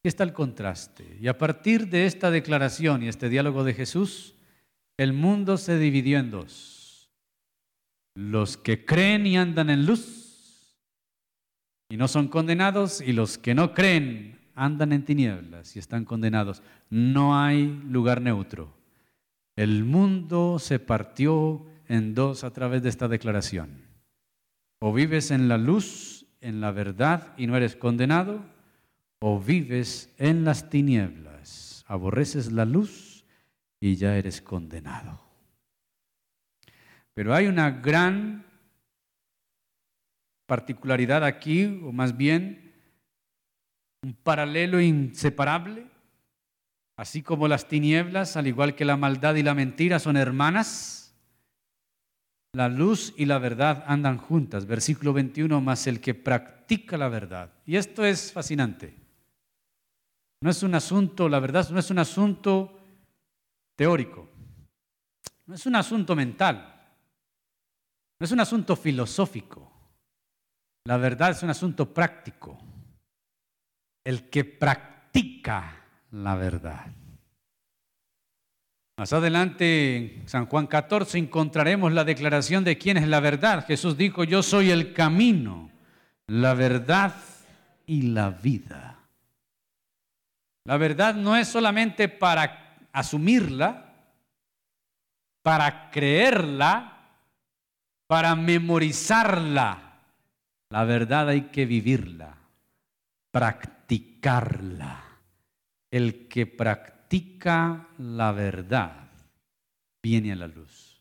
está 0.03 0.25
el 0.25 0.33
contraste. 0.33 1.17
Y 1.21 1.29
a 1.29 1.39
partir 1.39 1.89
de 1.89 2.07
esta 2.07 2.31
declaración 2.31 3.03
y 3.03 3.09
este 3.09 3.29
diálogo 3.29 3.65
de 3.65 3.75
Jesús, 3.75 4.35
el 4.97 5.13
mundo 5.13 5.57
se 5.57 5.79
dividió 5.79 6.19
en 6.19 6.31
dos. 6.31 7.11
Los 8.15 8.57
que 8.57 8.85
creen 8.85 9.27
y 9.27 9.37
andan 9.37 9.71
en 9.71 9.87
luz 9.87 10.23
y 11.93 11.99
no 11.99 12.09
son 12.09 12.29
condenados, 12.29 13.03
y 13.03 13.13
los 13.13 13.37
que 13.37 13.55
no 13.55 13.75
creen 13.75 14.39
andan 14.55 14.95
en 14.95 15.05
tinieblas 15.05 15.77
y 15.77 15.79
están 15.79 16.07
condenados. 16.07 16.63
No 16.89 17.39
hay 17.39 17.67
lugar 17.67 18.23
neutro. 18.23 18.73
El 19.57 19.85
mundo 19.85 20.59
se 20.59 20.79
partió 20.79 21.67
en 21.89 22.15
dos 22.15 22.45
a 22.45 22.53
través 22.53 22.83
de 22.83 22.89
esta 22.89 23.09
declaración. 23.09 23.83
O 24.81 24.93
vives 24.93 25.31
en 25.31 25.49
la 25.49 25.59
luz, 25.59 26.27
en 26.41 26.61
la 26.61 26.71
verdad 26.73 27.35
y 27.37 27.47
no 27.47 27.57
eres 27.57 27.77
condenado, 27.77 28.45
o 29.21 29.39
vives 29.39 30.13
en 30.19 30.45
las 30.45 30.71
tinieblas, 30.71 31.85
aborreces 31.87 32.51
la 32.51 32.65
luz 32.65 33.25
y 33.79 33.97
ya 33.97 34.17
eres 34.17 34.41
condenado. 34.41 35.21
Pero 37.15 37.35
hay 37.35 37.47
una 37.47 37.71
gran 37.71 38.45
particularidad 40.47 41.25
aquí, 41.25 41.65
o 41.65 41.93
más 41.93 42.17
bien 42.17 42.75
un 44.03 44.15
paralelo 44.15 44.81
inseparable, 44.81 45.92
así 47.03 47.21
como 47.21 47.49
las 47.49 47.67
tinieblas, 47.67 48.37
al 48.37 48.47
igual 48.47 48.77
que 48.77 48.85
la 48.85 48.97
maldad 48.97 49.35
y 49.35 49.43
la 49.43 49.55
mentira, 49.55 49.99
son 49.99 50.17
hermanas. 50.17 51.17
La 52.53 52.69
luz 52.69 53.13
y 53.17 53.25
la 53.25 53.39
verdad 53.39 53.83
andan 53.89 54.19
juntas. 54.19 54.67
Versículo 54.67 55.13
21, 55.13 55.61
más 55.61 55.89
el 55.89 56.01
que 56.01 56.15
practica 56.15 56.97
la 56.97 57.09
verdad. 57.09 57.51
Y 57.67 57.75
esto 57.75 58.05
es 58.05 58.33
fascinante. 58.33 58.97
No 60.43 60.51
es 60.51 60.63
un 60.63 60.77
asunto, 60.77 61.29
la 61.29 61.41
verdad 61.41 61.69
no 61.71 61.81
es 61.81 61.91
un 61.91 61.99
asunto 61.99 62.79
teórico. 63.75 64.31
No 65.47 65.57
es 65.57 65.67
un 65.67 65.75
asunto 65.75 66.15
mental. 66.15 66.87
No 68.21 68.25
es 68.25 68.31
un 68.31 68.39
asunto 68.39 68.77
filosófico. 68.77 69.73
La 70.85 70.99
verdad 70.99 71.33
es 71.33 71.43
un 71.43 71.51
asunto 71.51 71.93
práctico. 71.93 72.57
El 74.05 74.31
que 74.31 74.45
practica 74.45 75.82
la 76.13 76.37
verdad. 76.37 76.87
Más 78.97 79.13
adelante, 79.13 80.21
en 80.21 80.29
San 80.29 80.47
Juan 80.47 80.67
14, 80.67 81.19
encontraremos 81.19 81.93
la 81.93 82.05
declaración 82.05 82.63
de 82.63 82.79
quién 82.79 82.99
es 82.99 83.09
la 83.09 83.21
verdad. 83.21 83.67
Jesús 83.67 83.97
dijo, 83.97 84.23
yo 84.23 84.43
soy 84.43 84.71
el 84.71 84.93
camino, 84.93 85.71
la 86.27 86.55
verdad 86.55 87.15
y 87.87 88.03
la 88.03 88.31
vida. 88.31 88.99
La 90.65 90.77
verdad 90.77 91.15
no 91.15 91.37
es 91.37 91.49
solamente 91.49 92.09
para 92.09 92.77
asumirla, 92.93 93.95
para 95.43 95.91
creerla, 95.91 97.01
para 98.07 98.37
memorizarla. 98.37 99.95
La 100.69 100.85
verdad 100.85 101.31
hay 101.31 101.43
que 101.45 101.67
vivirla, 101.67 102.37
practicarla. 103.31 105.12
El 105.93 106.27
que 106.27 106.47
practica 106.47 107.87
la 107.99 108.33
verdad 108.33 109.11
viene 110.03 110.33
a 110.33 110.37
la 110.37 110.49
luz. 110.49 111.01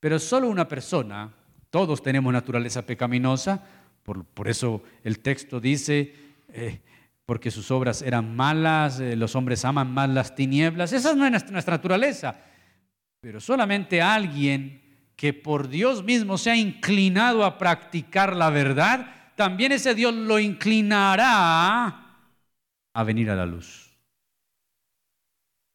Pero 0.00 0.18
solo 0.18 0.48
una 0.48 0.66
persona, 0.66 1.32
todos 1.70 2.02
tenemos 2.02 2.32
naturaleza 2.32 2.84
pecaminosa, 2.84 3.64
por, 4.02 4.48
eso 4.48 4.82
el 5.04 5.20
texto 5.20 5.60
dice, 5.60 6.14
eh, 6.48 6.80
porque 7.26 7.50
sus 7.50 7.70
obras 7.70 8.00
eran 8.00 8.34
malas, 8.34 9.00
eh, 9.00 9.14
los 9.16 9.36
hombres 9.36 9.64
aman 9.66 9.92
más 9.92 10.08
las 10.08 10.34
tinieblas, 10.34 10.92
esa 10.92 11.14
no 11.14 11.26
es 11.26 11.50
nuestra 11.50 11.76
naturaleza. 11.76 12.40
Pero 13.20 13.40
solamente 13.40 14.00
alguien 14.00 14.82
que 15.14 15.34
por 15.34 15.68
Dios 15.68 16.04
mismo 16.04 16.38
se 16.38 16.50
ha 16.50 16.56
inclinado 16.56 17.44
a 17.44 17.58
practicar 17.58 18.34
la 18.34 18.50
verdad, 18.50 19.32
también 19.34 19.72
ese 19.72 19.94
Dios 19.94 20.14
lo 20.14 20.38
inclinará 20.38 21.88
a 22.94 23.04
venir 23.04 23.30
a 23.30 23.36
la 23.36 23.44
luz. 23.44 23.87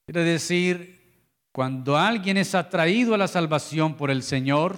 Quiere 0.05 0.23
decir, 0.23 1.01
cuando 1.51 1.97
alguien 1.97 2.37
es 2.37 2.55
atraído 2.55 3.13
a 3.13 3.17
la 3.17 3.27
salvación 3.27 3.95
por 3.95 4.11
el 4.11 4.23
Señor, 4.23 4.77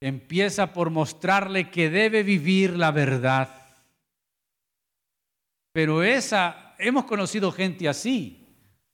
empieza 0.00 0.72
por 0.72 0.90
mostrarle 0.90 1.70
que 1.70 1.90
debe 1.90 2.22
vivir 2.22 2.76
la 2.76 2.90
verdad. 2.90 3.48
Pero 5.72 6.02
esa, 6.02 6.74
hemos 6.78 7.04
conocido 7.04 7.50
gente 7.52 7.88
así. 7.88 8.46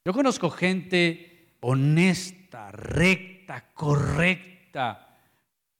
Yo 0.04 0.12
conozco 0.12 0.50
gente 0.50 1.56
honesta, 1.60 2.70
recta 2.70 3.72
correcta, 3.74 5.18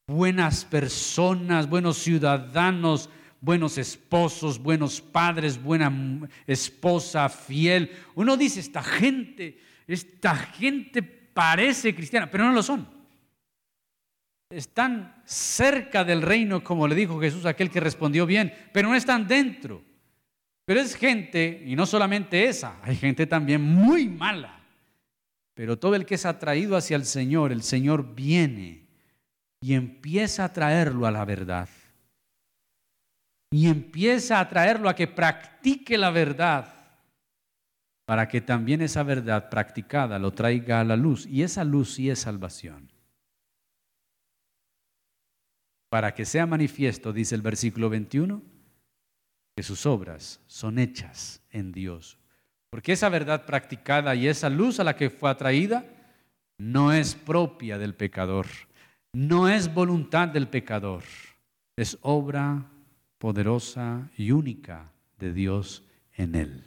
buenas 0.06 0.64
personas, 0.64 1.68
buenos 1.68 1.98
ciudadanos, 1.98 3.08
buenos 3.46 3.78
esposos, 3.78 4.58
buenos 4.58 5.00
padres, 5.00 5.62
buena 5.62 5.90
esposa 6.46 7.30
fiel. 7.30 7.90
Uno 8.14 8.36
dice, 8.36 8.60
esta 8.60 8.82
gente, 8.82 9.58
esta 9.86 10.36
gente 10.36 11.02
parece 11.02 11.94
cristiana, 11.94 12.30
pero 12.30 12.44
no 12.44 12.52
lo 12.52 12.62
son. 12.62 12.86
Están 14.50 15.22
cerca 15.24 16.04
del 16.04 16.20
reino, 16.20 16.62
como 16.62 16.86
le 16.86 16.94
dijo 16.94 17.18
Jesús 17.18 17.46
aquel 17.46 17.70
que 17.70 17.80
respondió 17.80 18.26
bien, 18.26 18.52
pero 18.72 18.90
no 18.90 18.94
están 18.94 19.26
dentro. 19.26 19.82
Pero 20.66 20.80
es 20.80 20.94
gente, 20.94 21.62
y 21.64 21.74
no 21.74 21.86
solamente 21.86 22.44
esa, 22.44 22.80
hay 22.82 22.96
gente 22.96 23.26
también 23.26 23.62
muy 23.62 24.08
mala 24.08 24.56
pero 25.56 25.78
todo 25.78 25.94
el 25.94 26.04
que 26.04 26.16
es 26.16 26.26
atraído 26.26 26.76
hacia 26.76 26.96
el 26.96 27.06
Señor, 27.06 27.50
el 27.50 27.62
Señor 27.62 28.14
viene 28.14 28.82
y 29.58 29.72
empieza 29.72 30.44
a 30.44 30.52
traerlo 30.52 31.06
a 31.06 31.10
la 31.10 31.24
verdad. 31.24 31.66
Y 33.50 33.68
empieza 33.68 34.40
a 34.40 34.48
traerlo 34.48 34.88
a 34.88 34.94
que 34.94 35.06
practique 35.06 35.96
la 35.96 36.10
verdad 36.10 36.74
para 38.06 38.28
que 38.28 38.40
también 38.40 38.82
esa 38.82 39.02
verdad 39.02 39.48
practicada 39.48 40.18
lo 40.18 40.32
traiga 40.32 40.80
a 40.80 40.84
la 40.84 40.96
luz. 40.96 41.26
Y 41.26 41.42
esa 41.42 41.64
luz 41.64 41.94
sí 41.94 42.10
es 42.10 42.20
salvación. 42.20 42.90
Para 45.88 46.14
que 46.14 46.24
sea 46.24 46.46
manifiesto, 46.46 47.12
dice 47.12 47.34
el 47.34 47.42
versículo 47.42 47.88
21, 47.88 48.42
que 49.56 49.62
sus 49.62 49.86
obras 49.86 50.40
son 50.46 50.78
hechas 50.78 51.42
en 51.50 51.72
Dios 51.72 52.18
porque 52.76 52.92
esa 52.92 53.08
verdad 53.08 53.46
practicada 53.46 54.14
y 54.14 54.28
esa 54.28 54.50
luz 54.50 54.80
a 54.80 54.84
la 54.84 54.96
que 54.96 55.08
fue 55.08 55.30
atraída 55.30 55.84
no 56.58 56.92
es 56.92 57.14
propia 57.14 57.78
del 57.78 57.94
pecador, 57.94 58.46
no 59.14 59.48
es 59.48 59.72
voluntad 59.72 60.28
del 60.28 60.46
pecador, 60.46 61.02
es 61.76 61.96
obra 62.02 62.66
poderosa 63.18 64.10
y 64.16 64.30
única 64.30 64.92
de 65.18 65.32
Dios 65.32 65.84
en 66.14 66.34
él. 66.34 66.64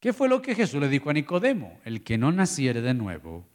¿Qué 0.00 0.12
fue 0.12 0.28
lo 0.28 0.42
que 0.42 0.54
Jesús 0.54 0.80
le 0.80 0.88
dijo 0.88 1.10
a 1.10 1.12
Nicodemo? 1.12 1.78
El 1.84 2.02
que 2.02 2.18
no 2.18 2.32
naciere 2.32 2.80
de 2.80 2.94
nuevo 2.94 3.46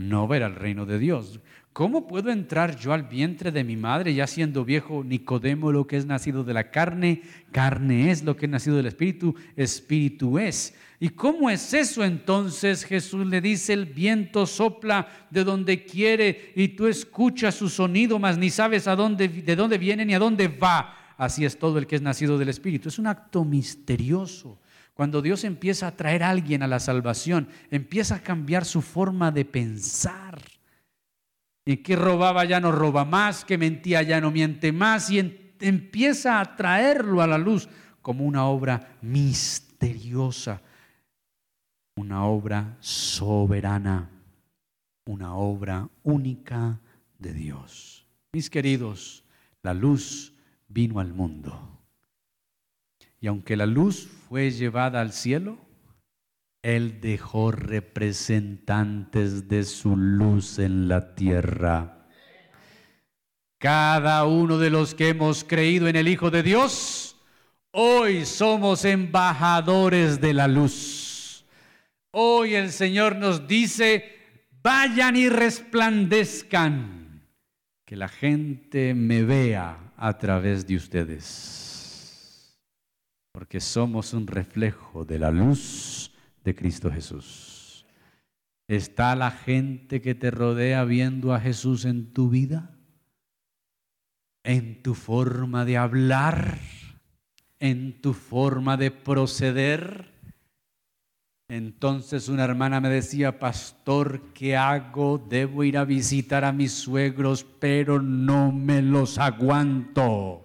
no 0.00 0.26
verá 0.26 0.46
el 0.46 0.56
reino 0.56 0.86
de 0.86 0.98
Dios. 0.98 1.40
¿Cómo 1.72 2.08
puedo 2.08 2.30
entrar 2.30 2.76
yo 2.76 2.92
al 2.92 3.04
vientre 3.04 3.52
de 3.52 3.62
mi 3.62 3.76
madre 3.76 4.12
ya 4.12 4.26
siendo 4.26 4.64
viejo 4.64 5.04
Nicodemo 5.04 5.70
lo 5.70 5.86
que 5.86 5.96
es 5.96 6.06
nacido 6.06 6.42
de 6.42 6.54
la 6.54 6.70
carne? 6.70 7.22
Carne 7.52 8.10
es 8.10 8.24
lo 8.24 8.36
que 8.36 8.46
es 8.46 8.50
nacido 8.50 8.76
del 8.76 8.86
espíritu, 8.86 9.36
espíritu 9.54 10.38
es. 10.38 10.74
¿Y 10.98 11.10
cómo 11.10 11.48
es 11.48 11.72
eso 11.72 12.04
entonces? 12.04 12.84
Jesús 12.84 13.24
le 13.26 13.40
dice, 13.40 13.72
el 13.72 13.86
viento 13.86 14.46
sopla 14.46 15.08
de 15.30 15.44
donde 15.44 15.84
quiere 15.84 16.52
y 16.56 16.68
tú 16.68 16.88
escuchas 16.88 17.54
su 17.54 17.68
sonido, 17.68 18.18
mas 18.18 18.36
ni 18.36 18.50
sabes 18.50 18.88
a 18.88 18.96
dónde, 18.96 19.28
de 19.28 19.56
dónde 19.56 19.78
viene 19.78 20.04
ni 20.04 20.14
a 20.14 20.18
dónde 20.18 20.48
va. 20.48 20.96
Así 21.20 21.44
es 21.44 21.58
todo 21.58 21.76
el 21.76 21.86
que 21.86 21.96
es 21.96 22.00
nacido 22.00 22.38
del 22.38 22.48
espíritu. 22.48 22.88
Es 22.88 22.98
un 22.98 23.06
acto 23.06 23.44
misterioso 23.44 24.58
cuando 24.94 25.20
Dios 25.20 25.44
empieza 25.44 25.86
a 25.86 25.94
traer 25.94 26.22
a 26.22 26.30
alguien 26.30 26.62
a 26.62 26.66
la 26.66 26.80
salvación, 26.80 27.46
empieza 27.70 28.14
a 28.14 28.22
cambiar 28.22 28.64
su 28.64 28.80
forma 28.80 29.30
de 29.30 29.44
pensar. 29.44 30.40
Y 31.66 31.78
que 31.78 31.94
robaba 31.94 32.46
ya 32.46 32.58
no 32.58 32.72
roba 32.72 33.04
más, 33.04 33.44
que 33.44 33.58
mentía 33.58 34.00
ya 34.00 34.18
no 34.18 34.30
miente 34.30 34.72
más, 34.72 35.10
y 35.10 35.18
empieza 35.60 36.40
a 36.40 36.56
traerlo 36.56 37.20
a 37.20 37.26
la 37.26 37.36
luz 37.36 37.68
como 38.00 38.24
una 38.24 38.46
obra 38.46 38.96
misteriosa, 39.02 40.62
una 41.96 42.24
obra 42.24 42.78
soberana, 42.80 44.08
una 45.04 45.34
obra 45.34 45.86
única 46.02 46.80
de 47.18 47.34
Dios. 47.34 48.06
Mis 48.32 48.48
queridos, 48.48 49.22
la 49.62 49.74
luz 49.74 50.32
vino 50.70 51.00
al 51.00 51.12
mundo. 51.12 51.84
Y 53.20 53.26
aunque 53.26 53.56
la 53.56 53.66
luz 53.66 54.08
fue 54.28 54.50
llevada 54.50 55.00
al 55.00 55.12
cielo, 55.12 55.58
Él 56.62 57.00
dejó 57.00 57.52
representantes 57.52 59.48
de 59.48 59.64
su 59.64 59.96
luz 59.96 60.58
en 60.58 60.88
la 60.88 61.14
tierra. 61.14 62.06
Cada 63.58 64.24
uno 64.24 64.56
de 64.56 64.70
los 64.70 64.94
que 64.94 65.10
hemos 65.10 65.44
creído 65.44 65.88
en 65.88 65.96
el 65.96 66.08
Hijo 66.08 66.30
de 66.30 66.42
Dios, 66.42 67.16
hoy 67.72 68.24
somos 68.24 68.86
embajadores 68.86 70.20
de 70.20 70.32
la 70.32 70.48
luz. 70.48 71.44
Hoy 72.12 72.54
el 72.54 72.70
Señor 72.70 73.16
nos 73.16 73.46
dice, 73.46 74.16
vayan 74.62 75.16
y 75.16 75.28
resplandezcan, 75.28 77.28
que 77.84 77.96
la 77.96 78.08
gente 78.08 78.94
me 78.94 79.24
vea 79.24 79.89
a 80.00 80.16
través 80.18 80.66
de 80.66 80.76
ustedes 80.76 81.70
porque 83.32 83.60
somos 83.60 84.12
un 84.12 84.26
reflejo 84.26 85.04
de 85.04 85.18
la 85.18 85.30
luz 85.30 86.12
de 86.44 86.54
Cristo 86.54 86.90
Jesús. 86.90 87.86
¿Está 88.68 89.14
la 89.16 89.30
gente 89.30 90.00
que 90.00 90.14
te 90.14 90.30
rodea 90.30 90.84
viendo 90.84 91.34
a 91.34 91.40
Jesús 91.40 91.84
en 91.84 92.12
tu 92.12 92.28
vida? 92.28 92.76
¿En 94.44 94.82
tu 94.82 94.94
forma 94.94 95.64
de 95.64 95.76
hablar? 95.76 96.58
¿En 97.58 98.00
tu 98.00 98.14
forma 98.14 98.76
de 98.76 98.90
proceder? 98.90 100.12
Entonces 101.50 102.28
una 102.28 102.44
hermana 102.44 102.80
me 102.80 102.88
decía, 102.88 103.38
pastor, 103.38 104.32
¿qué 104.32 104.56
hago? 104.56 105.18
Debo 105.18 105.64
ir 105.64 105.76
a 105.76 105.84
visitar 105.84 106.44
a 106.44 106.52
mis 106.52 106.72
suegros, 106.72 107.44
pero 107.58 108.00
no 108.00 108.52
me 108.52 108.80
los 108.80 109.18
aguanto. 109.18 110.44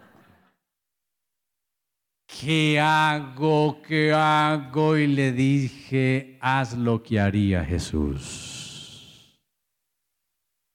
¿qué 2.40 2.80
hago? 2.80 3.82
¿Qué 3.82 4.12
hago? 4.14 4.98
Y 4.98 5.08
le 5.08 5.32
dije, 5.32 6.38
haz 6.42 6.78
lo 6.78 7.02
que 7.02 7.20
haría 7.20 7.64
Jesús. 7.64 9.40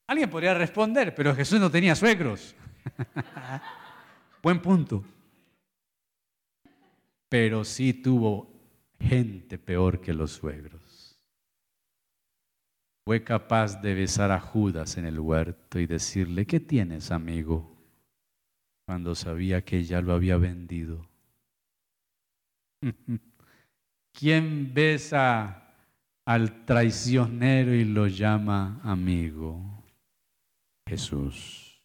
Alguien 0.09 0.31
podría 0.31 0.55
responder, 0.55 1.15
pero 1.15 1.35
Jesús 1.35 1.61
no 1.61 1.71
tenía 1.71 1.95
suegros. 1.95 2.55
Buen 4.43 4.61
punto. 4.61 5.05
Pero 7.29 7.65
sí 7.65 7.93
tuvo 7.95 8.50
gente 9.01 9.59
peor 9.59 10.01
que 10.01 10.13
los 10.13 10.33
suegros. 10.33 11.19
Fue 13.05 13.25
capaz 13.25 13.81
de 13.81 13.95
besar 13.95 14.31
a 14.31 14.39
Judas 14.39 14.97
en 14.99 15.07
el 15.07 15.19
huerto 15.19 15.81
y 15.81 15.87
decirle, 15.87 16.47
¿qué 16.47 16.61
tienes, 16.61 17.11
amigo? 17.11 17.77
Cuando 18.87 19.15
sabía 19.15 19.65
que 19.65 19.83
ya 19.83 20.01
lo 20.01 20.13
había 20.13 20.37
vendido. 20.37 21.09
¿Quién 24.13 24.73
besa 24.75 25.75
al 26.27 26.65
traicionero 26.67 27.75
y 27.75 27.85
lo 27.85 28.07
llama 28.07 28.81
amigo? 28.85 29.83
Jesús. 30.87 31.83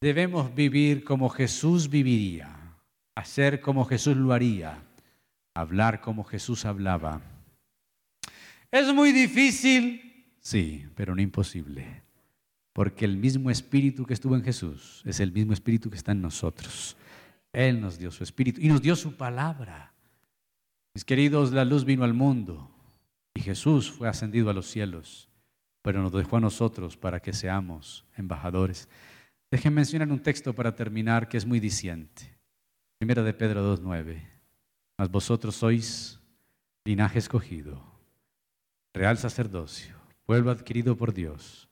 Debemos 0.00 0.54
vivir 0.54 1.04
como 1.04 1.28
Jesús 1.28 1.88
viviría, 1.88 2.76
hacer 3.14 3.60
como 3.60 3.84
Jesús 3.84 4.16
lo 4.16 4.32
haría, 4.32 4.82
hablar 5.54 6.00
como 6.00 6.24
Jesús 6.24 6.64
hablaba. 6.64 7.20
Es 8.70 8.92
muy 8.92 9.12
difícil, 9.12 10.26
sí, 10.40 10.86
pero 10.94 11.14
no 11.14 11.20
imposible, 11.20 12.02
porque 12.72 13.04
el 13.04 13.16
mismo 13.16 13.50
espíritu 13.50 14.06
que 14.06 14.14
estuvo 14.14 14.34
en 14.34 14.42
Jesús 14.42 15.02
es 15.04 15.20
el 15.20 15.32
mismo 15.32 15.52
espíritu 15.52 15.90
que 15.90 15.96
está 15.96 16.12
en 16.12 16.22
nosotros. 16.22 16.96
Él 17.52 17.80
nos 17.80 17.98
dio 17.98 18.10
su 18.10 18.24
espíritu 18.24 18.60
y 18.62 18.68
nos 18.68 18.80
dio 18.80 18.96
su 18.96 19.16
palabra. 19.16 19.92
Mis 20.94 21.04
queridos, 21.04 21.52
la 21.52 21.64
luz 21.64 21.84
vino 21.84 22.04
al 22.04 22.14
mundo 22.14 22.70
y 23.34 23.40
Jesús 23.40 23.90
fue 23.90 24.08
ascendido 24.08 24.48
a 24.48 24.54
los 24.54 24.66
cielos, 24.66 25.28
pero 25.82 26.02
nos 26.02 26.12
dejó 26.12 26.38
a 26.38 26.40
nosotros 26.40 26.96
para 26.96 27.20
que 27.20 27.34
seamos 27.34 28.06
embajadores. 28.16 28.88
Déjenme 29.50 29.76
mencionar 29.76 30.10
un 30.10 30.22
texto 30.22 30.54
para 30.54 30.74
terminar 30.74 31.28
que 31.28 31.36
es 31.36 31.44
muy 31.44 31.60
diciente. 31.60 32.38
Primera 32.98 33.22
de 33.22 33.34
Pedro 33.34 33.76
2.9. 33.76 34.31
Mas 35.02 35.10
vosotros 35.10 35.56
sois 35.56 36.20
linaje 36.86 37.18
escogido, 37.18 37.82
real 38.94 39.18
sacerdocio, 39.18 39.96
pueblo 40.24 40.52
adquirido 40.52 40.96
por 40.96 41.12
Dios, 41.12 41.68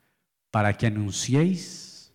para 0.51 0.77
que 0.77 0.89
anunciéis 0.89 2.13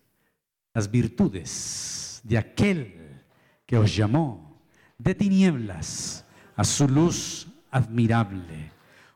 las 0.74 0.90
virtudes 0.90 2.20
de 2.22 2.36
aquel 2.36 3.22
que 3.64 3.78
os 3.78 3.96
llamó 3.96 4.60
de 4.98 5.14
tinieblas 5.14 6.22
a 6.54 6.64
su 6.64 6.86
luz 6.86 7.46
admirable. 7.70 8.70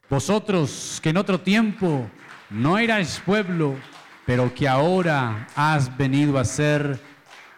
Vosotros 0.08 1.00
que 1.02 1.10
en 1.10 1.18
otro 1.18 1.38
tiempo 1.38 2.10
no 2.48 2.78
erais 2.78 3.20
pueblo, 3.26 3.76
pero 4.24 4.54
que 4.54 4.66
ahora 4.66 5.46
has 5.54 5.94
venido 5.98 6.38
a 6.38 6.46
ser 6.46 6.98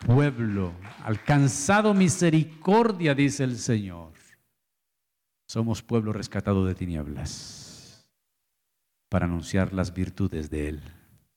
pueblo, 0.04 0.72
alcanzado 1.04 1.94
misericordia, 1.94 3.14
dice 3.14 3.44
el 3.44 3.56
Señor. 3.56 4.11
Somos 5.52 5.82
pueblo 5.82 6.14
rescatado 6.14 6.64
de 6.64 6.74
tinieblas 6.74 8.08
para 9.10 9.26
anunciar 9.26 9.74
las 9.74 9.92
virtudes 9.92 10.48
de 10.48 10.70
Él. 10.70 10.82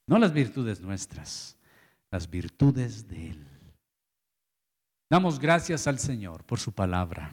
No 0.08 0.18
las 0.20 0.32
virtudes 0.32 0.80
nuestras, 0.80 1.58
las 2.10 2.30
virtudes 2.30 3.10
de 3.10 3.32
Él. 3.32 3.48
Damos 5.12 5.38
gracias 5.38 5.86
al 5.86 6.00
Señor 6.00 6.46
por 6.46 6.62
su 6.62 6.72
palabra. 6.72 7.30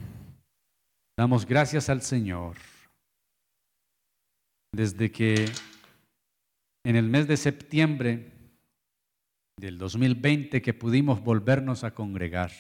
Damos 1.17 1.47
gracias 1.47 1.89
al 1.89 2.03
Señor 2.03 2.57
desde 4.73 5.13
que 5.13 5.53
en 6.85 6.97
el 6.97 7.09
mes 7.09 7.29
de 7.29 7.37
septiembre 7.37 8.33
del 9.57 9.79
2020 9.79 10.61
que 10.61 10.75
pudimos 10.75 11.23
volvernos 11.23 11.85
a 11.85 11.95
congregar, 11.95 12.51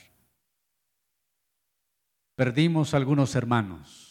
perdimos 2.36 2.94
algunos 2.94 3.34
hermanos, 3.34 4.01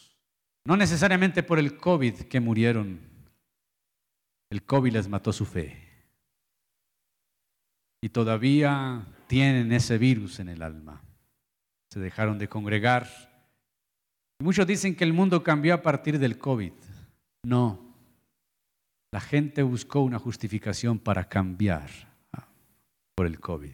no 0.65 0.77
necesariamente 0.77 1.43
por 1.43 1.59
el 1.59 1.77
COVID 1.77 2.21
que 2.23 2.39
murieron, 2.39 2.99
el 4.51 4.63
COVID 4.63 4.93
les 4.93 5.07
mató 5.07 5.33
su 5.33 5.45
fe. 5.45 5.87
Y 8.03 8.09
todavía 8.09 9.05
tienen 9.27 9.71
ese 9.71 9.97
virus 9.97 10.39
en 10.39 10.49
el 10.49 10.61
alma. 10.61 11.01
Se 11.91 11.99
dejaron 11.99 12.37
de 12.37 12.49
congregar. 12.49 13.07
Muchos 14.39 14.65
dicen 14.65 14.95
que 14.95 15.03
el 15.03 15.13
mundo 15.13 15.43
cambió 15.43 15.73
a 15.73 15.81
partir 15.81 16.19
del 16.19 16.37
COVID. 16.37 16.73
No. 17.43 17.95
La 19.11 19.19
gente 19.19 19.61
buscó 19.63 20.01
una 20.01 20.19
justificación 20.19 20.97
para 20.97 21.27
cambiar 21.27 21.89
ah, 22.33 22.47
por 23.15 23.25
el 23.25 23.39
COVID. 23.39 23.73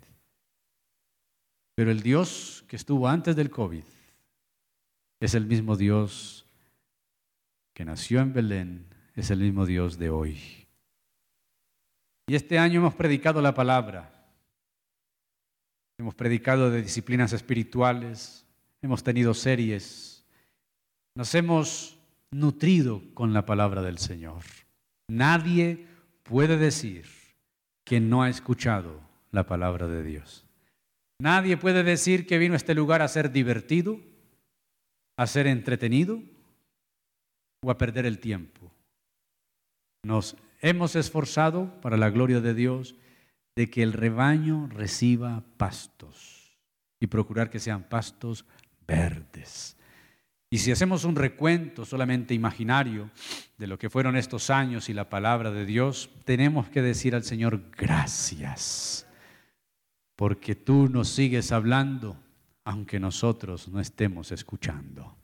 Pero 1.76 1.92
el 1.92 2.02
Dios 2.02 2.66
que 2.68 2.76
estuvo 2.76 3.08
antes 3.08 3.36
del 3.36 3.50
COVID 3.52 3.84
es 5.20 5.36
el 5.36 5.46
mismo 5.46 5.76
Dios 5.76 6.47
que 7.78 7.86
nació 7.86 8.22
en 8.22 8.34
Belén, 8.34 8.88
es 9.14 9.30
el 9.30 9.38
mismo 9.38 9.64
Dios 9.68 10.00
de 10.00 10.10
hoy. 10.10 10.66
Y 12.26 12.34
este 12.34 12.58
año 12.58 12.80
hemos 12.80 12.96
predicado 12.96 13.40
la 13.40 13.54
palabra. 13.54 14.12
Hemos 16.00 16.16
predicado 16.16 16.72
de 16.72 16.82
disciplinas 16.82 17.34
espirituales, 17.34 18.48
hemos 18.82 19.04
tenido 19.04 19.36
series 19.36 20.26
nos 21.14 21.36
hemos 21.36 22.00
nutrido 22.32 23.04
con 23.14 23.32
la 23.32 23.46
palabra 23.46 23.84
del 23.84 24.00
Señor. 24.00 24.42
Nadie 25.08 25.86
puede 26.24 26.58
decir 26.58 27.06
que 27.84 28.00
no 28.00 28.24
ha 28.24 28.30
escuchado 28.30 29.02
la 29.32 29.46
palabra 29.46 29.88
de 29.88 30.02
Dios. 30.02 30.48
Nadie 31.20 31.58
puede 31.58 31.84
decir 31.84 32.26
que 32.26 32.40
vino 32.40 32.56
a 32.56 32.58
este 32.58 32.74
lugar 32.74 33.04
a 33.04 33.08
ser 33.08 33.32
divertido, 33.32 34.00
a 35.16 35.28
ser 35.28 35.46
entretenido 35.46 36.24
o 37.68 37.72
a 37.72 37.78
perder 37.78 38.06
el 38.06 38.20
tiempo. 38.20 38.72
Nos 40.04 40.38
hemos 40.62 40.96
esforzado 40.96 41.82
para 41.82 41.98
la 41.98 42.10
gloria 42.10 42.40
de 42.40 42.54
Dios 42.54 42.96
de 43.58 43.70
que 43.70 43.84
el 43.84 43.92
rebaño 43.92 44.70
reciba 44.72 45.44
pastos 45.58 46.58
y 47.02 47.08
procurar 47.08 47.50
que 47.50 47.60
sean 47.60 47.84
pastos 47.84 48.46
verdes. 48.88 49.76
Y 50.50 50.60
si 50.60 50.72
hacemos 50.72 51.04
un 51.04 51.18
recuento 51.18 51.84
solamente 51.84 52.34
imaginario 52.34 53.12
de 53.58 53.68
lo 53.68 53.78
que 53.78 53.90
fueron 53.90 54.16
estos 54.16 54.50
años 54.50 54.88
y 54.88 54.94
la 54.94 55.10
palabra 55.10 55.52
de 55.52 55.66
Dios, 55.66 56.10
tenemos 56.24 56.70
que 56.70 56.82
decir 56.82 57.16
al 57.16 57.26
Señor 57.26 57.70
gracias, 57.72 59.06
porque 60.16 60.56
tú 60.56 60.88
nos 60.88 61.10
sigues 61.10 61.52
hablando 61.52 62.18
aunque 62.64 62.98
nosotros 62.98 63.68
no 63.68 63.82
estemos 63.82 64.32
escuchando. 64.32 65.18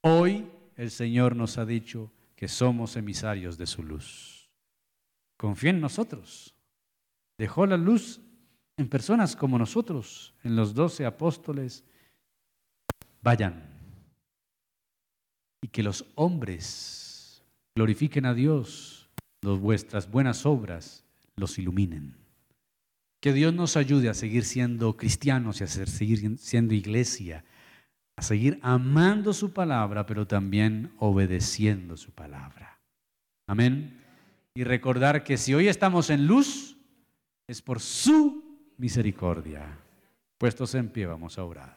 Hoy 0.00 0.46
el 0.76 0.90
Señor 0.90 1.36
nos 1.36 1.58
ha 1.58 1.66
dicho 1.66 2.12
que 2.36 2.48
somos 2.48 2.96
emisarios 2.96 3.58
de 3.58 3.66
su 3.66 3.82
luz. 3.82 4.50
Confía 5.36 5.70
en 5.70 5.80
nosotros. 5.80 6.54
Dejó 7.38 7.66
la 7.66 7.76
luz 7.76 8.20
en 8.76 8.88
personas 8.88 9.36
como 9.36 9.58
nosotros, 9.58 10.34
en 10.42 10.56
los 10.56 10.74
doce 10.74 11.06
apóstoles. 11.06 11.84
Vayan 13.22 13.72
y 15.62 15.68
que 15.68 15.82
los 15.82 16.04
hombres 16.16 17.42
glorifiquen 17.74 18.26
a 18.26 18.34
Dios, 18.34 19.08
los 19.40 19.60
vuestras 19.60 20.10
buenas 20.10 20.44
obras 20.44 21.04
los 21.36 21.58
iluminen. 21.58 22.16
Que 23.20 23.32
Dios 23.32 23.54
nos 23.54 23.76
ayude 23.76 24.08
a 24.08 24.14
seguir 24.14 24.44
siendo 24.44 24.96
cristianos 24.96 25.60
y 25.60 25.64
a 25.64 25.68
seguir 25.68 26.38
siendo 26.38 26.74
iglesia, 26.74 27.44
a 28.22 28.24
seguir 28.24 28.60
amando 28.62 29.32
su 29.32 29.52
palabra, 29.52 30.06
pero 30.06 30.28
también 30.28 30.92
obedeciendo 30.98 31.96
su 31.96 32.12
palabra. 32.12 32.78
Amén. 33.48 34.00
Y 34.54 34.62
recordar 34.62 35.24
que 35.24 35.36
si 35.36 35.54
hoy 35.54 35.66
estamos 35.66 36.08
en 36.08 36.28
luz, 36.28 36.76
es 37.48 37.60
por 37.60 37.80
su 37.80 38.74
misericordia. 38.78 39.76
Puestos 40.38 40.72
en 40.76 40.88
pie, 40.90 41.06
vamos 41.06 41.36
a 41.36 41.44
orar. 41.44 41.76